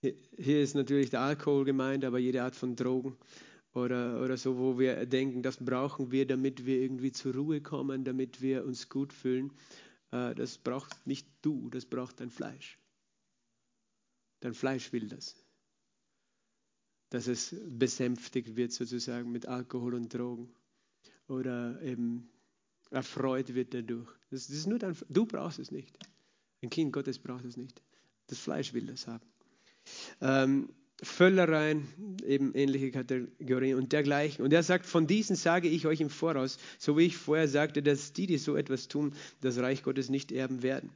Hier 0.02 0.62
ist 0.62 0.74
natürlich 0.74 1.10
der 1.10 1.22
Alkohol 1.22 1.64
gemeint, 1.64 2.04
aber 2.04 2.18
jede 2.18 2.42
Art 2.42 2.54
von 2.54 2.76
Drogen 2.76 3.16
oder, 3.72 4.22
oder 4.22 4.36
so, 4.36 4.56
wo 4.56 4.78
wir 4.78 5.04
denken, 5.06 5.42
das 5.42 5.56
brauchen 5.56 6.10
wir, 6.10 6.26
damit 6.26 6.64
wir 6.64 6.80
irgendwie 6.80 7.12
zur 7.12 7.34
Ruhe 7.34 7.60
kommen, 7.60 8.04
damit 8.04 8.40
wir 8.40 8.64
uns 8.64 8.88
gut 8.88 9.12
fühlen. 9.12 9.52
Äh, 10.12 10.34
das 10.34 10.58
braucht 10.58 11.06
nicht 11.06 11.26
du, 11.42 11.70
das 11.70 11.86
braucht 11.86 12.20
dein 12.20 12.30
Fleisch. 12.30 12.78
Dein 14.40 14.54
Fleisch 14.54 14.92
will 14.92 15.08
das. 15.08 15.34
Dass 17.10 17.26
es 17.26 17.54
besänftigt 17.68 18.56
wird 18.56 18.72
sozusagen 18.72 19.30
mit 19.30 19.46
Alkohol 19.46 19.94
und 19.94 20.12
Drogen. 20.12 20.48
Oder 21.28 21.80
eben 21.82 22.28
erfreut 22.90 23.54
wird 23.54 23.74
dadurch. 23.74 24.08
Das, 24.30 24.48
ist 24.48 24.66
nur 24.66 24.78
dein, 24.78 24.96
du 25.08 25.26
brauchst 25.26 25.58
es 25.58 25.70
nicht. 25.70 25.96
Ein 26.62 26.70
Kind 26.70 26.92
Gottes 26.92 27.18
braucht 27.18 27.44
es 27.44 27.56
nicht. 27.56 27.82
Das 28.26 28.38
Fleisch 28.38 28.72
will 28.74 28.86
das 28.86 29.06
haben. 29.06 29.24
Ähm, 30.20 30.68
Völlereien, 31.02 31.86
eben 32.26 32.54
ähnliche 32.54 32.90
Kategorien 32.90 33.78
und 33.78 33.92
dergleichen. 33.92 34.44
Und 34.44 34.52
er 34.52 34.62
sagt, 34.62 34.84
von 34.84 35.06
diesen 35.06 35.34
sage 35.34 35.68
ich 35.68 35.86
euch 35.86 36.00
im 36.00 36.10
Voraus, 36.10 36.58
so 36.78 36.98
wie 36.98 37.06
ich 37.06 37.16
vorher 37.16 37.48
sagte, 37.48 37.82
dass 37.82 38.12
die, 38.12 38.26
die 38.26 38.38
so 38.38 38.54
etwas 38.54 38.88
tun, 38.88 39.14
das 39.40 39.58
Reich 39.58 39.82
Gottes 39.82 40.10
nicht 40.10 40.30
erben 40.30 40.62
werden. 40.62 40.90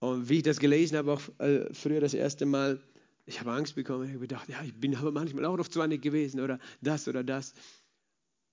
Und 0.00 0.28
wie 0.28 0.38
ich 0.38 0.42
das 0.42 0.58
gelesen 0.58 0.98
habe, 0.98 1.12
auch 1.12 1.22
äh, 1.38 1.72
früher 1.72 2.00
das 2.00 2.14
erste 2.14 2.46
Mal, 2.46 2.80
ich 3.26 3.40
habe 3.40 3.52
Angst 3.52 3.74
bekommen. 3.74 4.04
Ich 4.04 4.10
habe 4.10 4.20
gedacht, 4.20 4.48
ja, 4.48 4.62
ich 4.62 4.74
bin 4.74 4.94
aber 4.94 5.10
manchmal 5.10 5.44
auch 5.44 5.56
noch 5.56 5.68
20 5.68 6.00
gewesen 6.00 6.40
oder 6.40 6.60
das 6.80 7.08
oder 7.08 7.24
das. 7.24 7.54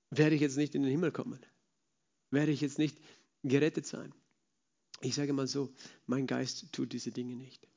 Werde 0.10 0.36
ich 0.36 0.42
jetzt 0.42 0.58
nicht 0.58 0.76
in 0.76 0.82
den 0.82 0.92
Himmel 0.92 1.12
kommen? 1.12 1.40
Werde 2.32 2.52
ich 2.52 2.62
jetzt 2.62 2.80
nicht 2.80 2.98
gerettet 3.44 3.86
sein? 3.86 4.14
Ich 5.02 5.16
sage 5.16 5.34
mal 5.34 5.48
so, 5.48 5.74
mein 6.08 6.28
Geist 6.28 6.72
tut 6.74 6.92
diese 6.94 7.12
Dinge 7.12 7.36
nicht. 7.36 7.68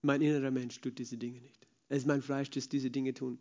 Mein 0.00 0.22
innerer 0.22 0.50
Mensch 0.50 0.80
tut 0.80 0.98
diese 0.98 1.18
Dinge 1.18 1.40
nicht. 1.40 1.66
Es 1.88 1.98
ist 1.98 2.06
mein 2.06 2.22
Fleisch, 2.22 2.50
das 2.50 2.68
diese 2.68 2.90
Dinge 2.90 3.12
tun. 3.12 3.38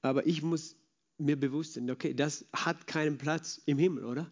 Aber 0.00 0.26
ich 0.26 0.42
muss 0.42 0.76
mir 1.18 1.38
bewusst 1.38 1.74
sein, 1.74 1.90
okay, 1.90 2.14
das 2.14 2.46
hat 2.52 2.86
keinen 2.86 3.18
Platz 3.18 3.60
im 3.66 3.78
Himmel, 3.78 4.04
oder? 4.04 4.30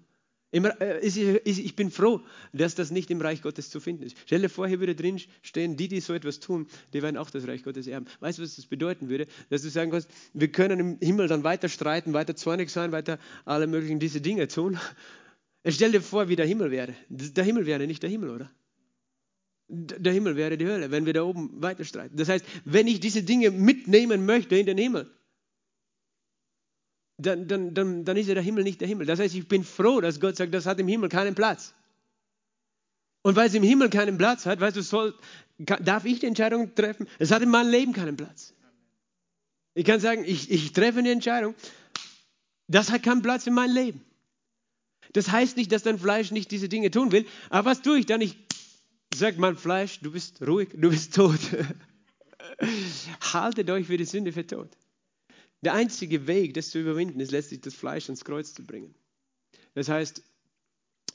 Äh, 0.53 1.07
ich 1.45 1.77
bin 1.77 1.91
froh, 1.91 2.21
dass 2.53 2.75
das 2.75 2.91
nicht 2.91 3.11
im 3.11 3.21
Reich 3.21 3.43
Gottes 3.43 3.71
zu 3.71 3.81
finden 3.81 4.03
ist. 4.03 4.17
Stell 4.27 4.41
dir 4.41 4.49
vor, 4.49 4.67
hier 4.67 4.81
würde 4.81 4.95
drin 4.95 5.21
stehen, 5.43 5.77
die, 5.77 5.89
die 5.89 6.01
so 6.01 6.13
etwas 6.13 6.41
tun, 6.41 6.67
die 6.93 7.03
werden 7.03 7.17
auch 7.17 7.31
das 7.31 7.47
Reich 7.47 7.63
Gottes 7.63 7.87
erben. 7.87 8.07
Weißt 8.21 8.39
du, 8.39 8.43
was 8.43 8.57
das 8.57 8.67
bedeuten 8.67 9.09
würde? 9.09 9.27
Dass 9.49 9.63
du 9.63 9.69
sagen 9.69 9.91
kannst, 9.91 10.09
wir 10.33 10.49
können 10.49 10.81
im 10.81 10.99
Himmel 11.01 11.29
dann 11.29 11.45
weiter 11.45 11.69
streiten, 11.69 12.13
weiter 12.13 12.35
zornig 12.35 12.71
sein, 12.71 12.93
weiter 12.93 13.19
alle 13.45 13.67
möglichen 13.67 14.01
diese 14.01 14.21
Dinge 14.21 14.49
tun. 14.49 14.79
Stell 15.67 15.93
dir 15.93 16.01
vor, 16.01 16.29
wie 16.29 16.37
der 16.37 16.47
Himmel 16.47 16.71
wäre. 16.71 16.95
Der 17.09 17.45
Himmel 17.45 17.67
wäre 17.67 17.87
nicht 17.87 18.03
der 18.03 18.11
Himmel, 18.11 18.31
oder? 18.31 18.51
Der 19.69 20.13
Himmel 20.13 20.35
wäre 20.35 20.57
die 20.57 20.67
Hölle, 20.67 20.91
wenn 20.91 21.07
wir 21.07 21.13
da 21.13 21.23
oben 21.23 21.63
weiter 21.63 21.85
streiten. 21.85 22.17
Das 22.17 22.29
heißt, 22.29 22.45
wenn 22.65 22.89
ich 22.89 22.99
diese 22.99 23.23
Dinge 23.23 23.53
mitnehmen 23.53 24.27
möchte 24.27 24.57
in 24.57 24.67
den 24.67 24.79
Himmel, 24.79 25.09
dann, 27.23 27.49
dann, 27.49 27.75
dann, 27.75 28.05
dann 28.05 28.17
ist 28.17 28.27
ja 28.27 28.35
der 28.35 28.43
Himmel 28.43 28.65
nicht 28.65 28.81
der 28.81 28.89
Himmel. 28.89 29.07
Das 29.07 29.19
heißt, 29.19 29.35
ich 29.35 29.49
bin 29.49 29.65
froh, 29.65 30.01
dass 30.01 30.21
Gott 30.21 30.37
sagt, 30.37 30.55
das 30.55 30.67
hat 30.67 30.79
im 30.81 30.89
Himmel 30.89 31.09
keinen 31.09 31.35
Platz. 31.35 31.75
Und 33.23 33.37
weil 33.37 33.49
es 33.49 33.55
im 33.55 33.63
Himmel 33.63 33.91
keinen 33.91 34.17
Platz 34.19 34.47
hat, 34.47 34.61
weißt 34.61 34.77
du, 34.77 34.83
soll, 34.83 35.15
darf 35.59 36.05
ich 36.05 36.21
die 36.21 36.27
Entscheidung 36.27 36.75
treffen? 36.75 37.07
Es 37.19 37.31
hat 37.31 37.43
in 37.43 37.51
meinem 37.51 37.71
Leben 37.71 37.93
keinen 37.93 38.17
Platz. 38.17 38.55
Ich 39.75 39.85
kann 39.85 40.01
sagen, 40.01 40.25
ich, 40.25 40.51
ich 40.51 40.73
treffe 40.73 40.99
eine 40.99 41.11
Entscheidung, 41.11 41.55
das 42.67 42.91
hat 42.91 43.03
keinen 43.03 43.23
Platz 43.23 43.47
in 43.47 43.55
meinem 43.55 43.75
Leben. 43.75 44.05
Das 45.13 45.31
heißt 45.31 45.57
nicht, 45.57 45.73
dass 45.73 45.83
dein 45.83 45.99
Fleisch 45.99 46.31
nicht 46.31 46.51
diese 46.51 46.69
Dinge 46.69 46.91
tun 46.91 47.13
will, 47.13 47.27
aber 47.51 47.71
was 47.71 47.83
tue 47.83 47.99
ich 47.99 48.07
dann? 48.07 48.21
Ich 48.21 48.37
sage 49.15 49.41
mein 49.41 49.57
Fleisch, 49.57 50.01
du 50.01 50.13
bist 50.13 50.41
ruhig, 50.43 50.71
du 50.73 50.91
bist 50.91 51.15
tot. 51.15 51.41
Haltet 53.33 53.71
euch 53.71 53.87
für 53.87 53.97
die 53.97 54.05
Sünde 54.05 54.33
für 54.33 54.47
tot. 54.47 54.69
Der 55.63 55.75
einzige 55.75 56.27
Weg, 56.27 56.55
das 56.55 56.71
zu 56.71 56.79
überwinden, 56.79 57.21
ist 57.21 57.33
letztlich 57.33 57.61
das 57.61 57.75
Fleisch 57.75 58.07
ans 58.07 58.25
Kreuz 58.25 58.55
zu 58.55 58.65
bringen. 58.65 58.95
Das 59.75 59.89
heißt, 59.89 60.23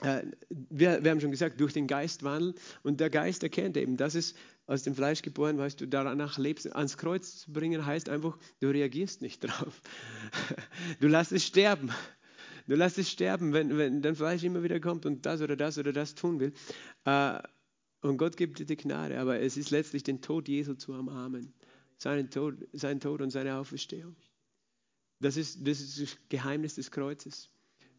äh, 0.02 0.24
wir, 0.50 1.04
wir, 1.04 1.12
haben 1.12 1.22
schon 1.22 1.32
gesagt, 1.32 1.60
durch 1.60 1.74
den 1.74 1.88
Geist 1.88 2.24
wandeln. 2.24 2.54
Und 2.84 3.00
der 3.00 3.10
Geist 3.10 3.44
erkennt 3.44 3.78
eben, 3.78 3.98
dass 3.98 4.16
es 4.16 4.36
aus 4.68 4.84
dem 4.84 4.96
Fleisch 4.96 5.22
geboren, 5.22 5.58
weißt 5.58 5.80
du, 5.82 5.88
danach 5.88 6.38
lebst. 6.38 6.74
Ans 6.76 6.98
Kreuz 6.98 7.38
zu 7.38 7.54
bringen 7.54 7.86
heißt 7.86 8.10
einfach, 8.10 8.38
du 8.60 8.70
reagierst 8.70 9.22
nicht 9.22 9.40
drauf. 9.44 9.82
Du 11.00 11.08
lässt 11.08 11.32
es 11.32 11.46
sterben. 11.46 11.92
Du 12.68 12.76
lässt 12.76 12.98
es 12.98 13.10
sterben, 13.10 13.54
wenn, 13.54 13.78
wenn 13.78 14.02
dein 14.02 14.16
Fleisch 14.16 14.44
immer 14.44 14.64
wieder 14.64 14.80
kommt 14.80 15.06
und 15.06 15.26
das 15.26 15.42
oder 15.42 15.56
das 15.56 15.78
oder 15.78 15.94
das 15.94 16.16
tun 16.16 16.40
will. 16.40 16.54
Äh, 17.06 17.40
und 18.02 18.18
Gott 18.18 18.38
gibt 18.38 18.60
dir 18.60 18.66
die 18.66 18.76
Gnade, 18.76 19.20
aber 19.20 19.40
es 19.40 19.58
ist 19.58 19.72
letztlich 19.72 20.04
den 20.04 20.22
Tod 20.22 20.48
Jesu 20.48 20.74
zu 20.74 20.94
umarmen. 20.94 21.54
Seinen 21.98 22.30
Tod, 22.30 22.56
seinen 22.74 23.00
Tod 23.00 23.22
und 23.22 23.32
seine 23.32 23.56
Auferstehung. 23.56 24.16
Das 25.20 25.38
ist, 25.38 25.66
das 25.68 25.80
ist 25.80 26.02
das 26.02 26.18
Geheimnis 26.30 26.76
des 26.76 26.92
Kreuzes. 26.92 27.50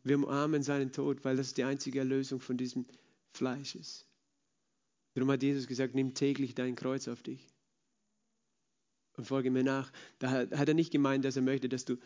Wir 0.04 0.16
umarmen 0.16 0.62
seinen 0.62 0.92
Tod, 0.92 1.24
weil 1.24 1.36
das 1.36 1.54
die 1.54 1.64
einzige 1.64 1.98
Erlösung 2.00 2.40
von 2.40 2.56
diesem 2.56 2.86
Fleisch 3.32 3.74
ist. 3.74 4.06
Darum 5.14 5.30
hat 5.30 5.42
Jesus 5.42 5.66
gesagt, 5.66 5.94
nimm 5.94 6.14
täglich 6.14 6.54
dein 6.54 6.76
Kreuz 6.76 7.08
auf 7.08 7.22
dich 7.22 7.48
und 9.16 9.24
folge 9.24 9.50
mir 9.50 9.64
nach. 9.64 9.90
Da 10.18 10.30
hat 10.30 10.68
er 10.68 10.74
nicht 10.74 10.92
gemeint, 10.92 11.24
dass 11.24 11.36
er 11.36 11.42
möchte, 11.42 11.68
dass 11.68 11.84
du 11.84 11.96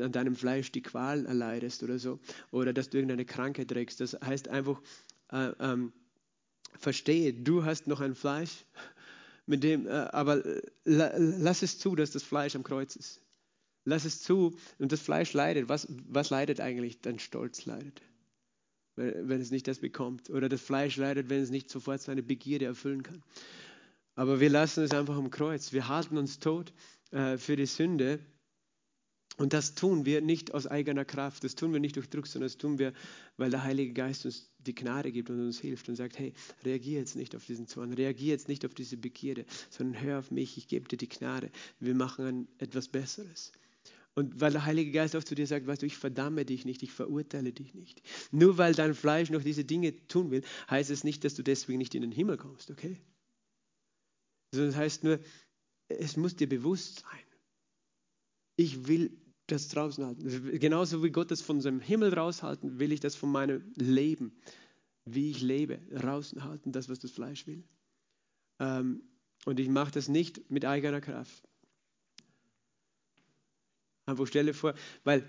an 0.00 0.12
deinem 0.12 0.36
Fleisch 0.36 0.72
die 0.72 0.82
Qual 0.82 1.26
erleidest 1.26 1.82
oder 1.82 1.98
so, 1.98 2.20
oder 2.50 2.72
dass 2.72 2.90
du 2.90 2.98
irgendeine 2.98 3.24
Krankheit 3.24 3.68
trägst. 3.68 4.00
Das 4.00 4.14
heißt 4.14 4.48
einfach, 4.48 4.80
äh, 5.30 5.52
ähm, 5.60 5.92
verstehe, 6.78 7.32
du 7.32 7.64
hast 7.64 7.86
noch 7.86 8.00
ein 8.00 8.14
Fleisch, 8.14 8.64
mit 9.46 9.62
dem, 9.62 9.86
äh, 9.86 9.90
aber 9.90 10.44
äh, 10.44 10.62
lass 10.84 11.62
es 11.62 11.78
zu, 11.78 11.96
dass 11.96 12.10
das 12.10 12.22
Fleisch 12.22 12.54
am 12.56 12.62
Kreuz 12.62 12.96
ist. 12.96 13.21
Lass 13.84 14.04
es 14.04 14.22
zu 14.22 14.56
und 14.78 14.92
das 14.92 15.00
Fleisch 15.00 15.32
leidet. 15.32 15.68
Was, 15.68 15.88
was 16.08 16.30
leidet 16.30 16.60
eigentlich? 16.60 17.00
Dein 17.00 17.18
Stolz 17.18 17.66
leidet, 17.66 18.00
wenn, 18.96 19.28
wenn 19.28 19.40
es 19.40 19.50
nicht 19.50 19.66
das 19.66 19.80
bekommt. 19.80 20.30
Oder 20.30 20.48
das 20.48 20.60
Fleisch 20.60 20.96
leidet, 20.96 21.30
wenn 21.30 21.42
es 21.42 21.50
nicht 21.50 21.70
sofort 21.70 22.00
seine 22.00 22.22
Begierde 22.22 22.66
erfüllen 22.66 23.02
kann. 23.02 23.22
Aber 24.14 24.40
wir 24.40 24.50
lassen 24.50 24.84
es 24.84 24.92
einfach 24.92 25.16
am 25.16 25.30
Kreuz. 25.30 25.72
Wir 25.72 25.88
halten 25.88 26.18
uns 26.18 26.38
tot 26.38 26.72
äh, 27.10 27.38
für 27.38 27.56
die 27.56 27.66
Sünde. 27.66 28.20
Und 29.38 29.54
das 29.54 29.74
tun 29.74 30.04
wir 30.04 30.20
nicht 30.20 30.52
aus 30.52 30.66
eigener 30.66 31.06
Kraft, 31.06 31.42
das 31.42 31.54
tun 31.54 31.72
wir 31.72 31.80
nicht 31.80 31.96
durch 31.96 32.10
Druck, 32.10 32.26
sondern 32.26 32.48
das 32.48 32.58
tun 32.58 32.78
wir, 32.78 32.92
weil 33.38 33.50
der 33.50 33.62
Heilige 33.62 33.94
Geist 33.94 34.26
uns 34.26 34.52
die 34.58 34.74
Gnade 34.74 35.10
gibt 35.10 35.30
und 35.30 35.40
uns 35.40 35.58
hilft 35.58 35.88
und 35.88 35.96
sagt, 35.96 36.18
hey, 36.18 36.34
reagier 36.64 36.98
jetzt 36.98 37.16
nicht 37.16 37.34
auf 37.34 37.46
diesen 37.46 37.66
Zorn, 37.66 37.94
reagier 37.94 38.32
jetzt 38.32 38.48
nicht 38.48 38.66
auf 38.66 38.74
diese 38.74 38.98
Begierde, 38.98 39.46
sondern 39.70 40.02
hör 40.02 40.18
auf 40.18 40.30
mich, 40.30 40.58
ich 40.58 40.68
gebe 40.68 40.86
dir 40.86 40.98
die 40.98 41.08
Gnade, 41.08 41.50
wir 41.80 41.94
machen 41.94 42.46
etwas 42.58 42.88
Besseres. 42.88 43.52
Und 44.14 44.40
weil 44.40 44.52
der 44.52 44.66
Heilige 44.66 44.92
Geist 44.92 45.16
auch 45.16 45.24
zu 45.24 45.34
dir 45.34 45.46
sagt, 45.46 45.66
weißt 45.66 45.82
du, 45.82 45.86
ich 45.86 45.96
verdamme 45.96 46.44
dich 46.44 46.64
nicht, 46.64 46.82
ich 46.82 46.92
verurteile 46.92 47.52
dich 47.52 47.74
nicht. 47.74 48.02
Nur 48.30 48.58
weil 48.58 48.74
dein 48.74 48.94
Fleisch 48.94 49.30
noch 49.30 49.42
diese 49.42 49.64
Dinge 49.64 50.06
tun 50.06 50.30
will, 50.30 50.42
heißt 50.68 50.90
es 50.90 51.02
nicht, 51.02 51.24
dass 51.24 51.34
du 51.34 51.42
deswegen 51.42 51.78
nicht 51.78 51.94
in 51.94 52.02
den 52.02 52.12
Himmel 52.12 52.36
kommst, 52.36 52.70
okay? 52.70 53.00
Sondern 54.52 54.70
es 54.70 54.76
heißt 54.76 55.04
nur, 55.04 55.18
es 55.88 56.16
muss 56.16 56.36
dir 56.36 56.48
bewusst 56.48 57.00
sein. 57.00 57.24
Ich 58.56 58.86
will 58.86 59.18
das 59.46 59.68
draußen 59.68 60.04
halten. 60.04 60.58
Genauso 60.58 61.02
wie 61.02 61.10
Gott 61.10 61.30
das 61.30 61.40
von 61.40 61.60
seinem 61.60 61.80
Himmel 61.80 62.12
raushalten, 62.12 62.78
will 62.78 62.92
ich 62.92 63.00
das 63.00 63.16
von 63.16 63.32
meinem 63.32 63.72
Leben, 63.76 64.36
wie 65.04 65.30
ich 65.30 65.40
lebe, 65.40 65.78
draußen 65.90 66.44
halten, 66.44 66.72
das, 66.72 66.88
was 66.88 66.98
das 67.00 67.10
Fleisch 67.10 67.46
will. 67.46 67.64
Ähm, 68.60 69.02
und 69.46 69.58
ich 69.58 69.68
mache 69.68 69.90
das 69.90 70.08
nicht 70.08 70.50
mit 70.50 70.64
eigener 70.64 71.00
Kraft. 71.00 71.48
Einfach 74.06 74.26
stelle 74.26 74.54
vor, 74.54 74.74
weil 75.04 75.24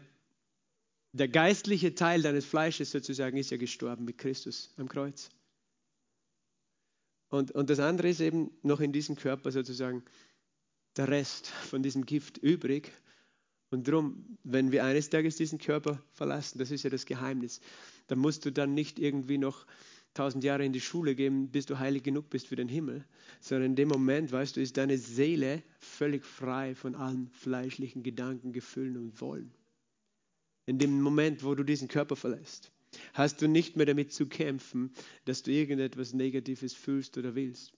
der 1.11 1.27
geistliche 1.27 1.93
Teil 1.93 2.21
deines 2.21 2.45
Fleisches 2.45 2.91
sozusagen 2.91 3.37
ist 3.37 3.51
ja 3.51 3.57
gestorben 3.57 4.05
mit 4.05 4.17
Christus 4.17 4.73
am 4.77 4.89
Kreuz. 4.89 5.29
Und, 7.29 7.51
und 7.51 7.69
das 7.69 7.79
andere 7.79 8.09
ist 8.09 8.19
eben 8.19 8.51
noch 8.61 8.79
in 8.79 8.91
diesem 8.91 9.15
Körper 9.15 9.51
sozusagen 9.51 10.03
der 10.97 11.07
Rest 11.07 11.47
von 11.47 11.81
diesem 11.83 12.05
Gift 12.05 12.37
übrig. 12.37 12.91
Und 13.69 13.87
darum, 13.87 14.37
wenn 14.43 14.71
wir 14.71 14.83
eines 14.83 15.09
Tages 15.09 15.35
diesen 15.35 15.57
Körper 15.57 15.99
verlassen, 16.13 16.59
das 16.59 16.69
ist 16.69 16.83
ja 16.83 16.91
das 16.91 17.05
Geheimnis, 17.05 17.59
dann 18.07 18.19
musst 18.19 18.45
du 18.45 18.51
dann 18.51 18.73
nicht 18.73 18.99
irgendwie 18.99 19.39
noch 19.39 19.65
tausend 20.13 20.43
Jahre 20.43 20.65
in 20.65 20.73
die 20.73 20.81
Schule 20.81 21.15
gehen, 21.15 21.49
bis 21.49 21.65
du 21.65 21.79
heilig 21.79 22.03
genug 22.03 22.29
bist 22.29 22.47
für 22.47 22.55
den 22.55 22.67
Himmel, 22.67 23.05
sondern 23.39 23.71
in 23.71 23.75
dem 23.75 23.89
Moment, 23.89 24.31
weißt 24.31 24.55
du, 24.55 24.61
ist 24.61 24.77
deine 24.77 24.97
Seele 24.97 25.63
völlig 25.79 26.25
frei 26.25 26.75
von 26.75 26.95
allen 26.95 27.29
fleischlichen 27.29 28.03
Gedanken, 28.03 28.53
Gefühlen 28.53 28.97
und 28.97 29.19
Wollen. 29.21 29.51
In 30.65 30.79
dem 30.79 31.01
Moment, 31.01 31.43
wo 31.43 31.55
du 31.55 31.63
diesen 31.63 31.87
Körper 31.87 32.15
verlässt, 32.15 32.71
hast 33.13 33.41
du 33.41 33.47
nicht 33.47 33.75
mehr 33.75 33.85
damit 33.85 34.13
zu 34.13 34.27
kämpfen, 34.27 34.91
dass 35.25 35.43
du 35.43 35.51
irgendetwas 35.51 36.13
Negatives 36.13 36.73
fühlst 36.73 37.17
oder 37.17 37.35
willst, 37.35 37.73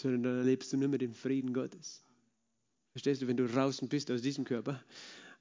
sondern 0.00 0.22
dann 0.22 0.38
erlebst 0.38 0.72
du 0.72 0.76
nur 0.76 0.88
mit 0.88 1.00
dem 1.00 1.14
Frieden 1.14 1.52
Gottes. 1.52 2.04
Verstehst 2.92 3.22
du, 3.22 3.26
wenn 3.26 3.36
du 3.36 3.48
draußen 3.48 3.88
bist 3.88 4.10
aus 4.10 4.22
diesem 4.22 4.44
Körper, 4.44 4.80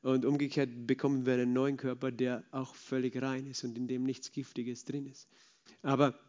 Und 0.04 0.26
umgekehrt 0.26 0.86
bekommen 0.86 1.26
wir 1.26 1.34
einen 1.34 1.54
neuen 1.54 1.78
Körper, 1.78 2.12
der 2.12 2.44
auch 2.52 2.76
völlig 2.76 3.20
rein 3.22 3.48
ist 3.48 3.64
und 3.64 3.78
in 3.78 3.88
dem 3.88 4.04
nichts 4.04 4.34
Giftiges 4.34 4.84
drin 4.84 5.06
ist. 5.06 5.30
Aber 5.82 6.20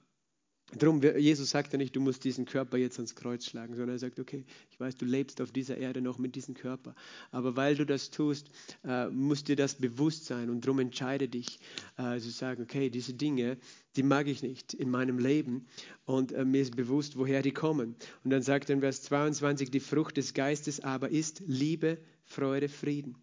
Darum, 0.73 1.03
Jesus 1.03 1.51
sagt 1.51 1.73
ja 1.73 1.79
nicht, 1.79 1.95
du 1.95 2.01
musst 2.01 2.25
diesen 2.25 2.47
Körper 2.47 2.79
jetzt 2.79 2.99
ans 2.99 3.15
Kreuz 3.15 3.45
schlagen, 3.45 3.75
sondern 3.75 3.97
er 3.97 3.99
sagt, 3.99 4.19
okay, 4.19 4.45
ich 4.71 4.81
weiß, 4.81 4.97
du 4.97 5.05
lebst 5.05 5.41
auf 5.41 5.53
dieser 5.53 5.77
Erde 5.77 6.01
noch 6.01 6.19
mit 6.19 6.35
diesem 6.35 6.55
Körper. 6.55 6.95
Aber 7.31 7.55
weil 7.55 7.77
du 7.77 7.87
das 7.87 8.11
tust, 8.11 8.51
äh, 8.83 9.09
muss 9.09 9.45
dir 9.45 9.57
das 9.57 9.75
bewusst 9.75 10.25
sein 10.25 10.51
und 10.51 10.65
darum 10.65 10.81
entscheide 10.81 11.29
dich 11.29 11.61
äh, 11.97 12.19
zu 12.19 12.31
sagen, 12.31 12.63
okay, 12.63 12.91
diese 12.91 13.15
Dinge, 13.15 13.59
die 13.97 14.03
mag 14.03 14.27
ich 14.27 14.43
nicht 14.43 14.75
in 14.75 14.91
meinem 14.91 15.19
Leben 15.19 15.67
und 16.07 16.33
äh, 16.33 16.45
mir 16.45 16.63
ist 16.63 16.75
bewusst, 16.75 17.17
woher 17.17 17.43
die 17.43 17.53
kommen. 17.53 17.95
Und 18.25 18.31
dann 18.31 18.43
sagt 18.43 18.69
er 18.71 18.75
in 18.75 18.81
Vers 18.81 19.03
22, 19.03 19.71
die 19.71 19.81
Frucht 19.81 20.17
des 20.17 20.35
Geistes 20.35 20.81
aber 20.81 21.11
ist 21.11 21.43
Liebe, 21.47 21.99
Freude, 22.25 22.69
Frieden, 22.69 23.17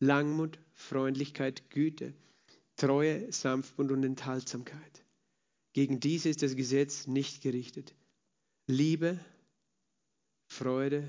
Langmut, 0.00 0.58
Freundlichkeit, 0.72 1.70
Güte, 1.70 2.14
Treue, 2.76 3.30
Sanftmut 3.30 3.92
und 3.92 4.02
Enthaltsamkeit. 4.02 5.04
Gegen 5.72 6.00
diese 6.00 6.28
ist 6.28 6.42
das 6.42 6.56
Gesetz 6.56 7.06
nicht 7.06 7.42
gerichtet. 7.42 7.94
Liebe, 8.66 9.18
Freude 10.46 11.08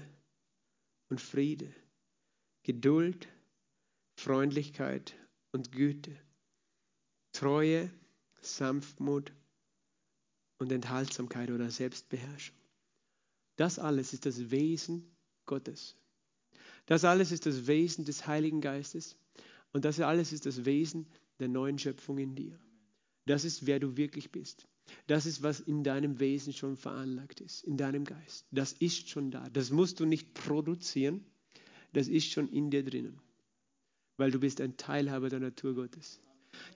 und 1.09 1.21
Friede, 1.21 1.73
Geduld, 2.63 3.27
Freundlichkeit 4.17 5.15
und 5.51 5.71
Güte, 5.71 6.15
Treue, 7.31 7.91
Sanftmut 8.41 9.33
und 10.59 10.71
Enthaltsamkeit 10.71 11.51
oder 11.51 11.71
Selbstbeherrschung. 11.71 12.55
Das 13.55 13.79
alles 13.79 14.13
ist 14.13 14.25
das 14.25 14.51
Wesen 14.51 15.15
Gottes. 15.45 15.95
Das 16.85 17.03
alles 17.03 17.31
ist 17.31 17.45
das 17.45 17.67
Wesen 17.67 18.05
des 18.05 18.27
Heiligen 18.27 18.61
Geistes 18.61 19.17
und 19.73 19.85
das 19.85 19.99
alles 19.99 20.31
ist 20.31 20.45
das 20.45 20.65
Wesen 20.65 21.07
der 21.39 21.47
neuen 21.47 21.77
Schöpfung 21.77 22.17
in 22.17 22.35
dir. 22.35 22.59
Das 23.29 23.45
ist, 23.45 23.67
wer 23.67 23.79
du 23.79 23.95
wirklich 23.95 24.31
bist. 24.31 24.67
Das 25.05 25.27
ist, 25.27 25.43
was 25.43 25.59
in 25.59 25.83
deinem 25.83 26.19
Wesen 26.19 26.51
schon 26.51 26.75
veranlagt 26.75 27.41
ist, 27.41 27.63
in 27.63 27.77
deinem 27.77 28.03
Geist. 28.03 28.47
Das 28.49 28.73
ist 28.73 29.07
schon 29.07 29.29
da. 29.29 29.47
Das 29.51 29.69
musst 29.69 29.99
du 29.99 30.07
nicht 30.07 30.33
produzieren. 30.33 31.23
Das 31.93 32.07
ist 32.07 32.31
schon 32.31 32.47
in 32.47 32.71
dir 32.71 32.83
drinnen. 32.83 33.19
Weil 34.17 34.31
du 34.31 34.39
bist 34.39 34.61
ein 34.61 34.77
Teilhaber 34.77 35.29
der 35.29 35.41
Natur 35.41 35.75
Gottes. 35.75 36.19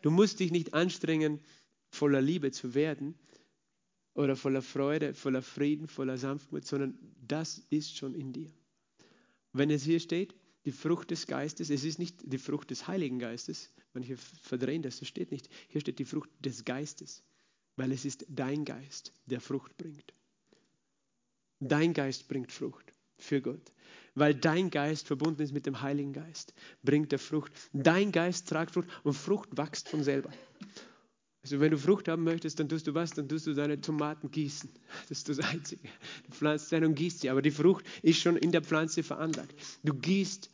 Du 0.03 0.11
musst 0.11 0.39
dich 0.41 0.51
nicht 0.51 0.75
anstrengen, 0.75 1.39
voller 1.89 2.21
Liebe 2.21 2.51
zu 2.51 2.75
werden 2.75 3.15
oder 4.13 4.35
voller 4.35 4.61
Freude, 4.61 5.15
voller 5.15 5.41
Frieden, 5.41 5.87
voller 5.87 6.19
Sanftmut, 6.19 6.67
sondern 6.67 6.99
das 7.27 7.63
ist 7.71 7.97
schon 7.97 8.13
in 8.13 8.31
dir. 8.31 8.51
Wenn 9.53 9.71
es 9.71 9.85
hier 9.85 9.99
steht, 9.99 10.35
die 10.65 10.71
Frucht 10.71 11.11
des 11.11 11.27
Geistes, 11.27 11.69
es 11.69 11.83
ist 11.83 11.99
nicht 11.99 12.15
die 12.23 12.37
Frucht 12.37 12.69
des 12.71 12.87
Heiligen 12.87 13.19
Geistes, 13.19 13.69
Manche 13.93 14.17
verdrehen 14.17 14.81
das, 14.81 14.99
das 14.99 15.07
steht 15.07 15.31
nicht. 15.31 15.49
Hier 15.69 15.81
steht 15.81 15.99
die 15.99 16.05
Frucht 16.05 16.29
des 16.39 16.65
Geistes, 16.65 17.21
weil 17.75 17.91
es 17.91 18.05
ist 18.05 18.25
dein 18.27 18.65
Geist, 18.65 19.13
der 19.27 19.39
Frucht 19.39 19.77
bringt. 19.77 20.13
Dein 21.59 21.93
Geist 21.93 22.27
bringt 22.27 22.51
Frucht 22.51 22.93
für 23.17 23.39
Gott, 23.39 23.71
weil 24.15 24.33
dein 24.33 24.69
Geist 24.69 25.07
verbunden 25.07 25.41
ist 25.43 25.53
mit 25.53 25.65
dem 25.65 25.81
Heiligen 25.81 26.11
Geist, 26.11 26.53
bringt 26.81 27.13
er 27.13 27.19
Frucht. 27.19 27.53
Dein 27.71 28.11
Geist 28.11 28.49
tragt 28.49 28.71
Frucht 28.71 28.89
und 29.03 29.13
Frucht 29.13 29.55
wächst 29.55 29.87
von 29.87 30.03
selber. 30.03 30.31
Also 31.43 31.59
wenn 31.59 31.71
du 31.71 31.77
Frucht 31.77 32.07
haben 32.07 32.23
möchtest, 32.23 32.59
dann 32.59 32.69
tust 32.69 32.87
du 32.87 32.93
was? 32.93 33.11
Dann 33.11 33.27
tust 33.27 33.45
du 33.45 33.53
deine 33.53 33.79
Tomaten 33.79 34.31
gießen. 34.31 34.69
Das 35.09 35.19
ist 35.19 35.29
das 35.29 35.39
Einzige. 35.39 35.87
Du 36.25 36.31
pflanzt 36.31 36.69
sie 36.69 36.77
und 36.77 36.95
gießt 36.95 37.19
sie, 37.19 37.29
aber 37.29 37.41
die 37.41 37.51
Frucht 37.51 37.85
ist 38.01 38.21
schon 38.21 38.37
in 38.37 38.51
der 38.51 38.63
Pflanze 38.63 39.03
veranlagt. 39.03 39.53
Du 39.83 39.93
gießt 39.93 40.49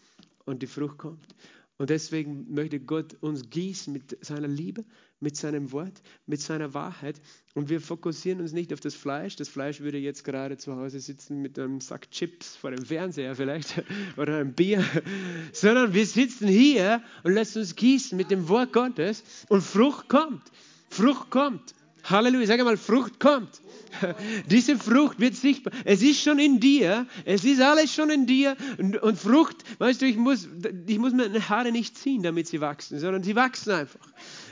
und 0.46 0.62
die 0.62 0.68
Frucht 0.68 0.98
kommt. 0.98 1.36
Und 1.80 1.90
deswegen 1.90 2.54
möchte 2.54 2.78
Gott 2.82 3.16
uns 3.22 3.50
gießen 3.50 3.94
mit 3.94 4.18
seiner 4.20 4.50
Liebe, 4.50 4.84
mit 5.22 5.38
seinem 5.38 5.72
Wort, 5.72 6.02
mit 6.26 6.42
seiner 6.42 6.74
Wahrheit. 6.74 7.22
Und 7.54 7.70
wir 7.70 7.80
fokussieren 7.80 8.42
uns 8.42 8.52
nicht 8.52 8.74
auf 8.74 8.82
das 8.82 8.96
Fleisch. 8.96 9.38
Das 9.38 9.48
Fleisch 9.48 9.80
würde 9.80 9.98
jetzt 9.98 10.26
gerade 10.26 10.58
zu 10.58 10.76
Hause 10.76 11.00
sitzen 11.00 11.42
mit 11.42 11.58
einem 11.58 11.80
Sack 11.80 12.12
Chips 12.12 12.58
vor 12.58 12.72
dem 12.72 12.84
Fernseher 12.84 13.34
vielleicht 13.34 13.82
oder 14.18 14.40
einem 14.40 14.54
Bier, 14.54 14.84
sondern 15.54 15.94
wir 15.94 16.06
sitzen 16.06 16.50
hier 16.50 17.02
und 17.24 17.34
lassen 17.34 17.60
uns 17.60 17.78
gießen 17.78 18.18
mit 18.18 18.30
dem 18.30 18.50
Wort 18.50 18.74
Gottes 18.74 19.24
und 19.48 19.62
Frucht 19.62 20.10
kommt. 20.10 20.44
Frucht 20.90 21.30
kommt. 21.30 21.74
Halleluja. 22.04 22.48
Sag 22.48 22.60
einmal, 22.60 22.78
Frucht 22.78 23.20
kommt. 23.20 23.62
Diese 24.50 24.78
Frucht 24.78 25.20
wird 25.20 25.36
sichtbar. 25.36 25.74
Es 25.86 26.02
ist 26.02 26.22
schon 26.22 26.40
in 26.40 26.60
dir. 26.60 27.08
Es 27.26 27.44
ist 27.44 27.62
alles 27.62 27.94
schon 27.94 28.10
in 28.10 28.26
dir. 28.26 28.56
Und, 28.78 28.98
und 28.98 29.18
Frucht, 29.18 29.58
weißt 29.80 30.02
du, 30.02 30.06
ich 30.06 30.18
muss, 30.18 30.48
ich 30.88 31.00
muss 31.00 31.14
meine 31.14 31.50
Haare 31.50 31.72
nicht 31.72 31.98
ziehen, 31.98 32.24
damit 32.24 32.48
sie 32.48 32.62
wachsen, 32.62 33.00
sondern 33.00 33.24
sie 33.24 33.36
wachsen 33.36 33.72
einfach. 33.72 34.08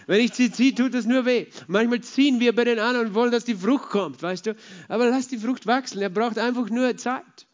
Wenn 0.08 0.22
ich 0.22 0.34
sie 0.34 0.52
ziehe, 0.52 0.74
tut 0.74 0.94
das 0.94 1.06
nur 1.06 1.26
weh. 1.26 1.48
Manchmal 1.68 2.02
ziehen 2.02 2.40
wir 2.40 2.56
bei 2.56 2.64
den 2.64 2.80
anderen 2.80 3.08
und 3.08 3.14
wollen, 3.14 3.32
dass 3.32 3.44
die 3.44 3.56
Frucht 3.56 3.90
kommt, 3.90 4.22
weißt 4.22 4.46
du. 4.46 4.56
Aber 4.88 5.10
lass 5.10 5.28
die 5.28 5.38
Frucht 5.38 5.68
wachsen. 5.68 6.02
Er 6.02 6.10
braucht 6.10 6.38
einfach 6.38 6.70
nur 6.70 6.96
Zeit. 6.98 7.48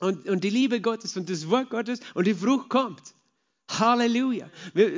Und, 0.00 0.28
und 0.28 0.44
die 0.44 0.50
Liebe 0.50 0.80
Gottes 0.80 1.16
und 1.16 1.28
das 1.28 1.48
Wort 1.48 1.70
Gottes 1.70 2.00
und 2.14 2.26
die 2.26 2.34
Frucht 2.34 2.68
kommt. 2.68 3.02
Halleluja. 3.68 4.50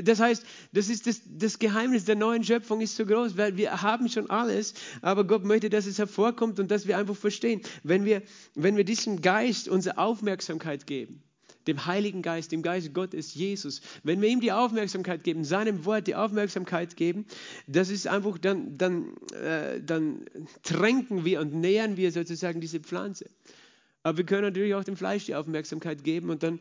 Das 0.04 0.20
heißt, 0.20 0.44
das 0.72 0.88
ist 0.88 1.06
das, 1.06 1.20
das, 1.26 1.58
Geheimnis 1.58 2.04
der 2.04 2.16
neuen 2.16 2.44
Schöpfung 2.44 2.80
ist 2.80 2.96
so 2.96 3.04
groß, 3.04 3.36
weil 3.36 3.56
wir 3.56 3.82
haben 3.82 4.08
schon 4.08 4.30
alles, 4.30 4.74
aber 5.02 5.24
Gott 5.24 5.44
möchte, 5.44 5.70
dass 5.70 5.86
es 5.86 5.98
hervorkommt 5.98 6.60
und 6.60 6.70
dass 6.70 6.86
wir 6.86 6.96
einfach 6.96 7.16
verstehen, 7.16 7.62
wenn 7.82 8.04
wir, 8.04 8.22
wenn 8.54 8.76
wir 8.76 8.84
diesem 8.84 9.20
Geist 9.20 9.68
unsere 9.68 9.98
Aufmerksamkeit 9.98 10.86
geben, 10.86 11.22
dem 11.66 11.84
Heiligen 11.86 12.22
Geist, 12.22 12.52
dem 12.52 12.62
Geist 12.62 12.94
Gottes, 12.94 13.34
Jesus, 13.34 13.80
wenn 14.02 14.20
wir 14.20 14.28
ihm 14.28 14.40
die 14.40 14.52
Aufmerksamkeit 14.52 15.24
geben, 15.24 15.44
seinem 15.44 15.84
Wort 15.84 16.06
die 16.06 16.14
Aufmerksamkeit 16.14 16.96
geben, 16.96 17.26
das 17.66 17.90
ist 17.90 18.06
einfach, 18.06 18.38
dann, 18.38 18.78
dann, 18.78 19.16
äh, 19.32 19.80
dann 19.80 20.24
tränken 20.62 21.24
wir 21.24 21.40
und 21.40 21.54
nähern 21.54 21.96
wir 21.96 22.12
sozusagen 22.12 22.60
diese 22.60 22.80
Pflanze. 22.80 23.26
Aber 24.02 24.16
wir 24.16 24.24
können 24.24 24.42
natürlich 24.42 24.74
auch 24.74 24.84
dem 24.84 24.96
Fleisch 24.96 25.26
die 25.26 25.34
Aufmerksamkeit 25.34 26.04
geben 26.04 26.30
und 26.30 26.42
dann 26.42 26.60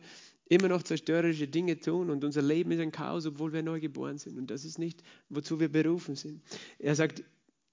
immer 0.50 0.68
noch 0.68 0.82
zerstörerische 0.82 1.46
Dinge 1.46 1.78
tun 1.78 2.10
und 2.10 2.24
unser 2.24 2.42
Leben 2.42 2.72
ist 2.72 2.80
ein 2.80 2.90
Chaos, 2.90 3.24
obwohl 3.24 3.52
wir 3.52 3.62
neu 3.62 3.80
geboren 3.80 4.18
sind. 4.18 4.36
Und 4.36 4.50
das 4.50 4.64
ist 4.64 4.78
nicht, 4.78 5.02
wozu 5.28 5.60
wir 5.60 5.70
berufen 5.70 6.16
sind. 6.16 6.42
Er 6.80 6.96
sagt, 6.96 7.22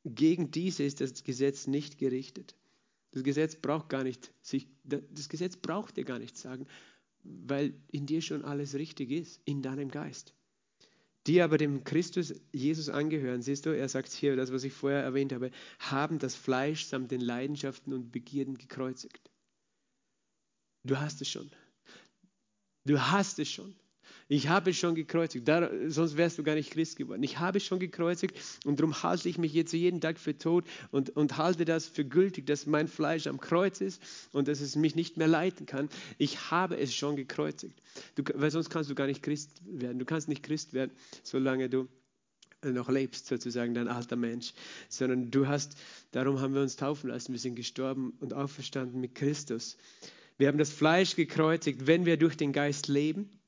gegen 0.06 0.52
diese 0.52 0.84
ist 0.84 1.02
das 1.02 1.24
Gesetz 1.24 1.66
nicht 1.66 1.98
gerichtet. 1.98 2.56
Das 3.12 3.24
Gesetz 3.24 3.56
braucht 3.56 3.90
gar 3.90 4.04
nicht 4.04 4.32
sich, 4.44 4.68
das 4.84 5.28
Gesetz 5.28 5.58
braucht 5.58 5.98
dir 5.98 6.06
gar 6.06 6.20
nicht 6.20 6.38
sagen, 6.38 6.68
weil 7.24 7.74
in 7.92 8.06
dir 8.06 8.22
schon 8.22 8.46
alles 8.46 8.76
richtig 8.76 9.10
ist, 9.10 9.42
in 9.44 9.64
deinem 9.64 9.90
Geist. 9.90 10.36
Die 11.26 11.42
aber 11.42 11.58
dem 11.58 11.84
Christus 11.84 12.36
Jesus 12.54 12.90
angehören, 12.90 13.42
siehst 13.42 13.66
du, 13.66 13.76
er 13.76 13.90
sagt 13.90 14.12
hier, 14.12 14.36
das, 14.36 14.54
was 14.54 14.64
ich 14.64 14.74
vorher 14.74 15.02
erwähnt 15.02 15.34
habe, 15.34 15.50
haben 15.80 16.20
das 16.20 16.36
Fleisch 16.36 16.86
samt 16.86 17.10
den 17.10 17.22
Leidenschaften 17.22 17.92
und 17.92 18.12
Begierden 18.12 18.56
gekreuzigt. 18.56 19.32
Du 20.84 21.00
hast 21.00 21.22
es 21.22 21.30
schon. 21.30 21.50
Du 22.88 23.00
hast 23.00 23.38
es 23.40 23.50
schon. 23.50 23.76
Ich 24.30 24.50
habe 24.50 24.72
es 24.72 24.78
schon 24.78 24.96
gekreuzigt, 24.96 25.48
da, 25.48 25.70
sonst 25.88 26.18
wärst 26.18 26.38
du 26.38 26.44
gar 26.44 26.56
nicht 26.56 26.72
Christ 26.72 26.98
geworden. 26.98 27.24
Ich 27.24 27.40
habe 27.40 27.60
es 27.60 27.66
schon 27.66 27.80
gekreuzigt 27.80 28.38
und 28.66 28.80
darum 28.80 29.02
halte 29.02 29.30
ich 29.30 29.38
mich 29.38 29.54
jetzt 29.54 29.72
jeden 29.72 30.02
Tag 30.02 30.20
für 30.20 30.38
tot 30.38 30.66
und, 30.92 31.12
und 31.12 31.38
halte 31.38 31.64
das 31.64 31.88
für 31.88 32.04
gültig, 32.04 32.46
dass 32.46 32.66
mein 32.66 32.90
Fleisch 32.90 33.28
am 33.28 33.40
Kreuz 33.40 33.80
ist 33.80 34.02
und 34.34 34.50
dass 34.50 34.60
es 34.60 34.76
mich 34.76 34.96
nicht 34.96 35.16
mehr 35.16 35.28
leiten 35.28 35.66
kann. 35.66 35.88
Ich 36.18 36.52
habe 36.52 36.78
es 36.78 36.94
schon 36.94 37.16
gekreuzigt, 37.16 37.82
du, 38.16 38.24
weil 38.36 38.52
sonst 38.52 38.70
kannst 38.70 38.90
du 38.90 38.96
gar 38.96 39.08
nicht 39.08 39.24
Christ 39.24 39.62
werden. 39.66 39.98
Du 39.98 40.06
kannst 40.06 40.28
nicht 40.28 40.44
Christ 40.44 40.74
werden, 40.74 40.92
solange 41.24 41.70
du 41.70 41.88
noch 42.64 42.90
lebst, 42.90 43.28
sozusagen 43.28 43.74
dein 43.74 43.88
alter 43.88 44.18
Mensch, 44.18 44.54
sondern 44.90 45.32
du 45.32 45.48
hast, 45.48 45.78
darum 46.12 46.42
haben 46.42 46.54
wir 46.54 46.62
uns 46.62 46.76
taufen 46.76 47.10
lassen, 47.10 47.32
wir 47.32 47.40
sind 47.40 47.56
gestorben 47.56 48.14
und 48.20 48.34
auferstanden 48.34 49.00
mit 49.00 49.16
Christus. 49.16 49.78
Wir 50.38 50.48
haben 50.48 50.58
das 50.58 50.72
Fleisch 50.72 51.16
gekreuzigt, 51.16 51.88
wenn 51.88 52.06
wir 52.06 52.18
durch 52.18 52.38
den 52.38 52.54
Geist 52.54 52.88
leben. 52.88 53.40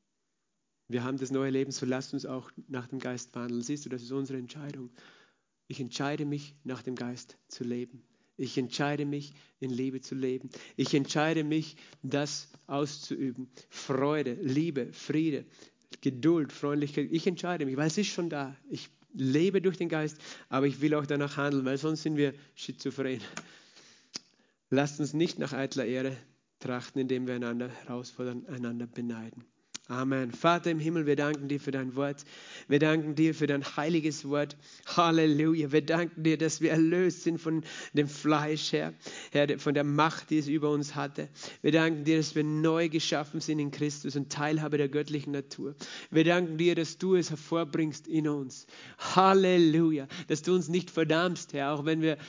Wir 0.88 1.04
haben 1.04 1.18
das 1.18 1.30
neue 1.30 1.52
Leben, 1.52 1.72
so 1.72 1.86
lasst 1.86 2.14
uns 2.14 2.26
auch 2.26 2.50
nach 2.68 2.88
dem 2.88 3.00
Geist 3.00 3.36
wandeln. 3.36 3.62
Siehst 3.62 3.86
du, 3.86 3.90
das 3.90 4.02
ist 4.02 4.12
unsere 4.12 4.40
Entscheidung. 4.40 4.90
Ich 5.68 5.80
entscheide 5.80 6.26
mich, 6.26 6.56
nach 6.64 6.82
dem 6.82 6.96
Geist 6.96 7.38
zu 7.48 7.64
leben. 7.64 8.02
Ich 8.38 8.58
entscheide 8.58 9.06
mich, 9.06 9.34
in 9.60 9.70
Liebe 9.70 10.02
zu 10.02 10.16
leben. 10.16 10.50
Ich 10.78 10.96
entscheide 10.96 11.44
mich, 11.44 11.76
das 12.02 12.48
auszuüben. 12.66 13.52
Freude, 13.70 14.34
Liebe, 14.42 14.92
Friede, 14.94 15.46
Geduld, 16.02 16.52
Freundlichkeit. 16.52 17.10
Ich 17.12 17.28
entscheide 17.28 17.66
mich, 17.66 17.78
weil 17.78 17.88
es 17.88 17.98
ist 18.00 18.08
schon 18.08 18.30
da. 18.30 18.56
Ich 18.70 18.90
lebe 19.14 19.62
durch 19.62 19.78
den 19.78 19.90
Geist, 19.90 20.18
aber 20.48 20.66
ich 20.66 20.82
will 20.82 20.96
auch 20.96 21.06
danach 21.06 21.38
handeln, 21.38 21.66
weil 21.66 21.78
sonst 21.78 22.02
sind 22.02 22.18
wir 22.18 22.34
schizophren. 22.56 23.22
Lasst 24.72 25.00
uns 25.00 25.14
nicht 25.14 25.38
nach 25.38 25.54
eitler 25.54 25.86
Ehre 25.86 26.18
trachten, 26.60 27.02
indem 27.02 27.28
wir 27.28 27.36
einander 27.36 27.70
herausfordern, 27.70 28.46
einander 28.48 28.88
beneiden. 28.88 29.46
Amen. 29.90 30.32
Vater 30.32 30.70
im 30.70 30.80
Himmel, 30.80 31.08
wir 31.08 31.16
danken 31.16 31.48
dir 31.48 31.60
für 31.60 31.72
dein 31.72 31.96
Wort. 31.96 32.24
Wir 32.68 32.78
danken 32.78 33.16
dir 33.16 33.34
für 33.34 33.48
dein 33.48 33.64
heiliges 33.76 34.30
Wort. 34.30 34.56
Halleluja. 34.86 35.72
Wir 35.72 35.84
danken 35.84 36.22
dir, 36.22 36.38
dass 36.38 36.62
wir 36.62 36.70
erlöst 36.70 37.24
sind 37.24 37.42
von 37.42 37.64
dem 37.94 38.08
Fleisch, 38.08 38.72
Herr, 38.72 38.94
Herr, 39.32 39.58
von 39.58 39.74
der 39.74 39.84
Macht, 39.84 40.30
die 40.30 40.38
es 40.38 40.48
über 40.48 40.70
uns 40.70 40.94
hatte. 40.94 41.28
Wir 41.64 41.72
danken 41.72 42.04
dir, 42.04 42.18
dass 42.18 42.36
wir 42.36 42.44
neu 42.44 42.88
geschaffen 42.88 43.42
sind 43.42 43.58
in 43.58 43.72
Christus 43.72 44.16
und 44.16 44.32
Teilhabe 44.32 44.78
der 44.78 44.90
göttlichen 44.90 45.32
Natur. 45.32 45.74
Wir 46.12 46.24
danken 46.24 46.60
dir, 46.60 46.76
dass 46.76 47.00
du 47.00 47.16
es 47.16 47.32
hervorbringst 47.32 48.08
in 48.08 48.28
uns. 48.28 48.68
Halleluja. 49.00 50.08
Dass 50.28 50.44
du 50.44 50.54
uns 50.54 50.70
nicht 50.70 50.92
verdammst, 50.92 51.54
Herr, 51.54 51.74
auch 51.74 51.86
wenn 51.86 52.04
wir 52.04 52.20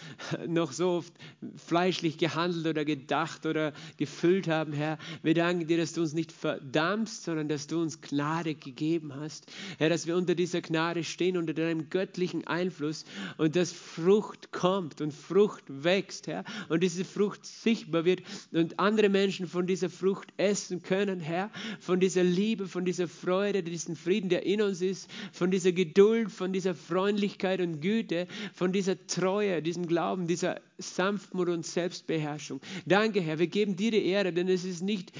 noch 0.47 0.73
so 0.73 0.93
oft 0.93 1.13
fleischlich 1.57 2.17
gehandelt 2.17 2.67
oder 2.67 2.87
gedacht 2.87 3.45
oder 3.45 3.75
gefüllt 3.99 4.49
haben, 4.49 4.73
Herr. 4.73 4.97
Wir 5.23 5.35
danken 5.35 5.67
dir, 5.67 5.77
dass 5.77 5.93
du 5.93 6.01
uns 6.01 6.15
nicht 6.15 6.33
verdammst, 6.33 7.25
sondern 7.25 7.50
dass 7.51 7.67
du 7.67 7.81
uns 7.81 8.01
Gnade 8.01 8.55
gegeben 8.55 9.15
hast. 9.15 9.51
Herr, 9.79 9.89
dass 9.89 10.07
wir 10.07 10.17
unter 10.17 10.35
dieser 10.35 10.61
Gnade 10.61 11.05
stehen, 11.05 11.37
unter 11.37 11.53
deinem 11.53 11.91
göttlichen 11.91 12.47
Einfluss 12.47 13.05
und 13.39 13.57
dass 13.57 13.73
Frucht 13.73 14.53
kommt 14.53 15.01
und 15.01 15.13
Frucht 15.13 15.65
wächst, 15.67 16.29
Herr, 16.29 16.45
und 16.69 16.83
diese 16.83 17.05
Frucht 17.05 17.45
sichtbar 17.45 18.05
wird 18.05 18.23
und 18.53 18.79
andere 18.79 19.09
Menschen 19.09 19.47
von 19.47 19.67
dieser 19.67 19.91
Frucht 19.91 20.29
essen 20.37 20.83
können, 20.83 21.21
Herr, 21.21 21.51
von 21.81 22.01
dieser 22.01 22.23
Liebe, 22.23 22.67
von 22.67 22.85
dieser 22.85 23.09
Freude, 23.09 23.63
diesen 23.63 23.97
Frieden, 23.97 24.29
der 24.29 24.47
in 24.47 24.63
uns 24.63 24.81
ist, 24.81 25.11
von 25.33 25.51
dieser 25.51 25.73
Geduld, 25.73 26.31
von 26.31 26.53
dieser 26.53 26.75
Freundlichkeit 26.75 27.61
und 27.61 27.81
Güte, 27.81 28.29
von 28.55 28.73
dieser 28.73 29.07
Treue, 29.07 29.63
diesem 29.63 29.87
Glauben, 29.87 30.27
dieser 30.27 30.61
Sanftmut 30.79 31.49
und 31.49 31.67
Selbstbeherrschung. 31.67 32.61
Danke, 32.87 33.21
Herr, 33.21 33.39
wir 33.39 33.47
geben 33.49 33.77
dir 33.77 33.91
die 33.91 34.05
Ehre, 34.07 34.33
denn 34.33 34.49
es 34.49 34.65
ist 34.65 34.83
nicht 34.83 35.13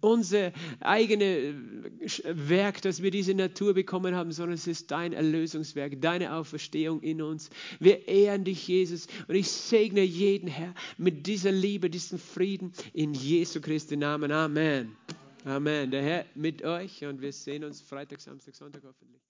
unser 0.00 0.52
eigene 0.80 1.54
Werk, 2.24 2.82
dass 2.82 3.02
wir 3.02 3.10
diese 3.10 3.34
Natur 3.34 3.74
bekommen 3.74 4.14
haben, 4.14 4.32
sondern 4.32 4.54
es 4.54 4.66
ist 4.66 4.90
dein 4.90 5.12
Erlösungswerk, 5.12 6.00
deine 6.00 6.34
Auferstehung 6.34 7.02
in 7.02 7.22
uns. 7.22 7.50
Wir 7.80 8.08
ehren 8.08 8.44
dich, 8.44 8.66
Jesus, 8.68 9.06
und 9.28 9.34
ich 9.34 9.50
segne 9.50 10.02
jeden, 10.02 10.48
Herr, 10.48 10.74
mit 10.98 11.26
dieser 11.26 11.52
Liebe, 11.52 11.90
diesem 11.90 12.18
Frieden 12.18 12.72
in 12.92 13.14
Jesu 13.14 13.60
Christi 13.60 13.96
Namen. 13.96 14.32
Amen. 14.32 14.96
Amen. 15.44 15.90
Der 15.90 16.02
Herr 16.02 16.26
mit 16.34 16.62
euch 16.62 17.04
und 17.04 17.20
wir 17.20 17.32
sehen 17.32 17.64
uns 17.64 17.80
Freitag, 17.80 18.20
Samstag, 18.20 18.54
Sonntag 18.54 18.82
hoffentlich. 18.84 19.26